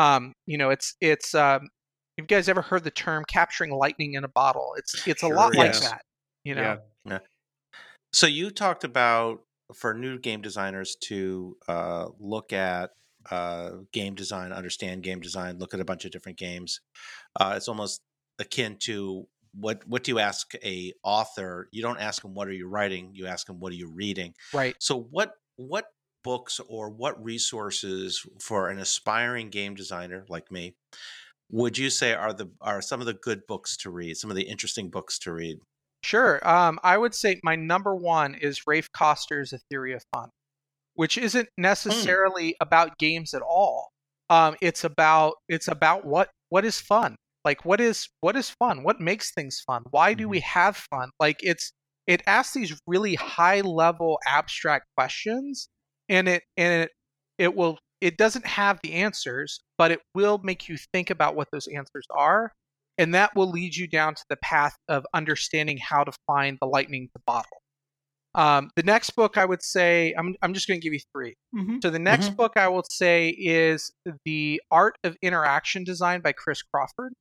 Um, 0.00 0.32
you 0.46 0.58
know, 0.58 0.70
it's 0.70 0.94
it's 1.00 1.34
um, 1.34 1.68
you 2.16 2.24
guys 2.24 2.48
ever 2.48 2.62
heard 2.62 2.84
the 2.84 2.90
term 2.90 3.24
capturing 3.28 3.70
lightning 3.72 4.14
in 4.14 4.24
a 4.24 4.28
bottle? 4.28 4.74
It's 4.76 5.06
it's 5.06 5.22
a 5.22 5.28
lot 5.28 5.52
Sure, 5.52 5.54
like 5.54 5.80
that. 5.80 6.02
You 6.44 6.54
know, 6.54 6.78
Yeah. 7.06 7.18
So 8.12 8.26
you 8.26 8.50
talked 8.50 8.84
about 8.84 9.42
for 9.74 9.94
new 9.94 10.18
game 10.18 10.40
designers 10.40 10.96
to 11.02 11.56
uh, 11.68 12.06
look 12.18 12.52
at 12.52 12.90
uh, 13.30 13.70
game 13.92 14.14
design, 14.14 14.52
understand 14.52 15.02
game 15.02 15.20
design, 15.20 15.58
look 15.58 15.74
at 15.74 15.80
a 15.80 15.84
bunch 15.84 16.04
of 16.04 16.10
different 16.10 16.38
games. 16.38 16.80
Uh, 17.38 17.54
it's 17.56 17.68
almost 17.68 18.02
akin 18.38 18.76
to 18.80 19.26
what 19.52 19.86
what 19.86 20.04
do 20.04 20.12
you 20.12 20.18
ask 20.18 20.54
a 20.64 20.92
author? 21.02 21.68
You 21.72 21.82
don't 21.82 21.98
ask 21.98 22.22
them 22.22 22.34
what 22.34 22.48
are 22.48 22.52
you 22.52 22.68
writing. 22.68 23.10
You 23.14 23.26
ask 23.26 23.46
them 23.46 23.58
what 23.60 23.72
are 23.72 23.76
you 23.76 23.88
reading. 23.88 24.34
right? 24.52 24.76
So 24.78 25.08
what 25.10 25.32
what 25.56 25.86
books 26.22 26.60
or 26.68 26.90
what 26.90 27.22
resources 27.22 28.24
for 28.40 28.68
an 28.68 28.78
aspiring 28.78 29.50
game 29.50 29.74
designer 29.74 30.24
like 30.28 30.52
me 30.52 30.74
would 31.50 31.76
you 31.76 31.90
say 31.90 32.14
are 32.14 32.32
the 32.32 32.48
are 32.60 32.80
some 32.80 33.00
of 33.00 33.06
the 33.06 33.14
good 33.14 33.46
books 33.46 33.76
to 33.78 33.90
read? 33.90 34.16
Some 34.16 34.30
of 34.30 34.36
the 34.36 34.42
interesting 34.44 34.88
books 34.88 35.18
to 35.20 35.32
read? 35.32 35.58
Sure. 36.02 36.46
Um, 36.48 36.78
I 36.82 36.96
would 36.96 37.14
say 37.14 37.40
my 37.42 37.56
number 37.56 37.94
one 37.94 38.34
is 38.34 38.62
Raph 38.68 38.88
Koster's 38.96 39.52
A 39.52 39.58
Theory 39.70 39.92
of 39.92 40.02
Fun, 40.14 40.30
which 40.94 41.18
isn't 41.18 41.48
necessarily 41.58 42.56
about 42.60 42.98
games 42.98 43.34
at 43.34 43.42
all. 43.42 43.90
Um, 44.30 44.56
it's 44.60 44.84
about 44.84 45.34
it's 45.48 45.68
about 45.68 46.04
what 46.06 46.30
what 46.48 46.64
is 46.64 46.80
fun. 46.80 47.16
Like 47.44 47.64
what 47.64 47.80
is 47.80 48.08
what 48.20 48.36
is 48.36 48.50
fun? 48.50 48.82
What 48.82 49.00
makes 49.00 49.32
things 49.32 49.62
fun? 49.66 49.82
Why 49.90 50.14
do 50.14 50.28
we 50.28 50.40
have 50.40 50.76
fun? 50.76 51.10
Like 51.18 51.38
it's 51.42 51.72
it 52.06 52.22
asks 52.26 52.54
these 52.54 52.78
really 52.86 53.14
high 53.14 53.60
level 53.60 54.18
abstract 54.26 54.86
questions, 54.96 55.68
and 56.08 56.28
it 56.28 56.42
and 56.56 56.84
it 56.84 56.90
it 57.38 57.54
will 57.54 57.78
it 58.00 58.16
doesn't 58.16 58.46
have 58.46 58.80
the 58.82 58.94
answers, 58.94 59.60
but 59.76 59.90
it 59.90 60.00
will 60.14 60.38
make 60.42 60.68
you 60.68 60.76
think 60.92 61.10
about 61.10 61.36
what 61.36 61.48
those 61.52 61.66
answers 61.66 62.06
are 62.10 62.52
and 63.00 63.14
that 63.14 63.34
will 63.34 63.50
lead 63.50 63.74
you 63.74 63.86
down 63.88 64.14
to 64.14 64.22
the 64.28 64.36
path 64.36 64.76
of 64.88 65.06
understanding 65.14 65.78
how 65.78 66.04
to 66.04 66.12
find 66.26 66.58
the 66.60 66.66
lightning 66.66 67.08
to 67.14 67.22
bottle. 67.26 67.58
Um, 68.34 68.70
the 68.76 68.82
next 68.84 69.10
book 69.16 69.36
I 69.36 69.44
would 69.44 69.62
say, 69.62 70.14
I'm, 70.16 70.36
I'm 70.42 70.54
just 70.54 70.68
going 70.68 70.78
to 70.80 70.84
give 70.84 70.92
you 70.92 71.00
3 71.12 71.34
Mm-hmm. 71.56 71.76
So 71.82 71.90
the 71.90 71.98
next 71.98 72.28
Mhm. 72.30 72.36
book 72.36 72.52
I 72.56 72.68
will 72.68 72.84
say 72.88 73.30
is 73.30 73.90
The 74.24 74.62
Art 74.70 74.94
of 75.02 75.16
Interaction 75.22 75.82
Design 75.82 76.20
by 76.20 76.32
Chris 76.32 76.62
Crawford. 76.62 77.12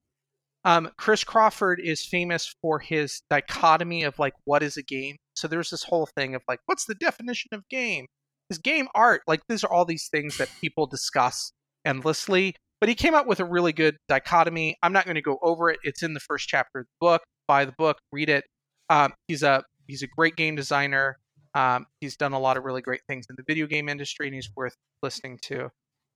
Um, 0.65 0.91
Chris 0.97 1.23
Crawford 1.23 1.79
is 1.83 2.05
famous 2.05 2.53
for 2.61 2.79
his 2.79 3.21
dichotomy 3.29 4.03
of 4.03 4.19
like 4.19 4.33
what 4.43 4.61
is 4.61 4.77
a 4.77 4.83
game. 4.83 5.15
So 5.35 5.47
there's 5.47 5.69
this 5.71 5.83
whole 5.83 6.07
thing 6.17 6.35
of 6.35 6.41
like 6.47 6.59
what's 6.65 6.85
the 6.85 6.95
definition 6.95 7.49
of 7.53 7.63
game? 7.69 8.05
Is 8.49 8.57
game 8.57 8.87
art? 8.93 9.21
Like 9.25 9.41
these 9.47 9.63
are 9.63 9.71
all 9.71 9.85
these 9.85 10.09
things 10.11 10.37
that 10.37 10.49
people 10.61 10.85
discuss 10.85 11.53
endlessly. 11.85 12.55
But 12.79 12.89
he 12.89 12.95
came 12.95 13.13
up 13.13 13.27
with 13.27 13.39
a 13.39 13.45
really 13.45 13.73
good 13.73 13.97
dichotomy. 14.07 14.77
I'm 14.81 14.93
not 14.93 15.05
going 15.05 15.15
to 15.15 15.21
go 15.21 15.37
over 15.41 15.69
it. 15.69 15.79
It's 15.83 16.01
in 16.03 16.13
the 16.13 16.19
first 16.19 16.47
chapter 16.47 16.79
of 16.79 16.85
the 16.85 17.05
book. 17.05 17.21
Buy 17.47 17.65
the 17.65 17.73
book, 17.77 17.97
read 18.11 18.29
it. 18.29 18.45
Um, 18.89 19.13
he's 19.27 19.43
a 19.43 19.63
he's 19.87 20.01
a 20.03 20.07
great 20.07 20.35
game 20.35 20.55
designer. 20.55 21.17
Um, 21.55 21.87
he's 21.99 22.15
done 22.15 22.33
a 22.33 22.39
lot 22.39 22.57
of 22.57 22.63
really 22.63 22.81
great 22.81 23.01
things 23.09 23.25
in 23.29 23.35
the 23.37 23.43
video 23.47 23.65
game 23.67 23.89
industry, 23.89 24.27
and 24.27 24.35
he's 24.35 24.49
worth 24.55 24.75
listening 25.01 25.39
to. 25.43 25.69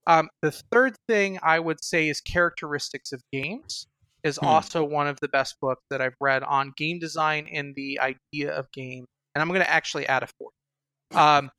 Um, 0.05 0.29
the 0.41 0.51
third 0.71 0.95
thing 1.07 1.39
I 1.41 1.59
would 1.59 1.83
say 1.83 2.07
is 2.07 2.21
characteristics 2.21 3.11
of 3.11 3.21
games 3.31 3.87
is 4.23 4.37
Hmm. 4.37 4.45
also 4.45 4.83
one 4.83 5.07
of 5.07 5.19
the 5.21 5.27
best 5.27 5.55
books 5.59 5.81
that 5.89 6.01
I've 6.01 6.15
read 6.21 6.43
on 6.43 6.71
game 6.77 6.99
design 6.99 7.47
and 7.51 7.73
the 7.75 7.99
idea 7.99 8.53
of 8.53 8.71
game. 8.71 9.05
And 9.33 9.41
I'm 9.41 9.47
going 9.49 9.61
to 9.61 9.69
actually 9.69 10.07
add 10.07 10.23
a 10.23 10.27
fourth. 10.37 10.53
Um, 11.13 11.51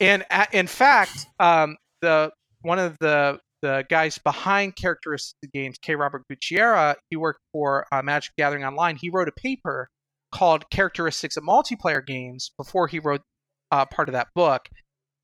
and 0.00 0.24
in 0.52 0.66
fact, 0.66 1.26
um, 1.38 1.76
the 2.00 2.32
one 2.62 2.78
of 2.78 2.96
the 3.00 3.40
the 3.62 3.84
guys 3.88 4.18
behind 4.18 4.76
characteristics 4.76 5.38
of 5.44 5.52
games, 5.52 5.78
K. 5.80 5.94
Robert 5.94 6.22
Gutschera, 6.30 6.96
he 7.10 7.16
worked 7.16 7.40
for 7.52 7.86
uh, 7.92 8.02
Magic 8.02 8.32
Gathering 8.36 8.64
Online. 8.64 8.96
He 8.96 9.10
wrote 9.10 9.28
a 9.28 9.32
paper 9.32 9.88
called 10.32 10.70
"Characteristics 10.70 11.36
of 11.36 11.44
Multiplayer 11.44 12.04
Games" 12.04 12.50
before 12.56 12.86
he 12.88 12.98
wrote 12.98 13.22
uh, 13.70 13.86
part 13.86 14.08
of 14.08 14.12
that 14.12 14.28
book, 14.34 14.68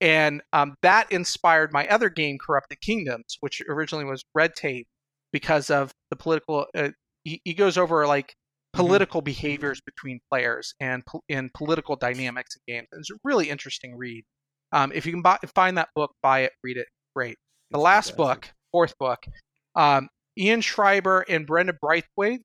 and 0.01 0.43
um, 0.53 0.75
that 0.83 1.11
inspired 1.13 1.73
my 1.73 1.87
other 1.89 2.11
game, 2.11 2.39
Corrupted 2.39 2.81
Kingdoms, 2.81 3.37
which 3.41 3.63
originally 3.69 4.05
was 4.05 4.25
Red 4.35 4.55
Tape, 4.55 4.87
because 5.33 5.71
of 5.71 5.93
the 6.11 6.17
political. 6.17 6.67
Uh, 6.75 6.91
he, 7.25 7.41
he 7.45 7.55
goes 7.55 7.79
over 7.79 8.07
like 8.07 8.35
political 8.73 9.23
behaviors 9.23 9.81
between 9.81 10.21
players 10.31 10.75
and 10.81 11.05
po- 11.07 11.23
and 11.29 11.53
political 11.55 11.97
dynamics 11.97 12.57
in 12.67 12.75
games. 12.75 12.89
It's 12.93 13.11
a 13.11 13.15
really 13.25 13.49
interesting 13.51 13.97
read. 13.97 14.25
Um, 14.73 14.93
if 14.93 15.07
you 15.07 15.13
can 15.13 15.23
buy, 15.23 15.39
find 15.55 15.79
that 15.79 15.89
book, 15.95 16.13
buy 16.23 16.41
it, 16.41 16.53
read 16.63 16.77
it. 16.77 16.87
Great. 17.15 17.37
The 17.75 17.81
last 17.81 18.17
fantastic. 18.17 18.43
book, 18.43 18.55
fourth 18.71 18.95
book, 19.01 19.27
um, 19.75 20.09
Ian 20.39 20.61
Schreiber 20.61 21.25
and 21.29 21.45
Brenda 21.45 21.75
Brathwaite. 21.85 22.39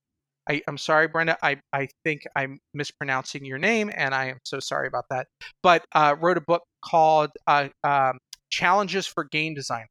I, 0.49 0.63
I'm 0.67 0.79
sorry, 0.79 1.07
Brenda. 1.07 1.37
I, 1.43 1.61
I 1.71 1.87
think 2.03 2.23
I'm 2.35 2.57
mispronouncing 2.73 3.45
your 3.45 3.59
name, 3.59 3.91
and 3.95 4.15
I 4.15 4.25
am 4.29 4.39
so 4.43 4.59
sorry 4.59 4.87
about 4.87 5.05
that. 5.11 5.27
But 5.61 5.85
uh, 5.93 6.15
wrote 6.19 6.37
a 6.37 6.41
book 6.41 6.63
called 6.83 7.29
uh, 7.45 7.69
um, 7.83 8.17
Challenges 8.49 9.05
for 9.05 9.25
Game 9.25 9.53
Design, 9.53 9.85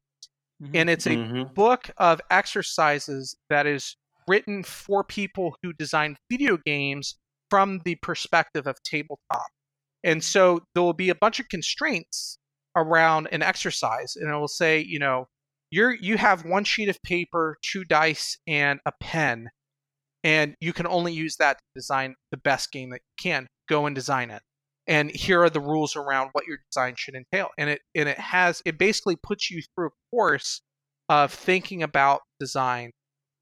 and 0.73 0.89
it's 0.89 1.07
a 1.07 1.11
Mhm. 1.15 1.53
book 1.53 1.89
of 1.97 2.19
exercises 2.29 3.37
that 3.49 3.65
is 3.65 3.95
written 4.27 4.63
for 4.63 5.05
people 5.05 5.55
who 5.63 5.71
design 5.71 6.17
video 6.29 6.57
games 6.65 7.17
from 7.49 7.79
the 7.85 7.95
perspective 8.01 8.67
of 8.67 8.75
tabletop. 8.83 9.47
And 10.03 10.21
so 10.21 10.59
there 10.75 10.83
will 10.83 10.91
be 10.93 11.09
a 11.09 11.15
bunch 11.15 11.39
of 11.39 11.47
constraints 11.47 12.37
around 12.83 13.27
an 13.31 13.41
exercise, 13.41 14.15
and 14.15 14.29
it 14.29 14.37
will 14.37 14.47
say, 14.47 14.79
you 14.79 14.99
know, 14.99 15.27
you're 15.71 15.93
you 15.93 16.17
have 16.17 16.45
one 16.45 16.63
sheet 16.63 16.89
of 16.89 17.01
paper, 17.03 17.57
two 17.61 17.83
dice, 17.85 18.37
and 18.47 18.79
a 18.85 18.91
pen, 18.99 19.49
and 20.23 20.55
you 20.59 20.73
can 20.73 20.87
only 20.87 21.13
use 21.13 21.35
that 21.37 21.57
to 21.57 21.63
design 21.75 22.15
the 22.31 22.37
best 22.37 22.71
game 22.71 22.89
that 22.89 23.01
you 23.05 23.31
can. 23.31 23.47
Go 23.67 23.85
and 23.85 23.95
design 23.95 24.31
it. 24.31 24.41
And 24.87 25.11
here 25.11 25.43
are 25.43 25.49
the 25.51 25.59
rules 25.59 25.95
around 25.95 26.29
what 26.33 26.47
your 26.47 26.57
design 26.71 26.95
should 26.97 27.13
entail. 27.13 27.49
And 27.57 27.69
it 27.69 27.81
and 27.93 28.09
it 28.09 28.17
has 28.17 28.61
it 28.65 28.79
basically 28.79 29.15
puts 29.15 29.51
you 29.51 29.61
through 29.75 29.87
a 29.87 30.15
course 30.15 30.61
of 31.07 31.31
thinking 31.31 31.83
about 31.83 32.21
design. 32.39 32.91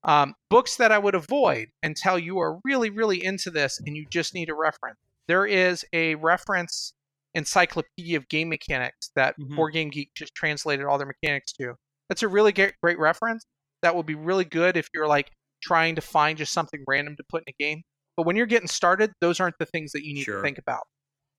Um, 0.04 0.36
books 0.50 0.78
that 0.78 0.92
I 0.92 1.00
would 1.00 1.16
avoid 1.16 1.70
until 1.84 2.18
you 2.20 2.40
are 2.40 2.60
really, 2.64 2.90
really 2.90 3.24
into 3.24 3.50
this 3.50 3.80
and 3.86 3.96
you 3.96 4.06
just 4.10 4.34
need 4.34 4.50
a 4.50 4.54
reference. 4.54 4.98
There 5.28 5.46
is 5.46 5.84
a 5.92 6.16
reference 6.16 6.94
encyclopedia 7.38 8.18
of 8.18 8.28
game 8.28 8.50
mechanics 8.50 9.12
that 9.16 9.36
Mhm. 9.40 9.56
Board 9.56 9.74
Game 9.74 9.90
Geek 9.90 10.12
just 10.16 10.36
translated 10.36 10.86
all 10.86 10.98
their 10.98 11.08
mechanics 11.08 11.54
to. 11.54 11.76
That's 12.10 12.24
a 12.24 12.28
really 12.28 12.52
great, 12.52 12.74
great 12.82 13.00
reference. 13.00 13.46
That 13.82 13.96
will 13.96 14.04
be 14.04 14.16
really 14.16 14.46
good 14.46 14.76
if 14.76 14.88
you're 14.94 15.08
like 15.08 15.32
trying 15.64 15.96
to 15.96 16.02
find 16.02 16.38
just 16.38 16.52
something 16.54 16.84
random 16.88 17.16
to 17.18 17.24
put 17.30 17.44
in 17.48 17.54
a 17.54 17.64
game. 17.64 17.84
But 18.16 18.26
when 18.26 18.36
you're 18.36 18.46
getting 18.48 18.68
started, 18.68 19.12
those 19.22 19.40
aren't 19.40 19.58
the 19.60 19.66
things 19.68 19.92
that 19.94 20.04
you 20.04 20.14
need 20.14 20.24
Sure. 20.24 20.38
to 20.38 20.42
think 20.42 20.58
about. 20.58 20.84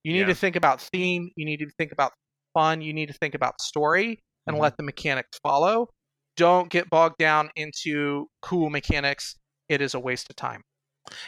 You 0.04 0.12
need 0.12 0.20
Yeah. 0.20 0.26
to 0.26 0.34
think 0.34 0.56
about 0.56 0.80
theme. 0.80 1.30
You 1.36 1.44
need 1.44 1.58
to 1.58 1.70
think 1.78 1.92
about 1.92 2.12
fun. 2.54 2.80
You 2.80 2.92
need 2.92 3.06
to 3.06 3.14
think 3.14 3.34
about 3.34 3.60
story 3.60 4.20
and 4.46 4.56
Mhm. 4.56 4.60
let 4.60 4.76
the 4.76 4.82
mechanics 4.84 5.38
follow. 5.42 5.88
Don't 6.36 6.70
get 6.70 6.88
bogged 6.88 7.18
down 7.18 7.50
into 7.56 8.28
cool 8.42 8.70
mechanics. 8.70 9.36
It 9.68 9.80
is 9.80 9.94
a 9.94 10.00
waste 10.00 10.30
of 10.30 10.36
time. 10.36 10.62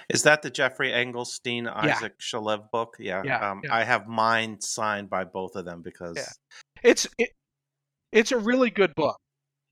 Is 0.08 0.22
that 0.24 0.42
the 0.42 0.50
Geoffrey 0.50 0.90
Engelstein 0.90 1.66
Isaac 1.72 2.18
Shalev 2.18 2.70
book? 2.70 2.96
Yeah. 2.98 3.22
Yeah, 3.24 3.50
um, 3.50 3.60
yeah. 3.64 3.74
I 3.74 3.84
have 3.84 4.06
mine 4.06 4.60
signed 4.60 5.08
by 5.10 5.24
both 5.24 5.56
of 5.56 5.64
them 5.64 5.82
because 5.82 6.16
Yeah. 6.16 6.90
It's 6.90 7.06
it, 7.18 7.30
it's 8.12 8.32
a 8.32 8.38
really 8.38 8.70
good 8.70 8.94
book. 8.94 9.16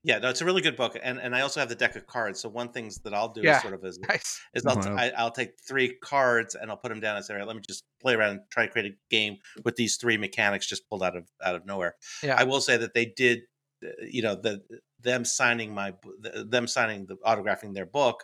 Yeah, 0.03 0.19
no, 0.19 0.29
it's 0.29 0.39
a 0.39 0.45
really 0.45 0.61
good 0.61 0.77
book, 0.77 0.97
and 1.03 1.19
and 1.19 1.35
I 1.35 1.41
also 1.41 1.59
have 1.59 1.67
the 1.67 1.75
deck 1.75 1.97
of 1.97 2.07
cards. 2.07 2.39
So 2.39 2.47
one 2.47 2.69
things 2.71 2.99
that 2.99 3.13
I'll 3.13 3.33
do 3.33 3.41
Yeah. 3.41 3.57
is 3.57 3.61
sort 3.61 3.73
of 3.73 3.83
is, 3.83 3.99
Nice. 4.07 4.39
is 4.53 4.65
I'll, 4.65 4.77
Wow. 4.77 4.95
I, 4.97 5.09
I'll 5.17 5.31
take 5.31 5.59
three 5.67 5.95
cards 6.01 6.55
and 6.55 6.71
I'll 6.71 6.77
put 6.77 6.87
them 6.89 7.01
down 7.01 7.17
and 7.17 7.25
say, 7.25 7.33
all 7.33 7.39
right, 7.39 7.47
let 7.47 7.57
me 7.57 7.61
just 7.67 7.83
play 8.01 8.13
around 8.13 8.31
and 8.31 8.39
try 8.49 8.65
to 8.65 8.71
create 8.71 8.93
a 8.93 8.95
game 9.09 9.37
with 9.65 9.75
these 9.75 9.97
three 9.97 10.17
mechanics 10.17 10.67
just 10.67 10.87
pulled 10.89 11.03
out 11.03 11.17
of 11.17 11.27
out 11.43 11.55
of 11.55 11.65
nowhere. 11.65 11.95
Yeah. 12.23 12.35
I 12.37 12.45
will 12.45 12.61
say 12.61 12.77
that 12.77 12.93
they 12.93 13.07
did, 13.07 13.39
uh, 13.85 13.89
you 14.09 14.21
know, 14.21 14.35
the 14.35 14.61
them 15.01 15.25
signing 15.25 15.73
my 15.73 15.93
them 16.21 16.67
signing 16.67 17.05
the 17.05 17.17
autographing 17.25 17.73
their 17.73 17.85
book 17.85 18.23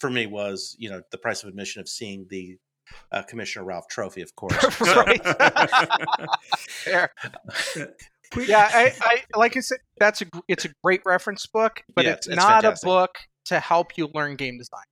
for 0.00 0.10
me 0.10 0.26
was 0.26 0.74
you 0.78 0.90
know 0.90 1.02
the 1.10 1.18
price 1.18 1.42
of 1.42 1.48
admission 1.48 1.80
of 1.80 1.88
seeing 1.88 2.26
the 2.28 2.56
uh, 3.12 3.22
Commissioner 3.22 3.64
Ralph 3.64 3.86
Trophy, 3.88 4.22
of 4.22 4.34
course. 4.34 4.58
So- 4.76 5.02
right. 5.04 5.22
Fair. 6.58 7.10
yeah, 8.36 8.68
I, 8.72 8.92
I 9.00 9.22
like 9.36 9.56
I 9.56 9.60
said, 9.60 9.78
that's 9.98 10.22
a 10.22 10.26
it's 10.48 10.64
a 10.64 10.70
great 10.82 11.02
reference 11.04 11.46
book, 11.46 11.82
but 11.94 12.04
Yeah, 12.04 12.12
it's, 12.12 12.26
it's- 12.26 12.36
it's 12.38 12.44
not 12.48 12.62
fantastic. 12.62 12.86
a 12.86 12.90
book 12.90 13.10
to 13.46 13.60
help 13.60 13.96
you 13.96 14.08
learn 14.14 14.36
game 14.36 14.58
design. 14.58 14.82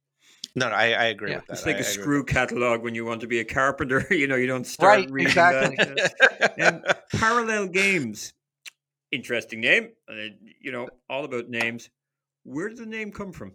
No, 0.54 0.68
no 0.68 0.74
I, 0.74 0.90
I 0.92 1.04
agree 1.06 1.30
Yeah. 1.30 1.36
with 1.36 1.46
that. 1.46 1.52
It's 1.54 1.66
like 1.66 1.76
a 1.76 1.80
a 1.80 1.84
screw 1.84 2.24
catalog 2.24 2.82
when 2.82 2.94
you 2.94 3.04
want 3.04 3.20
to 3.22 3.26
be 3.26 3.38
a 3.40 3.44
carpenter. 3.44 4.06
You 4.10 4.26
know, 4.26 4.36
you 4.36 4.46
don't 4.46 4.66
start 4.66 4.98
Right, 5.00 5.10
reading 5.10 5.28
exactly. 5.28 5.76
that. 5.76 6.54
Um, 6.60 6.82
Parallel 7.18 7.68
Games, 7.68 8.32
interesting 9.12 9.60
name. 9.60 9.90
Uh, 10.10 10.14
you 10.60 10.72
know, 10.72 10.88
all 11.08 11.24
about 11.24 11.48
names. 11.48 11.90
Where 12.44 12.68
did 12.68 12.78
the 12.78 12.86
name 12.86 13.12
come 13.12 13.32
from? 13.32 13.52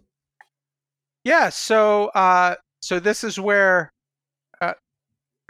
Yeah, 1.24 1.48
so 1.48 2.06
uh, 2.14 2.56
so 2.80 3.00
this 3.00 3.24
is 3.24 3.38
where, 3.40 3.92
uh, 4.60 4.74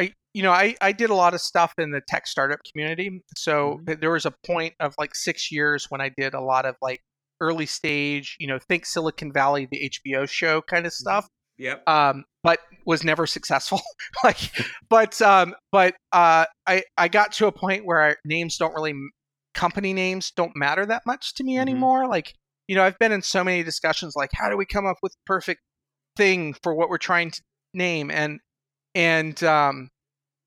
I 0.01 0.12
you 0.35 0.43
know 0.43 0.53
I 0.53 0.77
I 0.83 0.93
did 0.93 1.11
a 1.11 1.14
lot 1.14 1.35
of 1.35 1.41
stuff 1.43 1.75
in 1.79 1.91
the 1.93 2.03
tech 2.09 2.27
startup 2.29 2.61
community. 2.72 3.22
So 3.37 3.81
Mhm. 3.87 4.01
there 4.01 4.12
was 4.12 4.27
a 4.27 4.33
point 4.47 4.75
of 4.81 4.95
like 4.99 5.14
six 5.14 5.53
years 5.53 5.87
when 5.91 6.01
I 6.03 6.11
did 6.16 6.35
a 6.35 6.41
lot 6.43 6.66
of 6.66 6.77
like 6.83 7.01
early 7.41 7.66
stage, 7.66 8.37
you 8.41 8.47
know, 8.49 8.59
think 8.61 8.87
Silicon 8.87 9.33
Valley, 9.33 9.68
the 9.70 9.91
HBO 9.91 10.27
show 10.27 10.62
kind 10.62 10.87
of 10.87 10.93
stuff. 10.95 11.29
Yep. 11.59 11.89
um, 11.89 12.25
but 12.43 12.61
was 12.87 13.05
never 13.05 13.27
successful. 13.39 13.81
like, 14.25 14.39
but 14.91 15.20
um, 15.22 15.55
but 15.72 15.95
uh, 16.12 16.47
I 16.66 16.85
I 16.99 17.09
got 17.09 17.33
to 17.35 17.47
a 17.49 17.53
point 17.53 17.87
where 17.87 18.03
I, 18.11 18.16
names 18.25 18.57
don't 18.59 18.75
really 18.75 18.95
company 19.55 19.93
names 19.95 20.33
don't 20.33 20.57
matter 20.57 20.87
that 20.87 21.03
much 21.07 21.35
to 21.37 21.45
me 21.45 21.57
Mhm. 21.57 21.61
anymore. 21.61 22.09
Like, 22.09 22.35
you 22.69 22.77
know, 22.77 22.83
I've 22.83 22.99
been 22.99 23.12
in 23.12 23.23
so 23.23 23.45
many 23.45 23.62
discussions 23.62 24.15
like, 24.17 24.31
how 24.33 24.49
do 24.49 24.57
we 24.57 24.67
come 24.67 24.87
up 24.87 24.97
with 25.03 25.15
perfect 25.27 25.61
thing 26.17 26.55
for 26.62 26.75
what 26.75 26.89
we're 26.89 26.99
trying 26.99 27.31
to 27.31 27.43
name 27.75 28.09
and 28.11 28.39
and 28.95 29.43
um 29.43 29.91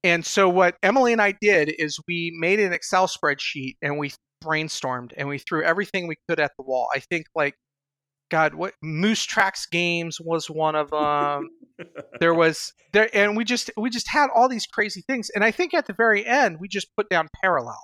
and 0.03 0.26
so 0.26 0.47
what 0.47 0.78
Emily 0.82 1.11
and 1.11 1.22
I 1.22 1.34
did 1.34 1.74
is 1.78 1.99
we 2.07 2.34
made 2.39 2.59
an 2.59 2.72
Excel 2.72 3.07
spreadsheet 3.07 3.76
and 3.82 3.97
we 3.97 4.13
brainstormed 4.41 5.11
and 5.18 5.28
we 5.28 5.39
threw 5.39 5.63
everything 5.63 6.07
we 6.07 6.15
could 6.30 6.39
at 6.39 6.51
the 6.57 6.63
wall. 6.63 6.88
I 6.95 6.99
think 6.99 7.26
like 7.36 7.55
God, 8.30 8.55
what 8.55 8.74
Moose 8.82 9.24
Tracks 9.24 9.65
Games 9.65 10.20
was 10.20 10.49
one 10.49 10.76
of 10.76 10.91
them. 10.91 11.49
there 12.20 12.34
was 12.34 12.74
there, 12.93 13.09
and 13.13 13.38
we 13.38 13.43
just 13.43 13.72
we 13.78 13.89
just 13.89 14.09
had 14.09 14.30
all 14.36 14.49
these 14.49 14.65
crazy 14.65 15.03
things. 15.07 15.30
And 15.34 15.43
I 15.43 15.51
think 15.51 15.74
at 15.74 15.88
the 15.88 15.93
very 15.93 16.26
end, 16.26 16.57
we 16.59 16.68
just 16.68 16.88
put 16.95 17.09
down 17.09 17.28
parallel. 17.41 17.82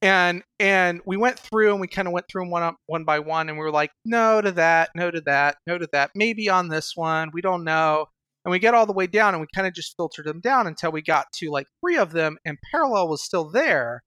And 0.00 0.42
and 0.60 1.00
we 1.06 1.16
went 1.16 1.38
through 1.38 1.72
and 1.72 1.80
we 1.80 1.88
kind 1.88 2.06
of 2.06 2.12
went 2.14 2.26
through 2.28 2.42
them 2.42 2.50
one 2.50 2.76
one 2.86 3.04
by 3.04 3.18
one, 3.18 3.48
and 3.48 3.58
we 3.58 3.64
were 3.64 3.72
like, 3.72 3.90
no 4.04 4.40
to 4.40 4.52
that, 4.52 4.90
no 4.94 5.10
to 5.10 5.20
that, 5.22 5.56
no 5.66 5.76
to 5.78 5.88
that, 5.92 6.10
maybe 6.14 6.48
on 6.48 6.68
this 6.68 6.92
one, 6.94 7.30
we 7.32 7.40
don't 7.40 7.64
know. 7.64 8.06
And 8.44 8.52
we 8.52 8.60
get 8.60 8.74
all 8.74 8.86
the 8.86 8.92
way 8.92 9.06
down, 9.08 9.34
and 9.34 9.40
we 9.40 9.48
kind 9.54 9.66
of 9.66 9.74
just 9.74 9.96
filtered 9.96 10.26
them 10.26 10.40
down 10.40 10.66
until 10.66 10.92
we 10.92 11.02
got 11.02 11.26
to 11.34 11.50
like 11.50 11.66
three 11.80 11.98
of 11.98 12.12
them, 12.12 12.38
and 12.44 12.58
parallel 12.70 13.08
was 13.08 13.24
still 13.24 13.50
there. 13.50 14.02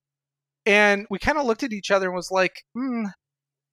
And 0.66 1.08
we 1.10 1.20
kind 1.20 1.38
of 1.38 1.46
looked 1.46 1.64
at 1.64 1.74
each 1.74 1.92
other 1.92 2.08
and 2.08 2.16
was 2.16 2.32
like, 2.32 2.54
hmm, 2.76 3.06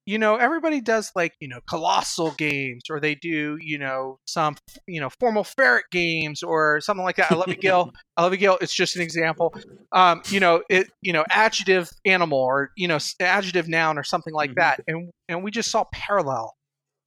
you 0.09 0.19
know, 0.19 0.37
everybody 0.37 0.81
does 0.81 1.13
like, 1.15 1.35
you 1.39 1.47
know, 1.49 1.61
colossal 1.69 2.31
games 2.39 2.85
or 2.89 2.99
they 2.99 3.15
do, 3.15 3.59
you 3.61 3.77
know, 3.77 4.19
some, 4.27 4.57
you 4.87 5.03
know, 5.03 5.11
formal 5.21 5.45
ferret 5.45 5.85
games 5.93 6.43
or 6.43 6.81
something 6.81 7.05
like 7.05 7.17
that. 7.17 7.31
I 7.31 7.35
love 7.35 7.51
you, 7.51 7.59
Gil. 7.59 7.91
I 8.17 8.23
love 8.23 8.33
you, 8.33 8.39
Gil. 8.39 8.57
It's 8.63 8.73
just 8.75 8.97
an 8.97 9.03
example. 9.03 9.53
Um, 9.93 10.23
you 10.31 10.41
know, 10.41 10.63
it, 10.71 10.89
you 11.03 11.13
know, 11.13 11.27
adjective 11.29 11.91
animal 12.07 12.39
or, 12.39 12.71
you 12.75 12.89
know, 12.89 12.99
adjective 13.21 13.69
noun 13.69 13.99
or 13.99 14.03
something 14.03 14.33
like 14.33 14.53
Mhm. 14.53 14.55
that. 14.57 14.81
And, 14.89 15.11
and 15.29 15.45
we 15.45 15.51
just 15.51 15.71
saw 15.71 15.85
parallel. 15.93 16.55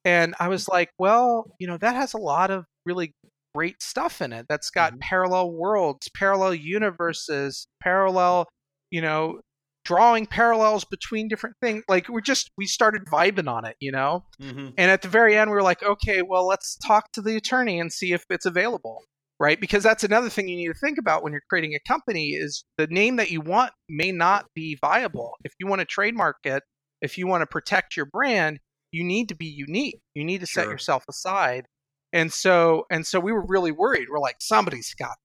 And 0.05 0.35
I 0.39 0.47
was 0.47 0.67
like, 0.67 0.91
well, 0.99 1.47
you 1.57 1.65
know, 1.65 1.77
that 1.77 1.95
has 1.95 2.13
a 2.13 2.19
lot 2.19 2.51
of 2.51 2.65
really 2.85 3.13
great 3.55 3.81
stuff 3.81 4.21
in 4.21 4.31
it. 4.31 4.45
That's 4.47 4.69
got 4.69 4.93
Mhm. 4.93 4.99
parallel 4.99 5.53
worlds, 5.53 6.07
parallel 6.15 6.53
universes, 6.53 7.65
parallel, 7.81 8.47
you 8.91 9.01
know, 9.01 9.39
drawing 9.83 10.25
parallels 10.25 10.85
between 10.85 11.27
different 11.27 11.55
things. 11.61 11.83
Like 11.87 12.07
we're 12.09 12.21
just 12.21 12.51
we 12.57 12.65
started 12.65 13.03
vibing 13.11 13.47
on 13.49 13.65
it, 13.65 13.75
you 13.79 13.91
know. 13.91 14.25
Mhm. 14.41 14.73
And 14.77 14.91
at 14.91 15.01
the 15.01 15.07
very 15.07 15.35
end, 15.35 15.49
we 15.49 15.55
were 15.55 15.63
like, 15.63 15.83
okay, 15.83 16.21
well, 16.21 16.47
let's 16.47 16.77
talk 16.77 17.11
to 17.13 17.21
the 17.21 17.35
attorney 17.35 17.79
and 17.79 17.91
see 17.91 18.13
if 18.13 18.25
it's 18.29 18.45
available, 18.45 18.99
right? 19.39 19.59
Because 19.59 19.83
that's 19.83 20.03
another 20.03 20.29
thing 20.29 20.47
you 20.47 20.57
need 20.57 20.67
to 20.67 20.79
think 20.79 20.97
about 20.97 21.23
when 21.23 21.33
you're 21.33 21.41
creating 21.49 21.73
a 21.73 21.87
company 21.87 22.29
is 22.29 22.63
the 22.77 22.87
name 22.87 23.15
that 23.15 23.31
you 23.31 23.41
want 23.41 23.73
may 23.89 24.11
not 24.11 24.45
be 24.53 24.77
viable. 24.81 25.33
If 25.43 25.53
you 25.59 25.67
want 25.67 25.79
to 25.79 25.85
trademark 25.85 26.37
it, 26.43 26.63
if 27.01 27.17
you 27.17 27.27
want 27.27 27.41
to 27.41 27.47
protect 27.47 27.97
your 27.97 28.05
brand, 28.05 28.59
you 28.91 29.03
need 29.03 29.29
to 29.29 29.35
be 29.35 29.47
unique. 29.47 29.99
You 30.13 30.23
need 30.23 30.41
to 30.41 30.47
set 30.47 30.67
yourself 30.67 31.05
aside. 31.09 31.65
And 32.13 32.31
so 32.31 32.85
and 32.91 33.07
so 33.07 33.19
we 33.19 33.31
were 33.31 33.45
really 33.47 33.71
worried. 33.71 34.07
We're 34.11 34.19
like, 34.19 34.37
somebody's 34.41 34.93
got 34.93 35.15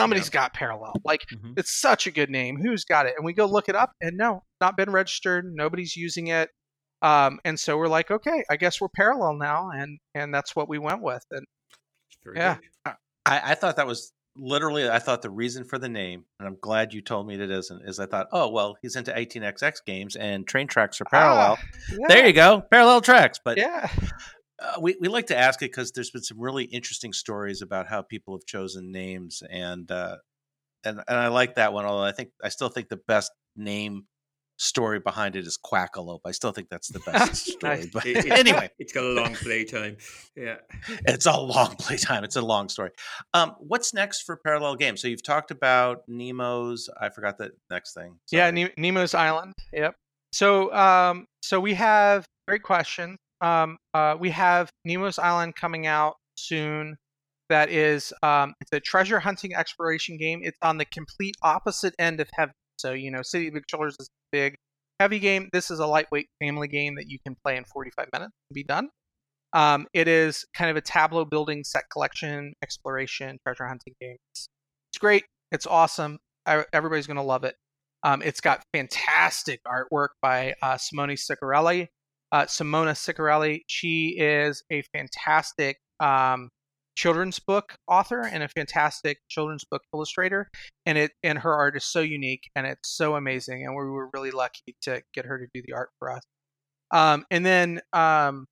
somebody's 0.00 0.30
got 0.30 0.52
parallel. 0.54 0.94
Like 1.04 1.20
Mhm. 1.32 1.58
it's 1.58 1.80
such 1.80 2.06
a 2.06 2.10
good 2.10 2.30
name. 2.30 2.58
Who's 2.62 2.84
got 2.84 3.06
it? 3.06 3.14
And 3.16 3.24
we 3.24 3.32
go 3.32 3.46
look 3.46 3.68
it 3.68 3.74
up, 3.74 3.92
and 4.00 4.16
no, 4.16 4.42
not 4.60 4.76
been 4.76 4.90
registered. 4.90 5.44
Nobody's 5.52 5.96
using 5.96 6.26
it. 6.28 6.50
Um, 7.02 7.38
and 7.44 7.58
so 7.58 7.76
we're 7.76 7.88
like, 7.88 8.10
okay, 8.10 8.44
I 8.50 8.56
guess 8.56 8.80
we're 8.80 8.88
parallel 8.94 9.34
now, 9.34 9.70
and 9.70 9.98
and 10.14 10.32
that's 10.34 10.54
what 10.56 10.68
we 10.68 10.78
went 10.78 11.02
with. 11.02 11.24
And 11.30 11.46
Very 12.24 12.38
Yeah. 12.38 12.56
I, 12.86 12.94
I 13.26 13.54
thought 13.54 13.76
that 13.76 13.86
was 13.86 14.12
literally. 14.36 14.88
I 14.88 14.98
thought 14.98 15.22
the 15.22 15.30
reason 15.30 15.64
for 15.64 15.78
the 15.78 15.88
name, 15.88 16.24
and 16.38 16.48
I'm 16.48 16.56
glad 16.60 16.92
you 16.94 17.00
told 17.02 17.26
me 17.26 17.34
it 17.34 17.50
isn't. 17.50 17.88
Is 17.88 17.98
I 18.00 18.06
thought, 18.06 18.28
oh 18.32 18.48
well, 18.50 18.76
he's 18.82 18.96
into 18.96 19.12
18xx 19.12 19.84
games, 19.86 20.16
and 20.16 20.46
train 20.46 20.66
tracks 20.66 21.00
are 21.00 21.04
parallel. 21.06 21.58
Ah, 21.58 21.64
yeah, 21.90 22.06
There 22.08 22.26
you 22.26 22.32
go, 22.32 22.62
parallel 22.70 23.00
tracks. 23.02 23.38
But 23.44 23.56
Yeah, 23.58 23.88
uh, 24.62 24.80
we 24.80 24.96
we 25.00 25.08
like 25.08 25.26
to 25.28 25.36
ask 25.36 25.60
it 25.62 25.70
because 25.70 25.92
there's 25.92 26.10
been 26.10 26.22
some 26.22 26.40
really 26.40 26.64
interesting 26.64 27.12
stories 27.12 27.62
about 27.62 27.86
how 27.88 28.02
people 28.02 28.34
have 28.36 28.46
chosen 28.46 28.92
names, 28.92 29.42
and 29.50 29.90
uh, 29.90 30.16
and 30.84 30.98
and 31.08 31.18
I 31.18 31.28
like 31.28 31.56
that 31.56 31.72
one. 31.72 31.84
Although 31.84 32.04
I 32.04 32.12
think 32.12 32.30
I 32.42 32.48
still 32.50 32.68
think 32.68 32.88
the 32.88 33.00
best 33.08 33.32
name 33.56 34.06
story 34.56 35.00
behind 35.00 35.34
it 35.34 35.44
is 35.48 35.58
Quackalope. 35.58 36.20
I 36.24 36.30
still 36.30 36.52
think 36.52 36.68
that's 36.68 36.86
the 36.88 37.00
best 37.00 37.46
story. 37.52 37.90
But 37.92 38.06
It- 38.06 38.18
it- 38.26 38.30
anyway, 38.32 38.70
It's 38.78 38.92
got 38.92 39.02
a 39.04 39.08
long 39.08 39.34
playtime. 39.34 39.96
Yeah. 40.36 40.58
it's 41.08 41.26
a 41.26 41.36
long 41.36 41.74
playtime. 41.74 42.22
It's 42.22 42.36
a 42.36 42.40
long 42.42 42.68
story. 42.68 42.90
Um, 43.34 43.56
what's 43.58 43.92
next 43.92 44.22
for 44.22 44.36
Parallel 44.36 44.76
Games? 44.76 45.02
So 45.02 45.08
you've 45.08 45.24
talked 45.24 45.50
about 45.50 46.02
Nemo's. 46.08 46.88
I 47.00 47.08
forgot 47.08 47.36
the 47.38 47.50
next 47.68 47.94
thing. 47.94 48.20
yeah, 48.30 48.48
ne- 48.52 48.72
Nemo's 48.78 49.12
Island. 49.14 49.54
Yep. 49.72 49.96
So 50.32 50.72
um, 50.72 51.26
so 51.42 51.58
we 51.58 51.74
have 51.74 52.24
great 52.46 52.62
question. 52.62 53.16
Um, 53.44 53.76
uh, 53.92 54.16
we 54.18 54.30
have 54.30 54.70
Nemo's 54.86 55.18
Island 55.18 55.54
coming 55.54 55.86
out 55.86 56.14
soon. 56.36 56.96
That 57.50 57.68
is, 57.68 58.10
um, 58.22 58.54
it's 58.62 58.72
a 58.72 58.80
treasure 58.80 59.20
hunting 59.20 59.54
exploration 59.54 60.16
game. 60.16 60.40
It's 60.42 60.56
on 60.62 60.78
the 60.78 60.86
complete 60.86 61.36
opposite 61.42 61.94
end 61.98 62.20
of 62.20 62.28
heavy. 62.32 62.52
So 62.78 62.92
you 62.92 63.10
know, 63.10 63.20
City 63.22 63.48
of 63.48 63.54
Big 63.54 63.64
Shoulders 63.70 63.96
is 64.00 64.08
a 64.08 64.12
big, 64.32 64.54
heavy 64.98 65.18
game. 65.18 65.50
This 65.52 65.70
is 65.70 65.78
a 65.78 65.86
lightweight 65.86 66.28
family 66.42 66.68
game 66.68 66.94
that 66.94 67.04
you 67.08 67.18
can 67.24 67.36
play 67.44 67.58
in 67.58 67.64
45 67.64 68.08
minutes 68.14 68.32
and 68.48 68.54
be 68.54 68.64
done. 68.64 68.88
Um, 69.52 69.86
it 69.92 70.08
is 70.08 70.46
kind 70.56 70.70
of 70.70 70.76
a 70.76 70.80
tableau 70.80 71.26
building, 71.26 71.64
set 71.64 71.84
collection, 71.92 72.54
exploration, 72.62 73.38
treasure 73.46 73.68
hunting 73.68 73.94
game. 74.00 74.16
It's, 74.32 74.48
it's 74.90 74.98
great. 74.98 75.24
It's 75.52 75.66
awesome. 75.66 76.18
I, 76.46 76.64
everybody's 76.72 77.06
gonna 77.06 77.22
love 77.22 77.44
it. 77.44 77.56
Um, 78.02 78.22
it's 78.22 78.40
got 78.40 78.62
fantastic 78.72 79.60
artwork 79.64 80.08
by 80.22 80.54
uh, 80.62 80.78
Simone 80.78 81.10
Ciccarelli. 81.10 81.88
Uh, 82.34 82.46
Simona 82.46 82.94
Ciccarelli, 82.94 83.60
she 83.68 84.16
is 84.18 84.64
a 84.72 84.82
fantastic 84.92 85.76
um, 86.00 86.48
children's 86.96 87.38
book 87.38 87.76
author 87.86 88.22
and 88.22 88.42
a 88.42 88.48
fantastic 88.48 89.18
children's 89.28 89.64
book 89.70 89.82
illustrator, 89.94 90.50
and 90.84 90.98
it 90.98 91.12
and 91.22 91.38
her 91.38 91.54
art 91.54 91.76
is 91.76 91.84
so 91.84 92.00
unique 92.00 92.50
and 92.56 92.66
it's 92.66 92.90
so 92.90 93.14
amazing, 93.14 93.64
and 93.64 93.76
we 93.76 93.88
were 93.88 94.10
really 94.12 94.32
lucky 94.32 94.74
to 94.82 95.00
get 95.14 95.26
her 95.26 95.38
to 95.38 95.46
do 95.54 95.62
the 95.64 95.74
art 95.74 95.90
for 96.00 96.10
us. 96.10 96.22
Um, 96.90 97.24
and 97.30 97.46
then 97.46 97.80
um, 97.92 98.46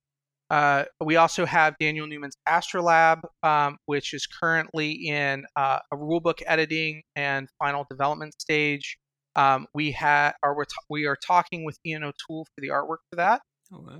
uh, 0.49 0.85
we 1.03 1.17
also 1.17 1.45
have 1.45 1.75
Daniel 1.77 2.07
Newman's 2.07 2.37
Astrolab, 2.47 3.19
um, 3.43 3.75
which 3.87 4.13
is 4.13 4.25
currently 4.27 4.91
in 4.93 5.43
uh, 5.57 5.79
a 5.91 5.97
rulebook 5.97 6.41
editing 6.45 7.03
and 7.17 7.49
final 7.59 7.85
development 7.89 8.33
stage. 8.39 8.97
Um, 9.35 9.67
we 9.73 9.91
have 9.91 10.35
are 10.41 10.55
we 10.89 11.03
are 11.03 11.17
talking 11.17 11.65
with 11.65 11.77
Ian 11.85 12.05
O'Toole 12.05 12.45
for 12.45 12.61
the 12.61 12.69
artwork 12.69 13.03
for 13.09 13.17
that. 13.17 13.41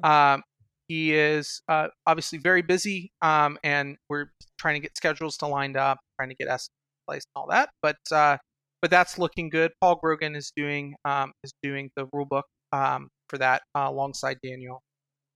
Um, 0.04 0.44
he 0.88 1.14
is 1.14 1.62
uh, 1.70 1.88
obviously 2.06 2.40
very 2.40 2.62
busy, 2.62 3.12
um, 3.22 3.58
and 3.64 3.98
we're 4.10 4.28
trying 4.60 4.76
to 4.76 4.80
get 4.80 4.96
schedules 4.98 5.38
to 5.38 5.48
lined 5.48 5.78
up, 5.78 6.00
trying 6.20 6.30
to 6.30 6.36
get 6.36 6.48
us 6.48 6.68
in 6.68 7.12
place 7.12 7.24
and 7.36 7.42
all 7.42 7.48
that. 7.50 7.70
But 7.82 7.98
uh, 8.12 8.38
but 8.82 8.92
that's 8.92 9.18
looking 9.18 9.50
good. 9.50 9.72
Paul 9.80 9.96
Grogan 9.96 10.36
is 10.36 10.52
doing 10.56 10.96
um, 11.06 11.32
is 11.44 11.54
doing 11.64 11.90
the 11.96 12.08
rulebook 12.08 12.44
um, 12.72 13.10
for 13.30 13.38
that 13.38 13.64
uh, 13.76 13.88
alongside 13.88 14.38
Daniel, 14.44 14.82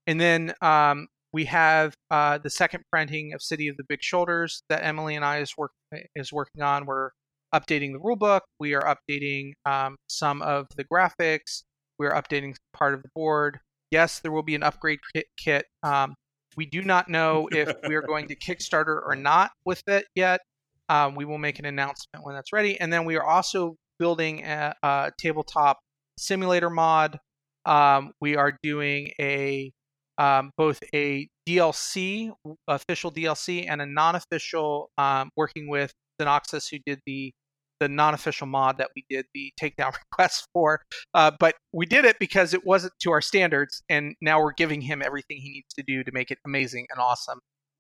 and 0.06 0.20
then 0.20 0.54
um, 0.62 1.08
we 1.34 1.46
have 1.46 1.94
uh, 2.12 2.38
the 2.38 2.50
second 2.50 2.84
printing 2.92 3.34
of 3.34 3.42
City 3.42 3.68
of 3.68 3.78
the 3.78 3.84
Big 3.88 4.02
Shoulders 4.02 4.64
that 4.70 4.84
Emily 4.84 5.16
and 5.16 5.24
I 5.24 5.40
is 5.40 5.54
work 5.58 5.72
is 6.16 6.34
working 6.34 6.62
on. 6.62 6.86
We're 6.86 7.12
updating 7.54 7.94
the 7.94 8.00
rulebook. 8.00 8.42
We 8.60 8.74
are 8.74 8.96
updating 8.96 9.54
um, 9.66 9.96
some 10.08 10.42
of 10.42 10.68
the 10.76 10.84
graphics. 10.84 11.64
We 12.00 12.06
are 12.06 12.22
updating 12.22 12.56
part 12.74 12.94
of 12.94 13.02
the 13.02 13.10
board. 13.16 13.60
Yes, 13.92 14.20
there 14.20 14.32
will 14.32 14.44
be 14.44 14.56
an 14.56 14.64
upgrade 14.64 15.00
kit. 15.14 15.26
kit. 15.38 15.66
Um, 15.84 16.16
we 16.56 16.66
do 16.66 16.82
not 16.82 17.08
know 17.08 17.48
if 17.52 17.74
we 17.88 17.96
are 17.96 18.02
going 18.02 18.28
to 18.28 18.36
Kickstarter 18.48 19.00
or 19.06 19.16
not 19.16 19.52
with 19.66 19.84
it 19.88 20.06
yet. 20.16 20.42
Um, 20.90 21.16
we 21.16 21.26
will 21.26 21.38
make 21.38 21.60
an 21.60 21.66
announcement 21.66 22.26
when 22.26 22.36
that's 22.36 22.54
ready. 22.54 22.80
And 22.80 22.92
then 22.92 23.06
we 23.06 23.16
are 23.16 23.24
also 23.24 23.76
building 24.00 24.44
a, 24.44 24.74
a 24.84 25.12
tabletop 25.20 25.80
simulator 26.18 26.70
mod. 26.70 27.20
Um, 27.66 28.12
we 28.22 28.36
are 28.36 28.58
doing 28.64 29.12
a 29.20 29.72
um, 30.18 30.52
both 30.58 30.80
a 30.96 31.28
DLC, 31.48 32.32
official 32.68 33.12
DLC, 33.12 33.70
and 33.70 33.82
a 33.82 33.86
non-official 33.86 34.90
um, 34.98 35.30
working 35.36 35.70
with 35.70 35.94
Xenoxus, 36.20 36.70
who 36.72 36.80
did 36.86 37.00
the 37.06 37.32
the 37.80 37.90
non-official 37.90 38.48
mod 38.48 38.78
that 38.78 38.90
we 38.96 39.06
did 39.10 39.26
the 39.34 39.52
takedown 39.62 39.94
request 40.12 40.48
for. 40.54 40.82
Uh, 41.14 41.32
but 41.40 41.56
we 41.74 41.86
did 41.86 42.06
it 42.06 42.18
because 42.20 42.54
it 42.54 42.66
wasn't 42.66 42.94
to 43.02 43.12
our 43.12 43.22
standards, 43.22 43.84
and 43.90 44.16
now 44.22 44.42
we're 44.42 44.54
giving 44.54 44.82
him 44.82 45.02
everything 45.02 45.38
he 45.38 45.52
needs 45.52 45.74
to 45.76 45.84
do 45.84 46.04
to 46.04 46.12
make 46.12 46.32
it 46.32 46.38
amazing 46.46 46.88
and 46.92 47.00
awesome. 47.00 47.40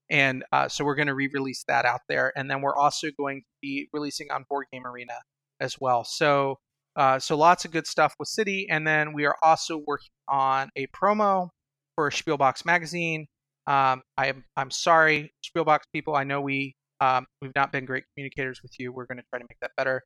And 0.10 0.45
uh, 0.54 0.70
so 0.70 0.86
we're 0.86 0.95
going 0.95 1.08
to 1.08 1.14
re-release 1.14 1.66
that 1.68 1.86
out 1.86 2.02
there, 2.08 2.32
and 2.36 2.50
then 2.50 2.62
we're 2.62 2.76
also 2.76 3.10
going 3.18 3.41
to 3.41 3.48
be 3.62 3.89
releasing 3.93 4.32
on 4.32 4.45
Board 4.50 4.68
Game 4.72 4.86
Arena 4.86 5.20
as 5.60 5.78
well. 5.80 6.04
So 6.04 6.58
uh, 6.98 7.20
so 7.20 7.38
lots 7.38 7.64
of 7.64 7.72
good 7.72 7.86
stuff 7.86 8.16
with 8.18 8.28
City, 8.28 8.68
and 8.70 8.86
then 8.86 9.14
we 9.14 9.26
are 9.26 9.36
also 9.43 9.78
working 9.86 10.10
on 10.28 10.70
a 10.76 10.88
promo 10.88 11.50
for 11.95 12.10
Spielbox 12.10 12.66
magazine. 12.66 13.28
Um, 13.68 14.02
I'm 14.18 14.45
I'm 14.56 14.72
sorry, 14.72 15.32
Spielbox 15.45 15.82
people. 15.93 16.16
I 16.16 16.24
know 16.24 16.41
we 16.41 16.76
um, 17.00 17.26
we've 17.41 17.56
not 17.56 17.72
been 17.72 17.86
great 17.86 18.04
communicators 18.14 18.62
with 18.62 18.72
you. 18.80 18.91
We're 18.91 19.06
going 19.06 19.18
to 19.18 19.24
try 19.30 19.39
to 19.39 19.45
make 19.50 19.60
that 19.62 19.72
better. 19.78 20.04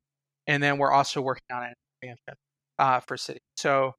And 0.48 0.62
then 0.62 0.78
we're 0.78 0.92
also 0.92 1.22
working 1.22 1.44
on 1.54 1.64
an 1.64 1.74
expansion 2.02 2.36
uh, 2.80 3.00
for 3.02 3.18
City. 3.18 3.39
So, 3.58 3.94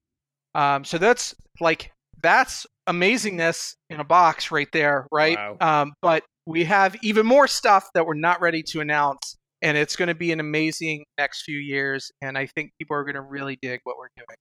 um, 0.54 0.84
so 0.84 0.98
that's 0.98 1.34
like 1.60 1.92
that's 2.22 2.66
amazingness 2.88 3.74
in 3.90 4.00
a 4.00 4.04
box 4.04 4.50
right 4.50 4.68
there, 4.72 5.06
right? 5.12 5.36
Wow. 5.36 5.82
Um, 5.82 5.92
but 6.02 6.24
we 6.46 6.64
have 6.64 6.96
even 7.02 7.24
more 7.24 7.46
stuff 7.46 7.88
that 7.94 8.06
we're 8.06 8.14
not 8.14 8.40
ready 8.40 8.62
to 8.64 8.80
announce, 8.80 9.36
and 9.62 9.76
it's 9.76 9.96
going 9.96 10.08
to 10.08 10.14
be 10.14 10.32
an 10.32 10.40
amazing 10.40 11.04
next 11.16 11.42
few 11.42 11.58
years. 11.58 12.10
And 12.20 12.36
I 12.36 12.46
think 12.46 12.72
people 12.78 12.96
are 12.96 13.04
going 13.04 13.14
to 13.14 13.22
really 13.22 13.58
dig 13.62 13.80
what 13.84 13.96
we're 13.96 14.08
doing. 14.16 14.36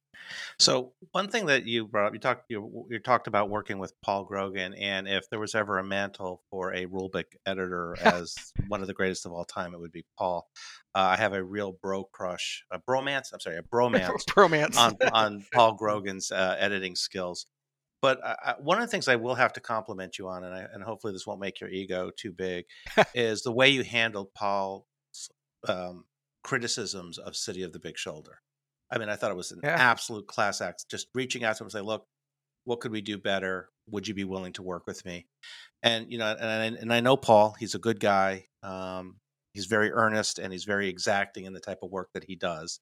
So 0.60 0.94
one 1.12 1.30
thing 1.30 1.46
that 1.48 1.66
you 1.66 1.88
brought 1.88 2.08
up, 2.08 2.14
you 2.14 2.20
talked 2.20 2.46
you, 2.50 2.86
you 2.90 3.00
talked 3.00 3.28
about 3.28 3.50
working 3.50 3.80
with 3.80 3.94
Paul 4.02 4.26
Grogan, 4.26 4.74
and 4.74 5.08
if 5.08 5.30
there 5.30 5.40
was 5.40 5.56
ever 5.56 5.78
a 5.78 5.84
mantle 5.84 6.42
for 6.50 6.74
a 6.74 6.86
rulebook 6.86 7.26
editor 7.46 7.96
as 8.02 8.36
one 8.68 8.82
of 8.82 8.88
the 8.88 8.94
greatest 8.94 9.26
of 9.26 9.32
all 9.32 9.46
time, 9.46 9.74
it 9.74 9.80
would 9.80 9.92
be 9.92 10.06
Paul. 10.18 10.48
Uh, 10.94 11.00
I 11.00 11.18
have 11.18 11.34
a 11.34 11.44
real 11.44 11.78
bro 11.82 12.04
crush, 12.04 12.64
a 12.72 12.80
bromance. 12.80 13.34
I'm 13.34 13.40
sorry, 13.40 13.58
a 13.58 13.62
bromance 13.74 14.26
Bromance. 14.26 14.78
on 14.78 14.98
on 15.14 15.46
Paul 15.54 15.74
Grogan's 15.78 16.32
uh, 16.32 16.56
editing 16.60 16.96
skills. 16.96 17.46
But 18.02 18.20
I, 18.24 18.56
one 18.60 18.80
of 18.80 18.82
the 18.82 18.88
things 18.88 19.08
I 19.08 19.16
will 19.16 19.36
have 19.36 19.54
to 19.54 19.60
compliment 19.60 20.18
you 20.18 20.28
on, 20.28 20.44
and, 20.44 20.56
I, 20.56 20.66
and 20.74 20.84
hopefully 20.84 21.14
this 21.14 21.28
won't 21.28 21.40
make 21.40 21.60
your 21.60 21.70
ego 21.70 22.10
too 22.16 22.32
big, 22.32 22.66
is 23.14 23.44
the 23.44 23.52
way 23.52 23.70
you 23.70 23.84
handled 23.84 24.34
Paul's 24.34 24.86
um, 25.68 26.06
criticisms 26.44 27.18
of 27.18 27.36
City 27.36 27.64
of 27.64 27.74
the 27.74 27.80
Big 27.80 27.98
Shoulder. 27.98 28.40
I 28.92 28.98
mean, 28.98 29.10
I 29.10 29.16
thought 29.16 29.32
it 29.32 29.38
was 29.38 29.52
an 29.52 29.64
Yeah. 29.64 29.76
absolute 29.78 30.28
class 30.28 30.62
act. 30.62 30.86
Just 30.90 31.08
reaching 31.14 31.44
out 31.44 31.58
to 31.58 31.64
him 31.64 31.66
and 31.68 31.72
say, 31.72 31.82
"Look, 31.82 32.08
what 32.66 32.80
could 32.82 32.92
we 32.92 33.02
do 33.02 33.18
better? 33.18 33.70
Would 33.88 34.08
you 34.08 34.14
be 34.14 34.24
willing 34.26 34.54
to 34.54 34.64
work 34.64 34.88
with 34.88 35.06
me?" 35.06 35.28
And 35.84 36.12
you 36.12 36.18
know, 36.18 36.32
and 36.32 36.46
I, 36.78 36.80
and 36.82 36.94
I 36.94 37.02
know 37.02 37.18
Paul. 37.18 37.56
He's 37.60 37.76
a 37.76 37.80
good 37.80 38.00
guy. 38.00 38.48
Um, 38.64 39.20
he's 39.54 39.66
very 39.68 39.92
earnest 39.92 40.40
and 40.40 40.54
he's 40.54 40.66
very 40.66 40.88
exacting 40.90 41.46
in 41.46 41.54
the 41.54 41.60
type 41.60 41.80
of 41.84 41.92
work 41.92 42.10
that 42.14 42.26
he 42.26 42.36
does. 42.36 42.80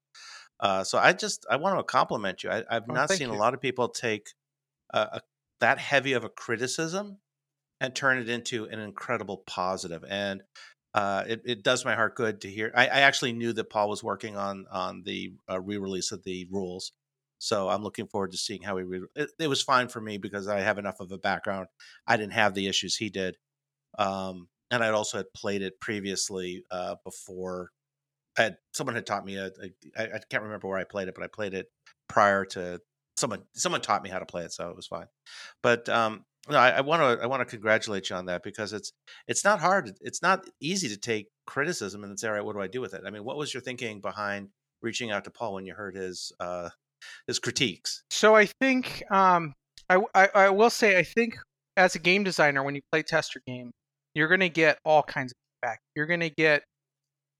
Uh, 0.59 0.83
so 0.83 0.97
I 0.97 1.13
just 1.13 1.45
I 1.49 1.55
want 1.57 1.79
to 1.79 1.83
compliment 1.83 2.43
you. 2.43 2.49
I, 2.51 2.65
I've 2.69 2.87
Oh, 2.89 2.93
not 2.93 3.09
seen 3.09 3.29
a 3.29 3.35
lot 3.35 3.53
of 3.53 3.61
people 3.61 3.89
take 3.89 4.29
a, 4.93 4.99
a, 4.99 5.21
that 5.61 5.79
heavy 5.79 6.13
of 6.13 6.23
a 6.23 6.29
criticism 6.29 7.19
and 7.81 7.95
turn 7.95 8.19
it 8.19 8.29
into 8.29 8.65
an 8.65 8.79
incredible 8.79 9.39
positive. 9.47 10.03
And 10.09 10.43
uh, 10.93 11.23
it, 11.27 11.41
it 11.45 11.63
does 11.63 11.85
my 11.85 11.95
heart 11.95 12.15
good 12.15 12.41
to 12.41 12.49
hear. 12.49 12.71
I, 12.75 12.87
I 12.87 12.99
actually 13.01 13.33
knew 13.33 13.53
that 13.53 13.69
Paul 13.69 13.89
was 13.89 14.03
working 14.03 14.37
on 14.37 14.65
on 14.71 15.03
the 15.03 15.33
uh, 15.49 15.59
re-release 15.59 16.11
of 16.11 16.23
the 16.23 16.47
rules, 16.49 16.93
so 17.37 17.69
I'm 17.69 17.83
looking 17.83 18.07
forward 18.07 18.31
to 18.31 18.37
seeing 18.37 18.63
how 18.63 18.77
he. 18.77 18.83
Re- 18.83 19.07
it, 19.15 19.31
it 19.39 19.47
was 19.47 19.61
fine 19.61 19.87
for 19.87 20.01
me 20.01 20.17
because 20.17 20.47
I 20.47 20.61
have 20.61 20.79
enough 20.79 20.99
of 20.99 21.11
a 21.11 21.17
background. 21.17 21.67
I 22.07 22.17
didn't 22.17 22.33
have 22.33 22.55
the 22.55 22.67
issues 22.67 22.95
he 22.95 23.09
did, 23.09 23.37
um, 23.99 24.47
and 24.71 24.83
I'd 24.83 24.93
also 24.93 25.17
had 25.17 25.33
played 25.35 25.61
it 25.61 25.79
previously 25.79 26.63
uh, 26.71 26.95
before. 27.03 27.69
I 28.37 28.43
had 28.43 28.57
someone 28.73 28.95
had 28.95 29.05
taught 29.05 29.25
me. 29.25 29.37
A, 29.37 29.47
a, 29.47 29.71
I, 29.97 30.03
I 30.15 30.19
can't 30.29 30.43
remember 30.43 30.67
where 30.67 30.79
I 30.79 30.85
played 30.85 31.07
it, 31.07 31.15
but 31.15 31.23
I 31.23 31.27
played 31.27 31.53
it 31.53 31.67
prior 32.07 32.45
to 32.45 32.81
someone. 33.15 33.43
Someone 33.53 33.81
taught 33.81 34.03
me 34.03 34.09
how 34.09 34.19
to 34.19 34.25
play 34.25 34.43
it, 34.43 34.53
so 34.53 34.69
it 34.69 34.75
was 34.75 34.87
fine. 34.87 35.07
But 35.61 35.87
um, 35.87 36.25
no, 36.47 36.57
I 36.57 36.81
want 36.81 37.01
to 37.01 37.23
I 37.23 37.27
want 37.27 37.41
to 37.41 37.45
congratulate 37.45 38.09
you 38.09 38.15
on 38.15 38.25
that 38.27 38.43
because 38.43 38.73
it's 38.73 38.91
it's 39.27 39.43
not 39.43 39.59
hard. 39.59 39.91
It's 40.01 40.21
not 40.21 40.45
easy 40.61 40.87
to 40.89 40.97
take 40.97 41.27
criticism 41.45 42.03
and 42.03 42.19
say, 42.19 42.27
all 42.27 42.33
right, 42.33 42.45
what 42.45 42.53
do 42.53 42.61
I 42.61 42.67
do 42.67 42.81
with 42.81 42.93
it? 42.93 43.01
I 43.05 43.09
mean, 43.09 43.23
what 43.23 43.37
was 43.37 43.53
your 43.53 43.61
thinking 43.61 43.99
behind 43.99 44.49
reaching 44.81 45.11
out 45.11 45.25
to 45.25 45.31
Paul 45.31 45.55
when 45.55 45.65
you 45.65 45.73
heard 45.73 45.95
his 45.95 46.31
uh, 46.39 46.69
his 47.27 47.39
critiques? 47.39 48.03
So 48.09 48.35
I 48.35 48.47
think 48.61 49.03
um, 49.11 49.53
I, 49.89 49.99
I 50.15 50.29
I 50.33 50.49
will 50.49 50.69
say 50.69 50.97
I 50.97 51.03
think 51.03 51.35
as 51.75 51.95
a 51.95 51.99
game 51.99 52.23
designer, 52.23 52.63
when 52.63 52.75
you 52.75 52.81
play 52.91 53.03
test 53.03 53.35
your 53.35 53.43
game, 53.45 53.71
you're 54.13 54.27
going 54.27 54.39
to 54.39 54.49
get 54.49 54.79
all 54.85 55.03
kinds 55.03 55.31
of 55.31 55.37
feedback. 55.61 55.79
You're 55.95 56.07
going 56.07 56.19
to 56.21 56.29
get 56.29 56.63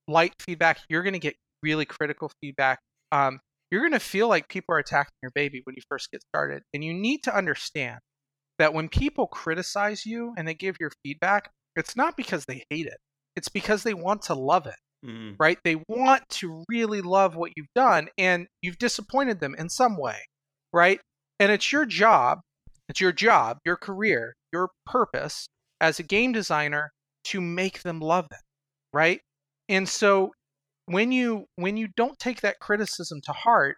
light 0.08 0.34
feedback. 0.40 0.80
You're 0.90 1.04
going 1.04 1.14
to 1.14 1.20
get 1.20 1.36
really 1.64 1.86
critical 1.86 2.32
feedback. 2.42 2.80
Um, 3.12 3.40
you're 3.72 3.82
going 3.82 3.94
to 3.94 4.00
feel 4.00 4.28
like 4.28 4.50
people 4.50 4.76
are 4.76 4.80
attacking 4.80 5.14
your 5.22 5.32
baby 5.36 5.62
when 5.64 5.76
you 5.76 5.82
first 5.90 6.12
get 6.12 6.22
started, 6.34 6.64
and 6.74 6.84
you 6.84 6.94
need 6.94 7.24
to 7.24 7.36
understand 7.36 8.00
that 8.60 8.74
when 8.74 8.90
people 8.90 9.28
criticize 9.28 10.06
you 10.06 10.34
and 10.38 10.48
they 10.48 10.54
give 10.54 10.78
your 10.80 10.92
feedback, 11.04 11.50
it's 11.76 11.96
not 11.96 12.16
because 12.16 12.46
they 12.46 12.64
hate 12.70 12.86
it. 12.86 12.98
It's 13.36 13.50
because 13.50 13.84
they 13.84 13.94
want 13.94 14.22
to 14.24 14.36
love 14.36 14.68
it 14.68 14.76
Mm. 15.06 15.38
right? 15.40 15.58
They 15.64 15.82
want 15.88 16.28
to 16.30 16.66
really 16.68 17.00
love 17.00 17.38
what 17.38 17.54
you've 17.56 17.74
done 17.74 18.10
and 18.18 18.48
you've 18.62 18.78
disappointed 18.78 19.40
them 19.40 19.56
in 19.58 19.70
some 19.70 19.96
way, 19.98 20.18
right? 20.74 21.00
And 21.40 21.54
it's 21.54 21.72
your 21.72 21.86
job, 21.86 22.42
it's 22.90 23.00
your 23.00 23.14
job, 23.14 23.60
your 23.66 23.78
career, 23.78 24.34
your 24.52 24.72
purpose 24.86 25.48
as 25.80 26.00
a 26.00 26.04
game 26.04 26.34
designer 26.34 26.92
to 27.26 27.40
make 27.40 27.82
them 27.84 28.02
love 28.02 28.28
it, 28.30 28.42
right? 28.92 29.22
And 29.70 29.88
so 29.88 30.34
when 30.88 31.14
you 31.14 31.46
when 31.56 31.78
you 31.78 31.88
don't 31.96 32.20
take 32.20 32.42
that 32.42 32.60
criticism 32.60 33.22
to 33.24 33.32
heart 33.32 33.78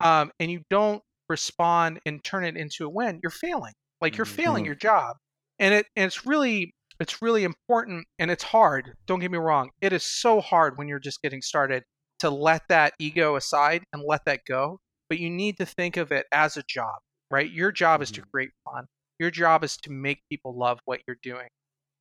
um, 0.00 0.30
and 0.40 0.50
you 0.50 0.62
don't 0.70 1.02
respond 1.28 2.00
and 2.06 2.24
turn 2.24 2.46
it 2.46 2.56
into 2.56 2.86
a 2.86 2.88
win, 2.88 3.20
you're 3.22 3.30
failing. 3.30 3.74
Like 4.02 4.18
you're 4.18 4.26
failing 4.26 4.64
your 4.66 4.74
job, 4.74 5.16
and 5.58 5.72
it 5.74 5.86
and 5.96 6.06
it's 6.06 6.26
really 6.26 6.74
it's 7.00 7.22
really 7.22 7.44
important 7.44 8.06
and 8.18 8.30
it's 8.30 8.44
hard. 8.44 8.94
Don't 9.06 9.20
get 9.20 9.30
me 9.30 9.38
wrong. 9.38 9.70
It 9.80 9.92
is 9.94 10.04
so 10.04 10.40
hard 10.40 10.76
when 10.76 10.88
you're 10.88 10.98
just 11.00 11.22
getting 11.22 11.40
started 11.42 11.84
to 12.20 12.30
let 12.30 12.62
that 12.68 12.94
ego 12.98 13.36
aside 13.36 13.84
and 13.92 14.02
let 14.06 14.24
that 14.26 14.40
go. 14.46 14.80
But 15.08 15.18
you 15.18 15.30
need 15.30 15.56
to 15.58 15.66
think 15.66 15.96
of 15.96 16.12
it 16.12 16.26
as 16.32 16.56
a 16.56 16.62
job, 16.68 16.96
right? 17.30 17.50
Your 17.50 17.72
job 17.72 18.02
is 18.02 18.10
to 18.12 18.22
Mhm. 18.22 18.30
create 18.32 18.50
fun. 18.64 18.86
Your 19.18 19.30
job 19.30 19.64
is 19.64 19.76
to 19.78 19.90
make 19.90 20.20
people 20.30 20.56
love 20.58 20.80
what 20.84 21.00
you're 21.06 21.18
doing. 21.22 21.48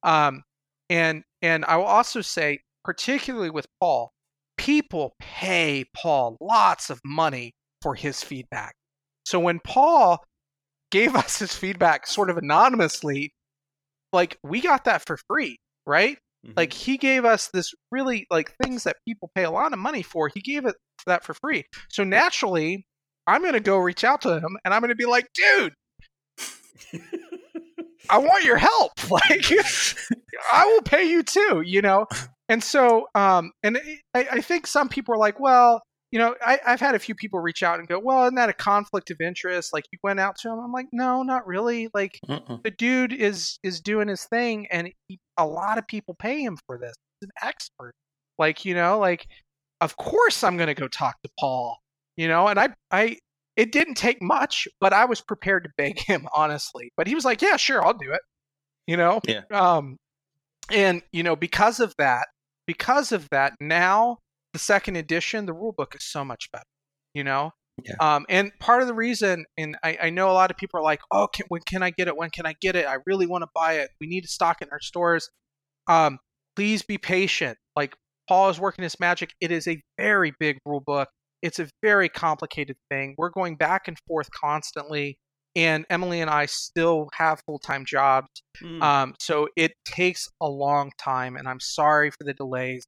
Um, 0.04 0.44
and 0.90 1.24
and 1.42 1.66
I 1.66 1.78
will 1.78 1.86
also 1.86 2.22
say, 2.22 2.60
particularly 2.84 3.50
with 3.50 3.68
Paul, 3.80 4.12
people 4.58 5.16
pay 5.20 5.86
Paul 5.96 6.38
lots 6.42 6.90
of 6.90 7.00
money 7.04 7.54
for 7.82 7.96
his 7.96 8.24
feedback. 8.24 8.76
So 9.26 9.40
when 9.40 9.60
Paul 9.60 10.24
gave 10.92 11.16
us 11.16 11.40
his 11.40 11.56
feedback 11.56 12.06
sort 12.08 12.30
of 12.30 12.38
anonymously, 12.38 13.32
like 14.14 14.38
we 14.44 14.62
got 14.62 14.86
that 14.86 15.04
for 15.06 15.18
free, 15.30 15.58
right? 15.88 16.18
Mhm. 16.46 16.54
Like 16.58 16.74
he 16.74 16.98
gave 16.98 17.26
us 17.26 17.50
this 17.54 17.74
really 17.92 18.26
like 18.30 18.54
things 18.64 18.84
that 18.84 18.98
people 19.08 19.32
pay 19.36 19.44
a 19.44 19.52
lot 19.52 19.74
of 19.74 19.80
money 19.80 20.04
for. 20.04 20.28
He 20.28 20.42
gave 20.42 20.66
it 20.66 20.76
that 21.06 21.24
for 21.24 21.34
free. 21.34 21.66
So 21.90 22.04
naturally, 22.04 22.86
I'm 23.28 23.44
gonna 23.44 23.60
go 23.60 23.78
reach 23.78 24.04
out 24.04 24.22
to 24.22 24.40
him 24.40 24.58
and 24.66 24.74
I'm 24.74 24.82
gonna 24.82 24.96
be 24.96 25.06
like, 25.06 25.28
dude, 25.34 25.74
I 28.10 28.18
want 28.18 28.44
your 28.44 28.58
help. 28.58 28.92
Like 29.10 29.46
I 30.54 30.66
will 30.66 30.82
pay 30.82 31.04
you 31.10 31.22
too, 31.24 31.62
you 31.66 31.82
know? 31.82 32.08
And 32.50 32.64
so 32.64 33.08
um 33.16 33.52
and 33.64 33.78
I, 34.14 34.28
I 34.32 34.42
think 34.42 34.68
some 34.68 34.90
people 34.90 35.14
are 35.14 35.18
like, 35.18 35.40
well, 35.40 35.82
you 36.12 36.20
know, 36.20 36.36
I, 36.46 36.60
I've 36.66 36.80
had 36.82 36.94
a 36.94 37.00
few 37.00 37.16
people 37.16 37.40
reach 37.40 37.64
out 37.64 37.80
and 37.80 37.88
go, 37.88 37.98
well, 37.98 38.24
isn't 38.24 38.36
that 38.36 38.50
a 38.50 38.54
conflict 38.54 39.10
of 39.12 39.22
interest? 39.22 39.72
Like 39.74 39.86
you 39.92 40.00
went 40.04 40.20
out 40.20 40.36
to 40.40 40.50
him. 40.50 40.60
I'm 40.60 40.72
like, 40.74 40.88
no, 40.92 41.24
not 41.24 41.48
really. 41.48 41.90
Like 41.94 42.20
Mm-mm. 42.28 42.62
the 42.64 42.72
dude 42.72 43.14
is 43.14 43.60
is 43.64 43.80
doing 43.82 44.08
his 44.10 44.26
thing 44.26 44.68
and 44.72 44.92
he, 45.08 45.20
a 45.38 45.46
lot 45.46 45.78
of 45.78 45.88
people 45.88 46.14
pay 46.20 46.42
him 46.42 46.58
for 46.68 46.78
this 46.78 46.94
he's 47.20 47.28
an 47.28 47.48
expert 47.48 47.94
like 48.38 48.66
you 48.66 48.74
know 48.76 49.00
like 49.00 49.26
of 49.82 49.96
course 49.98 50.44
i'm 50.44 50.58
going 50.58 50.68
to 50.68 50.74
go 50.74 50.88
talk 50.88 51.16
to 51.24 51.30
paul 51.40 51.78
you 52.18 52.28
know 52.28 52.48
and 52.48 52.60
i 52.60 52.70
i 52.92 53.18
it 53.56 53.72
didn't 53.72 53.96
take 53.96 54.22
much 54.22 54.68
but 54.80 54.94
i 54.94 55.06
was 55.06 55.22
prepared 55.22 55.64
to 55.64 55.70
beg 55.78 56.00
him 56.00 56.28
honestly 56.36 56.92
but 56.98 57.08
he 57.08 57.16
was 57.16 57.26
like 57.26 57.42
yeah 57.42 57.58
sure 57.58 57.84
i'll 57.86 57.94
do 57.94 58.12
it 58.12 58.22
you 58.88 58.98
know 58.98 59.20
Yeah. 59.28 59.42
um 59.52 59.98
and 60.72 61.02
you 61.12 61.24
know 61.24 61.36
because 61.36 61.80
of 61.80 61.94
that 61.98 62.28
because 62.68 63.12
of 63.12 63.28
that 63.32 63.54
now 63.60 64.18
the 64.54 64.60
second 64.60 64.96
edition 64.96 65.46
the 65.46 65.54
rule 65.54 65.74
book 65.78 65.96
is 65.96 66.04
so 66.06 66.24
much 66.26 66.50
better 66.52 66.66
you 67.14 67.24
know 67.24 67.52
Yeah. 67.84 67.96
um, 68.00 68.26
and 68.30 68.52
part 68.60 68.82
of 68.82 68.88
the 68.88 68.94
reason, 68.94 69.46
and 69.58 69.78
I, 69.84 69.98
I 70.04 70.10
know 70.10 70.30
a 70.30 70.34
lot 70.34 70.52
of 70.52 70.58
people 70.58 70.80
are 70.80 70.84
like, 70.84 71.00
"Oh, 71.10 71.28
can, 71.28 71.46
when 71.48 71.62
can 71.66 71.82
I 71.82 71.90
get 71.90 72.08
it? 72.10 72.16
When 72.18 72.30
can 72.30 72.46
I 72.46 72.54
get 72.62 72.76
it? 72.76 72.86
I 72.86 72.98
really 73.06 73.26
want 73.26 73.44
to 73.44 73.50
buy 73.56 73.74
it. 73.76 73.90
We 74.02 74.08
need 74.08 74.22
to 74.22 74.28
stock 74.28 74.58
it 74.62 74.68
in 74.68 74.72
our 74.72 74.82
stores." 74.82 75.30
Um, 75.88 76.20
please 76.56 76.84
be 76.84 76.98
patient. 76.98 77.58
Like 77.76 77.96
Paul 78.28 78.50
is 78.50 78.60
working 78.60 78.84
his 78.84 79.00
magic. 79.00 79.32
It 79.40 79.52
is 79.52 79.68
a 79.68 79.82
very 79.98 80.34
big 80.40 80.58
rule 80.66 80.84
book. 80.86 81.08
It's 81.42 81.60
a 81.60 81.70
very 81.82 82.10
complicated 82.10 82.76
thing. 82.92 83.16
We're 83.18 83.30
going 83.32 83.56
back 83.56 83.88
and 83.88 83.98
forth 84.08 84.30
constantly. 84.32 85.18
and 85.56 85.86
Emily 85.90 86.22
and 86.22 86.30
I 86.30 86.46
still 86.48 87.10
have 87.14 87.42
full 87.48 87.60
time 87.60 87.84
jobs. 87.86 88.28
Mm. 88.62 88.82
Um, 88.84 89.16
so 89.20 89.48
it 89.56 89.72
takes 89.86 90.28
a 90.42 90.48
long 90.48 90.92
time, 91.00 91.36
and 91.38 91.48
I'm 91.48 91.60
sorry 91.62 92.12
for 92.12 92.24
the 92.26 92.34
delays. 92.34 92.84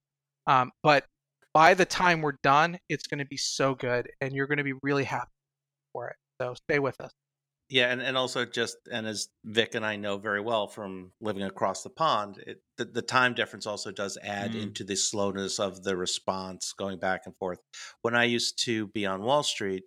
Um, 0.45 0.71
but 0.83 1.05
by 1.53 1.73
the 1.73 1.85
time 1.85 2.21
we're 2.21 2.37
done, 2.43 2.77
it's 2.89 3.07
going 3.07 3.19
to 3.19 3.25
be 3.25 3.37
so 3.37 3.75
good, 3.75 4.09
and 4.21 4.33
you're 4.33 4.47
going 4.47 4.57
to 4.57 4.63
be 4.63 4.73
really 4.81 5.03
happy 5.03 5.29
for 5.93 6.09
it. 6.09 6.15
So 6.41 6.53
stay 6.55 6.79
with 6.79 6.99
us. 6.99 7.11
Yeah, 7.69 7.91
and, 7.91 8.01
and 8.01 8.17
also 8.17 8.45
just 8.45 8.77
and 8.91 9.07
as 9.07 9.29
Vic 9.45 9.73
and 9.73 9.85
I 9.85 9.95
know 9.95 10.17
very 10.17 10.41
well 10.41 10.67
from 10.67 11.11
living 11.21 11.43
across 11.43 11.81
the 11.81 11.89
pond, 11.89 12.37
it, 12.45 12.61
the, 12.77 12.85
the 12.85 13.01
time 13.01 13.33
difference 13.33 13.65
also 13.65 13.91
does 13.91 14.17
add 14.21 14.51
Mm. 14.51 14.63
into 14.63 14.83
the 14.83 14.95
slowness 14.95 15.59
of 15.59 15.83
the 15.83 15.95
response 15.97 16.73
going 16.77 16.99
back 16.99 17.21
and 17.25 17.35
forth. 17.37 17.59
When 18.01 18.15
I 18.15 18.25
used 18.25 18.59
to 18.65 18.87
be 18.87 19.05
on 19.05 19.23
Wall 19.23 19.43
Street, 19.43 19.83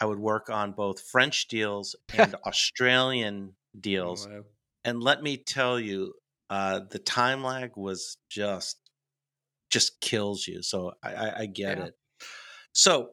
I 0.00 0.04
would 0.06 0.18
work 0.20 0.48
on 0.48 0.72
both 0.72 1.00
French 1.00 1.48
deals 1.48 1.96
and 2.14 2.34
Australian 2.46 3.54
Oh, 3.74 3.80
deals, 3.80 4.26
wow. 4.26 4.42
and 4.84 5.02
let 5.02 5.22
me 5.22 5.36
tell 5.36 5.78
you, 5.78 6.14
uh, 6.50 6.80
the 6.90 6.98
time 6.98 7.42
lag 7.44 7.72
was 7.76 8.16
just 8.30 8.87
just 9.70 10.00
kills 10.00 10.46
you. 10.46 10.62
So 10.62 10.92
I, 11.02 11.14
I, 11.14 11.38
I 11.40 11.46
get 11.46 11.78
Yeah. 11.78 11.84
it. 11.86 11.94
So 12.72 13.10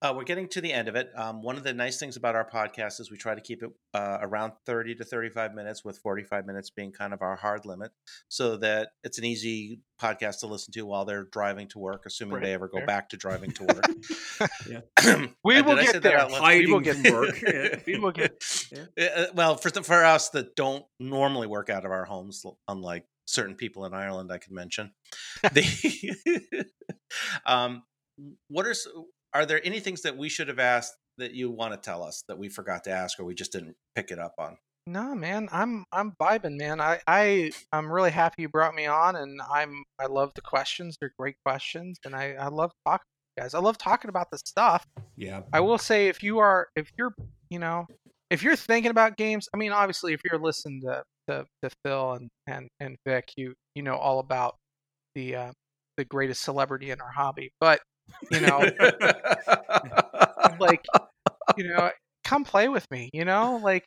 uh, 0.00 0.12
we're 0.14 0.22
getting 0.22 0.46
to 0.46 0.60
the 0.60 0.72
end 0.72 0.86
of 0.86 0.94
it. 0.94 1.10
Um, 1.16 1.42
one 1.42 1.56
of 1.56 1.64
the 1.64 1.74
nice 1.74 1.98
things 1.98 2.16
about 2.16 2.36
our 2.36 2.48
podcast 2.48 3.00
is 3.00 3.10
we 3.10 3.16
try 3.16 3.34
to 3.34 3.40
keep 3.40 3.64
it 3.64 3.70
uh, 3.94 4.18
around 4.20 4.52
30 4.64 4.94
to 4.94 5.04
35 5.04 5.54
minutes, 5.54 5.84
with 5.84 5.98
45 5.98 6.46
minutes 6.46 6.70
being 6.70 6.92
kind 6.92 7.12
of 7.12 7.20
our 7.20 7.34
hard 7.34 7.66
limit, 7.66 7.90
so 8.28 8.56
that 8.58 8.90
it's 9.02 9.18
an 9.18 9.24
easy 9.24 9.80
podcast 10.00 10.38
to 10.40 10.46
listen 10.46 10.72
to 10.74 10.82
while 10.86 11.04
they're 11.04 11.24
driving 11.24 11.66
to 11.70 11.80
work, 11.80 12.04
assuming 12.06 12.34
Right, 12.36 12.44
they 12.44 12.54
ever 12.54 12.68
go 12.68 12.86
back 12.86 13.08
to 13.08 13.16
driving 13.16 13.50
to 13.52 13.64
work. 13.64 14.48
Yeah. 14.70 15.26
We 15.42 15.56
Uh, 15.56 15.64
will 15.64 15.76
get 15.76 16.02
there. 16.02 16.28
We 16.28 16.66
will 16.66 16.80
get. 16.80 16.96
Yeah. 17.04 17.78
We 17.84 17.98
will 17.98 18.12
get. 18.12 18.44
Uh, 19.00 19.24
well, 19.34 19.56
for 19.56 19.70
the, 19.70 19.82
for 19.82 20.04
us 20.04 20.28
that 20.30 20.54
don't 20.54 20.84
normally 21.00 21.48
work 21.48 21.70
out 21.70 21.84
of 21.84 21.90
our 21.90 22.04
homes, 22.04 22.44
unlike 22.68 23.04
certain 23.28 23.54
people 23.54 23.84
in 23.84 23.92
Ireland, 23.92 24.32
I 24.32 24.38
could 24.38 24.52
mention. 24.52 24.92
The, 25.52 26.66
um, 27.46 27.82
what 28.48 28.66
are 28.66 28.74
are 29.32 29.46
there 29.46 29.60
any 29.62 29.80
things 29.80 30.02
that 30.02 30.16
we 30.16 30.28
should 30.28 30.48
have 30.48 30.58
asked 30.58 30.94
that 31.18 31.32
you 31.32 31.50
want 31.50 31.74
to 31.74 31.78
tell 31.78 32.02
us 32.02 32.24
that 32.28 32.38
we 32.38 32.48
forgot 32.48 32.84
to 32.84 32.90
ask 32.90 33.20
or 33.20 33.24
we 33.24 33.34
just 33.34 33.52
didn't 33.52 33.76
pick 33.94 34.10
it 34.10 34.18
up 34.18 34.34
on? 34.38 34.56
No, 34.86 35.14
man, 35.14 35.48
I'm 35.52 35.84
I'm 35.92 36.12
vibing, 36.20 36.56
man. 36.56 36.80
I 36.80 37.00
I 37.06 37.52
I'm 37.72 37.92
really 37.92 38.10
happy 38.10 38.42
you 38.42 38.48
brought 38.48 38.74
me 38.74 38.86
on, 38.86 39.16
and 39.16 39.40
I'm 39.52 39.84
I 39.98 40.06
love 40.06 40.32
the 40.34 40.40
questions. 40.40 40.96
They're 40.98 41.12
great 41.18 41.36
questions, 41.44 41.98
and 42.04 42.16
I 42.16 42.32
I 42.32 42.48
love 42.48 42.72
talking 42.86 43.04
to 43.04 43.36
you 43.36 43.42
guys. 43.42 43.54
I 43.54 43.58
love 43.58 43.76
talking 43.76 44.08
about 44.08 44.30
the 44.30 44.38
stuff. 44.38 44.86
yeah. 45.16 45.42
I 45.52 45.60
will 45.60 45.78
say 45.78 46.08
if 46.08 46.22
you 46.22 46.38
are 46.38 46.68
if 46.74 46.90
you're 46.96 47.14
you 47.50 47.58
know 47.58 47.86
if 48.30 48.42
you're 48.42 48.56
thinking 48.56 48.90
about 48.90 49.16
games, 49.18 49.46
I 49.54 49.58
mean 49.58 49.72
obviously 49.72 50.14
if 50.14 50.22
you're 50.24 50.40
listening 50.40 50.80
to 50.82 51.04
to, 51.28 51.46
to 51.62 51.70
Phil 51.84 52.12
and, 52.12 52.28
and 52.46 52.68
and 52.80 52.96
Vic, 53.06 53.32
you 53.36 53.54
you 53.74 53.82
know 53.82 53.96
all 53.96 54.18
about 54.18 54.56
the 55.14 55.36
uh, 55.36 55.52
the 55.96 56.04
greatest 56.04 56.42
celebrity 56.42 56.90
in 56.90 57.00
our 57.00 57.10
hobby. 57.10 57.50
But 57.60 57.80
you 58.30 58.40
know 58.40 58.64
like 60.60 60.84
you 61.56 61.68
know 61.68 61.90
come 62.24 62.44
play 62.44 62.68
with 62.68 62.86
me 62.90 63.10
you 63.12 63.24
know? 63.24 63.60
Like 63.62 63.84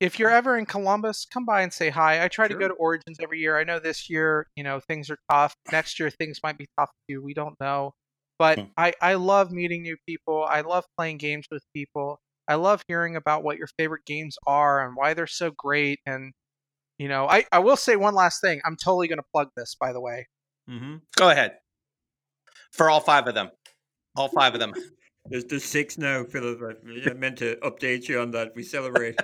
if 0.00 0.18
you're 0.18 0.30
ever 0.30 0.56
in 0.56 0.66
columbus 0.66 1.26
come 1.32 1.44
by 1.44 1.62
and 1.62 1.72
say 1.72 1.90
hi. 1.90 2.24
I 2.24 2.28
try 2.28 2.48
to 2.48 2.54
go 2.54 2.68
to 2.68 2.74
origins 2.74 3.18
every 3.20 3.40
year. 3.40 3.58
I 3.58 3.64
know 3.64 3.78
this 3.78 4.08
year 4.10 4.46
you 4.56 4.64
know 4.64 4.80
things 4.80 5.10
are 5.10 5.18
tough. 5.30 5.54
Next 5.70 5.98
year 6.00 6.10
things 6.10 6.40
might 6.42 6.58
be 6.58 6.66
tough 6.78 6.90
too 7.08 7.22
we 7.22 7.34
don't 7.34 7.58
know. 7.60 7.92
But 8.38 8.58
Hmm. 8.58 8.64
i 8.76 8.92
i 9.00 9.14
love 9.14 9.50
meeting 9.52 9.82
new 9.82 9.96
people. 10.06 10.44
I 10.48 10.62
love 10.62 10.84
playing 10.96 11.18
games 11.18 11.46
with 11.50 11.62
people. 11.74 12.18
I 12.48 12.56
love 12.56 12.82
hearing 12.88 13.16
about 13.16 13.44
what 13.44 13.56
your 13.58 13.68
favorite 13.78 14.04
games 14.04 14.36
are 14.46 14.84
and 14.84 14.96
why 14.96 15.14
they're 15.14 15.26
so 15.26 15.52
great 15.56 16.00
and 16.06 16.32
you 17.02 17.08
know 17.08 17.26
i 17.28 17.44
i 17.52 17.58
will 17.58 17.76
say 17.76 17.96
one 17.96 18.14
last 18.14 18.40
thing 18.40 18.60
i'm 18.64 18.76
totally 18.76 19.08
going 19.08 19.18
to 19.18 19.24
plug 19.32 19.48
this 19.56 19.74
by 19.80 19.92
the 19.92 20.00
way 20.00 20.26
hmm 20.68 20.96
Go 21.16 21.30
ahead. 21.30 21.58
For 22.72 22.88
all 22.88 23.00
five 23.00 23.26
of 23.26 23.34
them. 23.34 23.50
All 24.16 24.28
five 24.28 24.54
of 24.54 24.60
them. 24.60 24.72
There's, 25.26 25.44
there's 25.44 25.64
six 25.64 25.98
now, 25.98 26.24
Philip. 26.24 26.58
I 26.60 27.08
I 27.08 27.12
meant 27.12 27.38
to 27.38 27.54
update 27.62 28.08
you 28.08 28.18
on 28.18 28.32
that. 28.32 28.56
We 28.56 28.64
celebrate. 28.64 29.14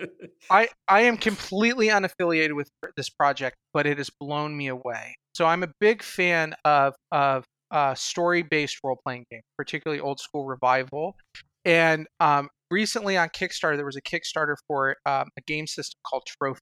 I, 0.50 0.68
I 0.86 1.00
am 1.00 1.16
completely 1.16 1.86
unaffiliated 1.86 2.54
with 2.54 2.68
this 2.94 3.08
project, 3.08 3.56
but 3.72 3.86
it 3.86 3.96
has 3.96 4.10
blown 4.20 4.54
me 4.54 4.66
away. 4.68 5.14
So 5.34 5.46
I'm 5.46 5.62
a 5.62 5.68
big 5.80 6.02
fan 6.02 6.54
of 6.66 6.92
of 7.10 7.46
uh, 7.70 7.94
story-based 7.94 8.80
role-playing 8.84 9.24
games, 9.30 9.44
particularly 9.56 9.98
old 9.98 10.20
school 10.20 10.44
revival. 10.44 11.16
And 11.64 12.06
um, 12.20 12.50
recently 12.70 13.16
on 13.16 13.30
Kickstarter, 13.30 13.76
there 13.76 13.86
was 13.86 13.96
a 13.96 14.02
Kickstarter 14.02 14.56
for 14.66 14.96
um, 15.06 15.30
a 15.38 15.40
game 15.46 15.66
system 15.66 15.98
called 16.06 16.24
Trophy. 16.26 16.60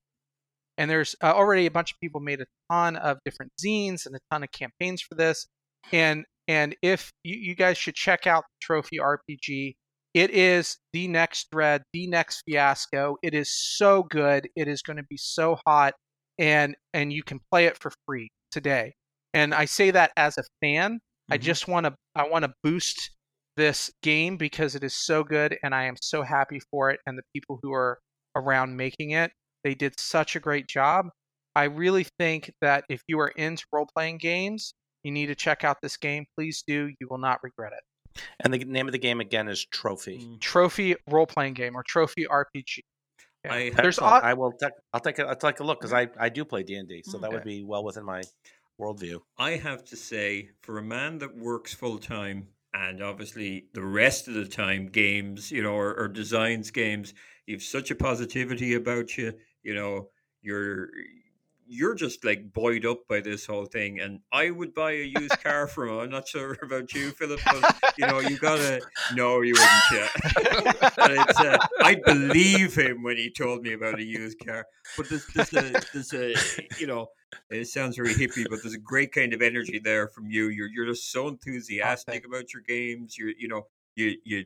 And 0.77 0.89
there's 0.91 1.15
uh, 1.23 1.31
already 1.33 1.65
a 1.65 1.71
bunch 1.71 1.91
of 1.91 1.99
people 2.01 2.19
made 2.21 2.41
a 2.41 2.45
ton 2.71 2.95
of 2.97 3.17
different 3.25 3.51
zines 3.63 4.05
and 4.05 4.15
a 4.15 4.19
ton 4.31 4.43
of 4.43 4.51
campaigns 4.51 5.01
for 5.01 5.15
this. 5.15 5.47
And 5.93 6.25
and 6.47 6.75
if 6.81 7.11
you, 7.23 7.35
you 7.35 7.55
guys 7.55 7.77
should 7.77 7.95
check 7.95 8.27
out 8.27 8.43
Trophy 8.61 8.97
RPG, 8.99 9.75
it 10.13 10.31
is 10.31 10.77
the 10.93 11.07
next 11.07 11.47
thread, 11.51 11.83
the 11.93 12.07
next 12.07 12.43
fiasco. 12.47 13.17
It 13.23 13.33
is 13.33 13.49
so 13.51 14.03
good. 14.03 14.47
It 14.55 14.67
is 14.67 14.81
going 14.81 14.97
to 14.97 15.05
be 15.09 15.17
so 15.17 15.57
hot, 15.65 15.93
and 16.39 16.75
and 16.93 17.11
you 17.11 17.23
can 17.23 17.39
play 17.51 17.65
it 17.65 17.77
for 17.77 17.91
free 18.05 18.29
today. 18.51 18.93
And 19.33 19.53
I 19.53 19.65
say 19.65 19.91
that 19.91 20.11
as 20.17 20.37
a 20.37 20.43
fan. 20.61 20.99
I 21.31 21.37
Mhm. 21.37 21.41
just 21.41 21.67
want 21.67 21.85
to 21.85 21.95
I 22.15 22.27
want 22.27 22.45
to 22.45 22.53
boost 22.63 23.11
this 23.57 23.91
game 24.03 24.37
because 24.37 24.75
it 24.75 24.83
is 24.83 24.93
so 24.93 25.23
good, 25.23 25.57
and 25.63 25.73
I 25.73 25.85
am 25.85 25.95
so 26.01 26.21
happy 26.21 26.59
for 26.71 26.91
it. 26.91 26.99
And 27.05 27.17
the 27.17 27.23
people 27.33 27.59
who 27.63 27.73
are 27.73 27.97
around 28.35 28.75
making 28.77 29.11
it, 29.11 29.31
they 29.65 29.73
did 29.73 29.99
such 29.99 30.35
a 30.35 30.39
great 30.39 30.67
job. 30.67 31.07
I 31.55 31.63
really 31.63 32.05
think 32.19 32.53
that 32.61 32.85
if 32.87 33.01
you 33.07 33.19
are 33.19 33.29
into 33.29 33.65
role 33.73 33.87
playing 33.93 34.19
games, 34.19 34.75
you 35.03 35.11
need 35.11 35.25
to 35.25 35.35
check 35.35 35.63
out 35.63 35.77
this 35.81 35.97
game. 35.97 36.25
Please 36.37 36.63
do. 36.67 36.91
You 36.99 37.07
will 37.09 37.17
not 37.17 37.39
regret 37.41 37.73
it. 37.73 38.21
And 38.41 38.53
the 38.53 38.59
name 38.59 38.87
of 38.87 38.91
the 38.91 38.99
game 38.99 39.19
again 39.19 39.47
is 39.47 39.65
Trophy. 39.65 40.19
Mm. 40.19 40.39
Trophy 40.39 40.95
role 41.09 41.25
playing 41.25 41.55
game 41.55 41.75
or 41.75 41.81
trophy 41.83 42.27
RPG. 42.29 42.79
Yeah. 43.43 43.53
I- 43.53 43.69
There's 43.71 43.97
Excellent. 43.97 44.23
I 44.23 44.35
will. 44.35 44.51
Take, 44.51 44.71
I'll 44.93 44.99
take. 44.99 45.17
A, 45.17 45.25
I'll 45.25 45.35
take 45.35 45.59
a 45.59 45.63
look 45.63 45.79
because 45.79 45.93
I, 45.93 46.09
I 46.19 46.29
do 46.29 46.45
play 46.45 46.61
D 46.61 46.75
and 46.75 46.87
D, 46.87 47.01
so 47.03 47.17
that 47.17 47.31
would 47.31 47.43
be 47.43 47.63
well 47.63 47.83
within 47.83 48.05
my 48.05 48.21
worldview. 48.79 49.19
I 49.37 49.51
have 49.51 49.83
to 49.85 49.95
say, 49.95 50.49
for 50.61 50.77
a 50.77 50.83
man 50.83 51.17
that 51.19 51.35
works 51.35 51.73
full 51.73 51.97
time 51.97 52.49
and 52.75 53.01
obviously 53.01 53.67
the 53.73 53.83
rest 53.83 54.27
of 54.27 54.33
the 54.33 54.45
time 54.45 54.87
games, 54.87 55.51
you 55.51 55.63
know, 55.63 55.73
or, 55.73 55.93
or 55.97 56.07
designs 56.07 56.71
games, 56.71 57.13
you've 57.47 57.63
such 57.63 57.89
a 57.89 57.95
positivity 57.95 58.73
about 58.73 59.17
you. 59.17 59.33
You 59.65 59.75
know, 59.75 60.09
you're 60.41 60.89
you're 61.67 61.95
just 61.95 62.23
like 62.23 62.53
buoyed 62.53 62.85
up 62.85 63.07
by 63.09 63.21
this 63.21 63.45
whole 63.45 63.65
thing. 63.65 63.99
And 63.99 64.19
I 64.31 64.51
would 64.51 64.73
buy 64.73 64.91
a 64.91 65.03
used 65.03 65.39
car 65.43 65.67
from 65.67 65.89
him. 65.89 65.99
I'm 65.99 66.09
not 66.11 66.27
sure 66.27 66.55
about 66.63 66.93
you, 66.93 67.11
Philip, 67.11 67.39
but 67.45 67.93
you 67.97 68.07
know, 68.07 68.19
you 68.19 68.37
gotta. 68.37 68.81
No, 69.15 69.41
you 69.41 69.53
wouldn't. 69.53 69.81
Yeah. 69.91 71.25
uh, 71.37 71.57
I 71.83 71.95
believe 72.05 72.75
him 72.75 73.03
when 73.03 73.17
he 73.17 73.29
told 73.29 73.61
me 73.61 73.73
about 73.73 73.99
a 73.99 74.03
used 74.03 74.39
car. 74.43 74.65
But 74.97 75.09
there's, 75.09 75.27
there's 75.27 75.53
a, 75.53 75.81
there's 75.93 76.13
a, 76.13 76.35
you 76.79 76.87
know, 76.87 77.07
it 77.51 77.67
sounds 77.67 77.95
very 77.97 78.13
hippie, 78.13 78.45
but 78.49 78.61
there's 78.63 78.73
a 78.73 78.79
great 78.79 79.11
kind 79.11 79.33
of 79.33 79.41
energy 79.43 79.79
there 79.79 80.07
from 80.07 80.29
you. 80.29 80.49
You're 80.49 80.69
you're 80.69 80.87
just 80.87 81.11
so 81.11 81.27
enthusiastic 81.27 82.25
about 82.25 82.53
your 82.53 82.63
games. 82.67 83.17
You 83.17 83.33
you 83.37 83.47
know 83.47 83.67
you 83.95 84.15
you 84.23 84.45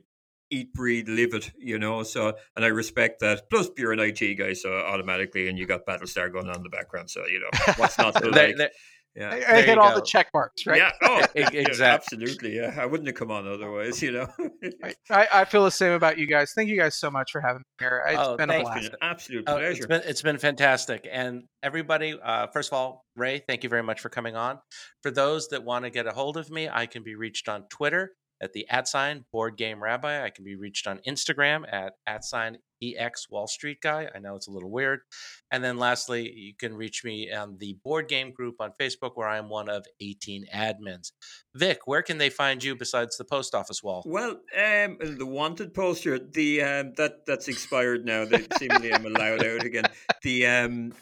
eat, 0.50 0.72
breathe, 0.72 1.08
live 1.08 1.34
it. 1.34 1.52
You 1.58 1.78
know, 1.78 2.02
so 2.02 2.34
and 2.56 2.64
I 2.64 2.68
respect 2.68 3.20
that. 3.20 3.48
Plus, 3.50 3.68
you're 3.76 3.92
an 3.92 4.00
IT 4.00 4.34
guy, 4.38 4.52
so 4.54 4.72
automatically, 4.72 5.48
and 5.48 5.58
you 5.58 5.66
got 5.66 5.86
Battlestar 5.86 6.32
going 6.32 6.48
on 6.48 6.56
in 6.56 6.62
the 6.62 6.68
background, 6.70 7.10
so 7.10 7.26
you 7.26 7.40
know 7.40 7.72
what's 7.76 7.98
not 7.98 8.14
to 8.16 8.28
like. 8.30 8.56
there- 8.56 8.70
Yeah. 9.16 9.30
I, 9.30 9.56
I 9.56 9.62
hit 9.62 9.76
all 9.76 9.88
go. 9.90 9.96
the 9.96 10.06
check 10.06 10.28
marks, 10.32 10.64
right? 10.66 10.76
Yeah, 10.78 10.92
oh, 11.02 11.18
E- 11.36 11.40
yeah, 11.40 11.66
exact- 11.66 12.04
absolutely. 12.04 12.54
Yeah, 12.54 12.76
I 12.78 12.86
wouldn't 12.86 13.08
have 13.08 13.16
come 13.16 13.32
on 13.32 13.44
otherwise, 13.48 14.00
you 14.00 14.12
know. 14.12 14.28
I, 14.84 14.94
I, 15.10 15.28
I 15.40 15.44
feel 15.46 15.64
the 15.64 15.70
same 15.72 15.90
about 15.94 16.16
you 16.16 16.28
guys. 16.28 16.52
Thank 16.54 16.68
you 16.68 16.76
guys 16.78 16.96
so 16.96 17.10
much 17.10 17.32
for 17.32 17.40
having 17.40 17.58
me 17.58 17.64
here. 17.80 18.04
It's 18.06 18.18
Oh, 18.20 18.36
been 18.36 18.50
a 18.50 18.60
blast. 18.62 18.78
It's 18.78 18.88
been 18.90 18.98
absolute 19.02 19.44
Oh, 19.48 19.54
pleasure. 19.56 19.70
it's 19.78 19.86
been 19.86 20.02
it's 20.06 20.22
been 20.22 20.38
fantastic, 20.38 21.08
and 21.10 21.42
everybody. 21.60 22.16
Uh, 22.22 22.46
first 22.52 22.68
of 22.70 22.74
all, 22.78 23.04
Ray, 23.16 23.42
thank 23.48 23.64
you 23.64 23.68
very 23.68 23.82
much 23.82 24.00
for 24.00 24.10
coming 24.10 24.36
on. 24.36 24.60
For 25.02 25.10
those 25.10 25.48
that 25.48 25.64
want 25.64 25.86
to 25.86 25.90
get 25.90 26.06
a 26.06 26.12
hold 26.12 26.36
of 26.36 26.48
me, 26.48 26.68
I 26.72 26.86
can 26.86 27.02
be 27.02 27.16
reached 27.16 27.48
on 27.48 27.64
Twitter 27.68 28.12
at 28.40 28.52
the 28.52 28.68
at 28.68 28.88
sign 28.88 29.24
Board 29.32 29.56
Game 29.56 29.82
Rabbi. 29.82 30.24
I 30.24 30.30
can 30.30 30.44
be 30.44 30.56
reached 30.56 30.86
on 30.86 31.00
Instagram 31.06 31.64
at 31.72 31.94
at 32.06 32.24
sign 32.24 32.58
ex 32.82 33.28
Wall 33.30 33.46
Street 33.46 33.80
Guy. 33.80 34.08
I 34.14 34.18
know 34.18 34.36
it's 34.36 34.48
a 34.48 34.50
little 34.50 34.70
weird. 34.70 35.00
And 35.50 35.62
then 35.62 35.78
lastly, 35.78 36.32
you 36.32 36.54
can 36.58 36.74
reach 36.74 37.04
me 37.04 37.30
on 37.30 37.58
the 37.58 37.76
Board 37.84 38.08
Game 38.08 38.32
Group 38.32 38.56
on 38.60 38.72
Facebook, 38.80 39.12
where 39.14 39.28
I'm 39.28 39.48
one 39.48 39.68
of 39.68 39.84
18 40.00 40.46
admins. 40.54 41.12
Vic, 41.54 41.80
where 41.86 42.02
can 42.02 42.18
they 42.18 42.30
find 42.30 42.62
you 42.62 42.74
besides 42.76 43.16
the 43.16 43.24
post 43.24 43.54
office 43.54 43.82
wall? 43.82 44.02
Well, 44.06 44.40
um, 44.56 44.96
the 45.00 45.26
wanted 45.26 45.74
poster, 45.74 46.18
the 46.18 46.62
um, 46.62 46.92
that 46.96 47.26
that's 47.26 47.48
expired 47.48 48.04
now. 48.04 48.24
That 48.24 48.58
seemingly 48.58 48.94
I'm 48.94 49.06
allowed 49.06 49.44
out 49.44 49.64
again. 49.64 49.84
The 50.22 50.46
um, 50.46 50.92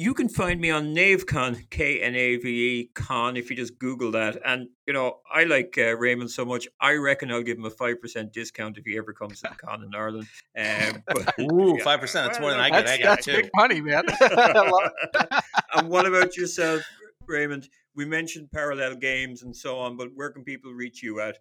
you 0.00 0.14
can 0.14 0.30
find 0.30 0.58
me 0.58 0.70
on 0.70 0.94
KnaveCon, 0.94 1.68
K 1.68 2.00
N 2.00 2.14
A 2.14 2.36
V 2.36 2.48
E 2.48 2.90
Con, 2.94 3.36
if 3.36 3.50
you 3.50 3.56
just 3.56 3.78
Google 3.78 4.10
that. 4.12 4.40
And, 4.46 4.68
you 4.86 4.94
know, 4.94 5.18
I 5.30 5.44
like 5.44 5.74
uh, 5.76 5.94
Raymond 5.94 6.30
so 6.30 6.42
much, 6.42 6.66
I 6.80 6.94
reckon 6.94 7.30
I'll 7.30 7.42
give 7.42 7.58
him 7.58 7.66
a 7.66 7.70
5% 7.70 8.32
discount 8.32 8.78
if 8.78 8.86
he 8.86 8.96
ever 8.96 9.12
comes 9.12 9.42
to 9.42 9.50
the 9.50 9.56
con 9.66 9.84
in 9.84 9.94
Ireland. 9.94 10.26
Um, 10.58 11.02
but, 11.06 11.38
Ooh, 11.38 11.74
yeah. 11.76 11.84
five 11.84 12.00
percent. 12.00 12.28
That's 12.28 12.40
more 12.40 12.50
than 12.50 12.60
I 12.60 12.70
get. 12.70 12.86
That's, 12.86 12.92
I 12.92 12.96
get 12.96 13.04
that's 13.04 13.26
too. 13.26 13.42
big 13.42 13.50
money, 13.54 13.82
man. 13.82 14.04
I 14.22 14.70
love 14.70 14.90
it. 15.12 15.44
and 15.74 15.90
what 15.90 16.06
about 16.06 16.34
yourself, 16.34 16.80
Raymond? 17.26 17.68
We 17.94 18.06
mentioned 18.06 18.50
parallel 18.50 18.94
games 18.94 19.42
and 19.42 19.54
so 19.54 19.78
on, 19.78 19.98
but 19.98 20.08
where 20.14 20.30
can 20.30 20.44
people 20.44 20.72
reach 20.72 21.02
you 21.02 21.20
at? 21.20 21.36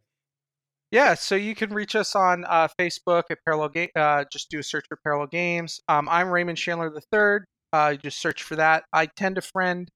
Yeah, 0.91 1.13
so 1.13 1.35
you 1.35 1.55
can 1.55 1.73
reach 1.73 1.95
us 1.95 2.13
on 2.13 2.43
uh, 2.43 2.67
Facebook 2.77 3.23
at 3.29 3.37
Parallel 3.45 3.69
Game. 3.69 3.89
Uh, 3.95 4.25
just 4.29 4.49
do 4.49 4.59
a 4.59 4.63
search 4.63 4.85
for 4.89 4.97
Parallel 4.97 5.27
Games. 5.27 5.79
Um, 5.87 6.09
I'm 6.09 6.27
Raymond 6.27 6.57
Chandler 6.57 6.91
III. 7.13 7.45
Uh, 7.71 7.95
just 7.95 8.19
search 8.19 8.43
for 8.43 8.55
that. 8.55 8.83
I 8.93 9.05
tend 9.07 9.35
to 9.35 9.41
friend 9.41 9.87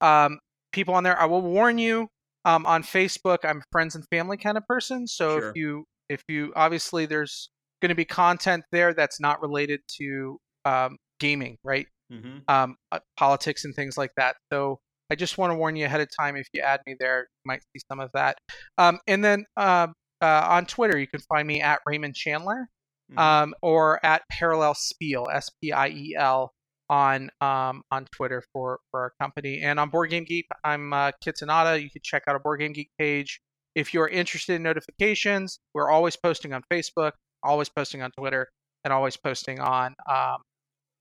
um, 0.00 0.38
people 0.72 0.94
on 0.94 1.04
there. 1.04 1.18
I 1.20 1.24
will 1.26 1.42
warn 1.42 1.78
you 1.78 2.08
um, 2.44 2.66
on 2.66 2.82
Facebook. 2.82 3.38
I'm 3.44 3.62
friends 3.72 3.94
and 3.94 4.04
family 4.10 4.36
kind 4.36 4.56
of 4.56 4.64
person. 4.66 5.06
So 5.06 5.38
Sure. 5.40 5.48
if 5.50 5.56
you 5.56 5.84
if 6.08 6.22
you 6.28 6.52
obviously 6.54 7.06
there's 7.06 7.50
going 7.82 7.88
to 7.88 7.94
be 7.96 8.04
content 8.04 8.64
there 8.70 8.94
that's 8.94 9.18
not 9.20 9.40
related 9.42 9.80
to 10.00 10.38
um, 10.64 10.96
gaming, 11.18 11.56
right? 11.64 11.86
Mm-hmm. 12.12 12.38
um, 12.46 12.76
uh, 12.92 13.00
politics 13.16 13.64
and 13.64 13.74
things 13.74 13.98
like 13.98 14.12
that. 14.16 14.36
So 14.52 14.78
I 15.10 15.16
just 15.16 15.38
want 15.38 15.50
to 15.50 15.56
warn 15.56 15.74
you 15.74 15.84
ahead 15.86 16.00
of 16.00 16.08
time. 16.16 16.36
If 16.36 16.46
you 16.52 16.62
add 16.62 16.80
me 16.86 16.94
there, 17.00 17.20
you 17.22 17.42
might 17.44 17.62
see 17.62 17.82
some 17.90 17.98
of 17.98 18.10
that. 18.14 18.38
Um, 18.78 19.00
and 19.08 19.24
then 19.24 19.44
um 19.56 19.92
uh, 20.22 20.46
on 20.48 20.64
Twitter, 20.66 20.96
you 20.98 21.06
can 21.08 21.20
find 21.28 21.46
me 21.48 21.60
at 21.60 21.80
Raymond 21.86 22.14
Chandler 22.14 22.68
Mm-hmm. 23.10 23.18
um, 23.20 23.54
or 23.62 24.04
at 24.04 24.22
Parallel 24.32 24.74
Spiel, 24.74 25.28
S 25.32 25.48
P 25.62 25.70
I 25.70 25.86
E 25.90 26.16
L, 26.18 26.50
on 26.88 27.30
um, 27.40 27.82
on 27.90 28.06
Twitter 28.06 28.42
for 28.52 28.80
for 28.90 29.00
our 29.00 29.12
company. 29.20 29.60
And 29.62 29.78
on 29.80 29.90
Board 29.90 30.10
Game 30.10 30.24
Geek, 30.24 30.46
I'm 30.64 30.92
uh. 30.92 31.12
You 31.26 31.90
can 31.90 32.02
check 32.02 32.24
out 32.26 32.32
our 32.32 32.38
Board 32.38 32.60
Game 32.60 32.72
Geek 32.72 32.90
page. 32.98 33.40
If 33.74 33.92
you're 33.92 34.08
interested 34.08 34.54
in 34.54 34.62
notifications, 34.62 35.58
we're 35.74 35.90
always 35.90 36.16
posting 36.16 36.52
on 36.54 36.62
Facebook, 36.72 37.12
always 37.42 37.68
posting 37.68 38.02
on 38.02 38.10
Twitter, 38.12 38.48
and 38.84 38.92
always 38.92 39.16
posting 39.16 39.60
on 39.60 39.94
um, 40.08 40.38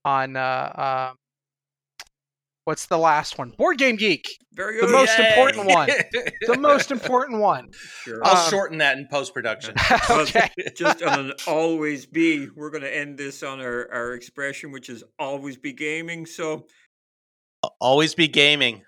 on 0.04 0.36
uh, 0.36 1.08
um 1.12 1.18
what's 2.66 2.88
the 2.88 2.98
last 2.98 3.38
one? 3.38 3.52
Board 3.52 3.78
Game 3.78 3.96
Geek, 3.96 4.26
Very 4.54 4.80
good. 4.80 4.90
the 4.90 4.92
most 4.92 5.18
Yay. 5.18 5.30
important 5.30 5.68
one. 5.68 5.90
the 6.48 6.58
most 6.58 6.92
important 6.92 7.40
one. 7.40 7.70
Sure. 8.04 8.20
I'll 8.24 8.44
Um, 8.46 8.50
shorten 8.50 8.78
that 8.80 8.98
in 8.98 9.08
post 9.10 9.34
production. 9.34 9.76
Okay. 10.10 10.50
just 10.76 11.02
on 11.02 11.20
an 11.20 11.34
always 11.48 12.06
be, 12.06 12.48
we're 12.56 12.70
going 12.72 12.84
to 12.84 12.96
end 12.96 13.18
this 13.18 13.42
on 13.44 13.60
our, 13.62 13.90
our 13.92 14.14
expression, 14.14 14.72
which 14.72 14.90
is 14.90 15.04
always 15.18 15.58
be 15.58 15.72
gaming. 15.74 16.26
So 16.26 16.66
Always 17.82 18.14
be 18.14 18.28
gaming. 18.28 18.84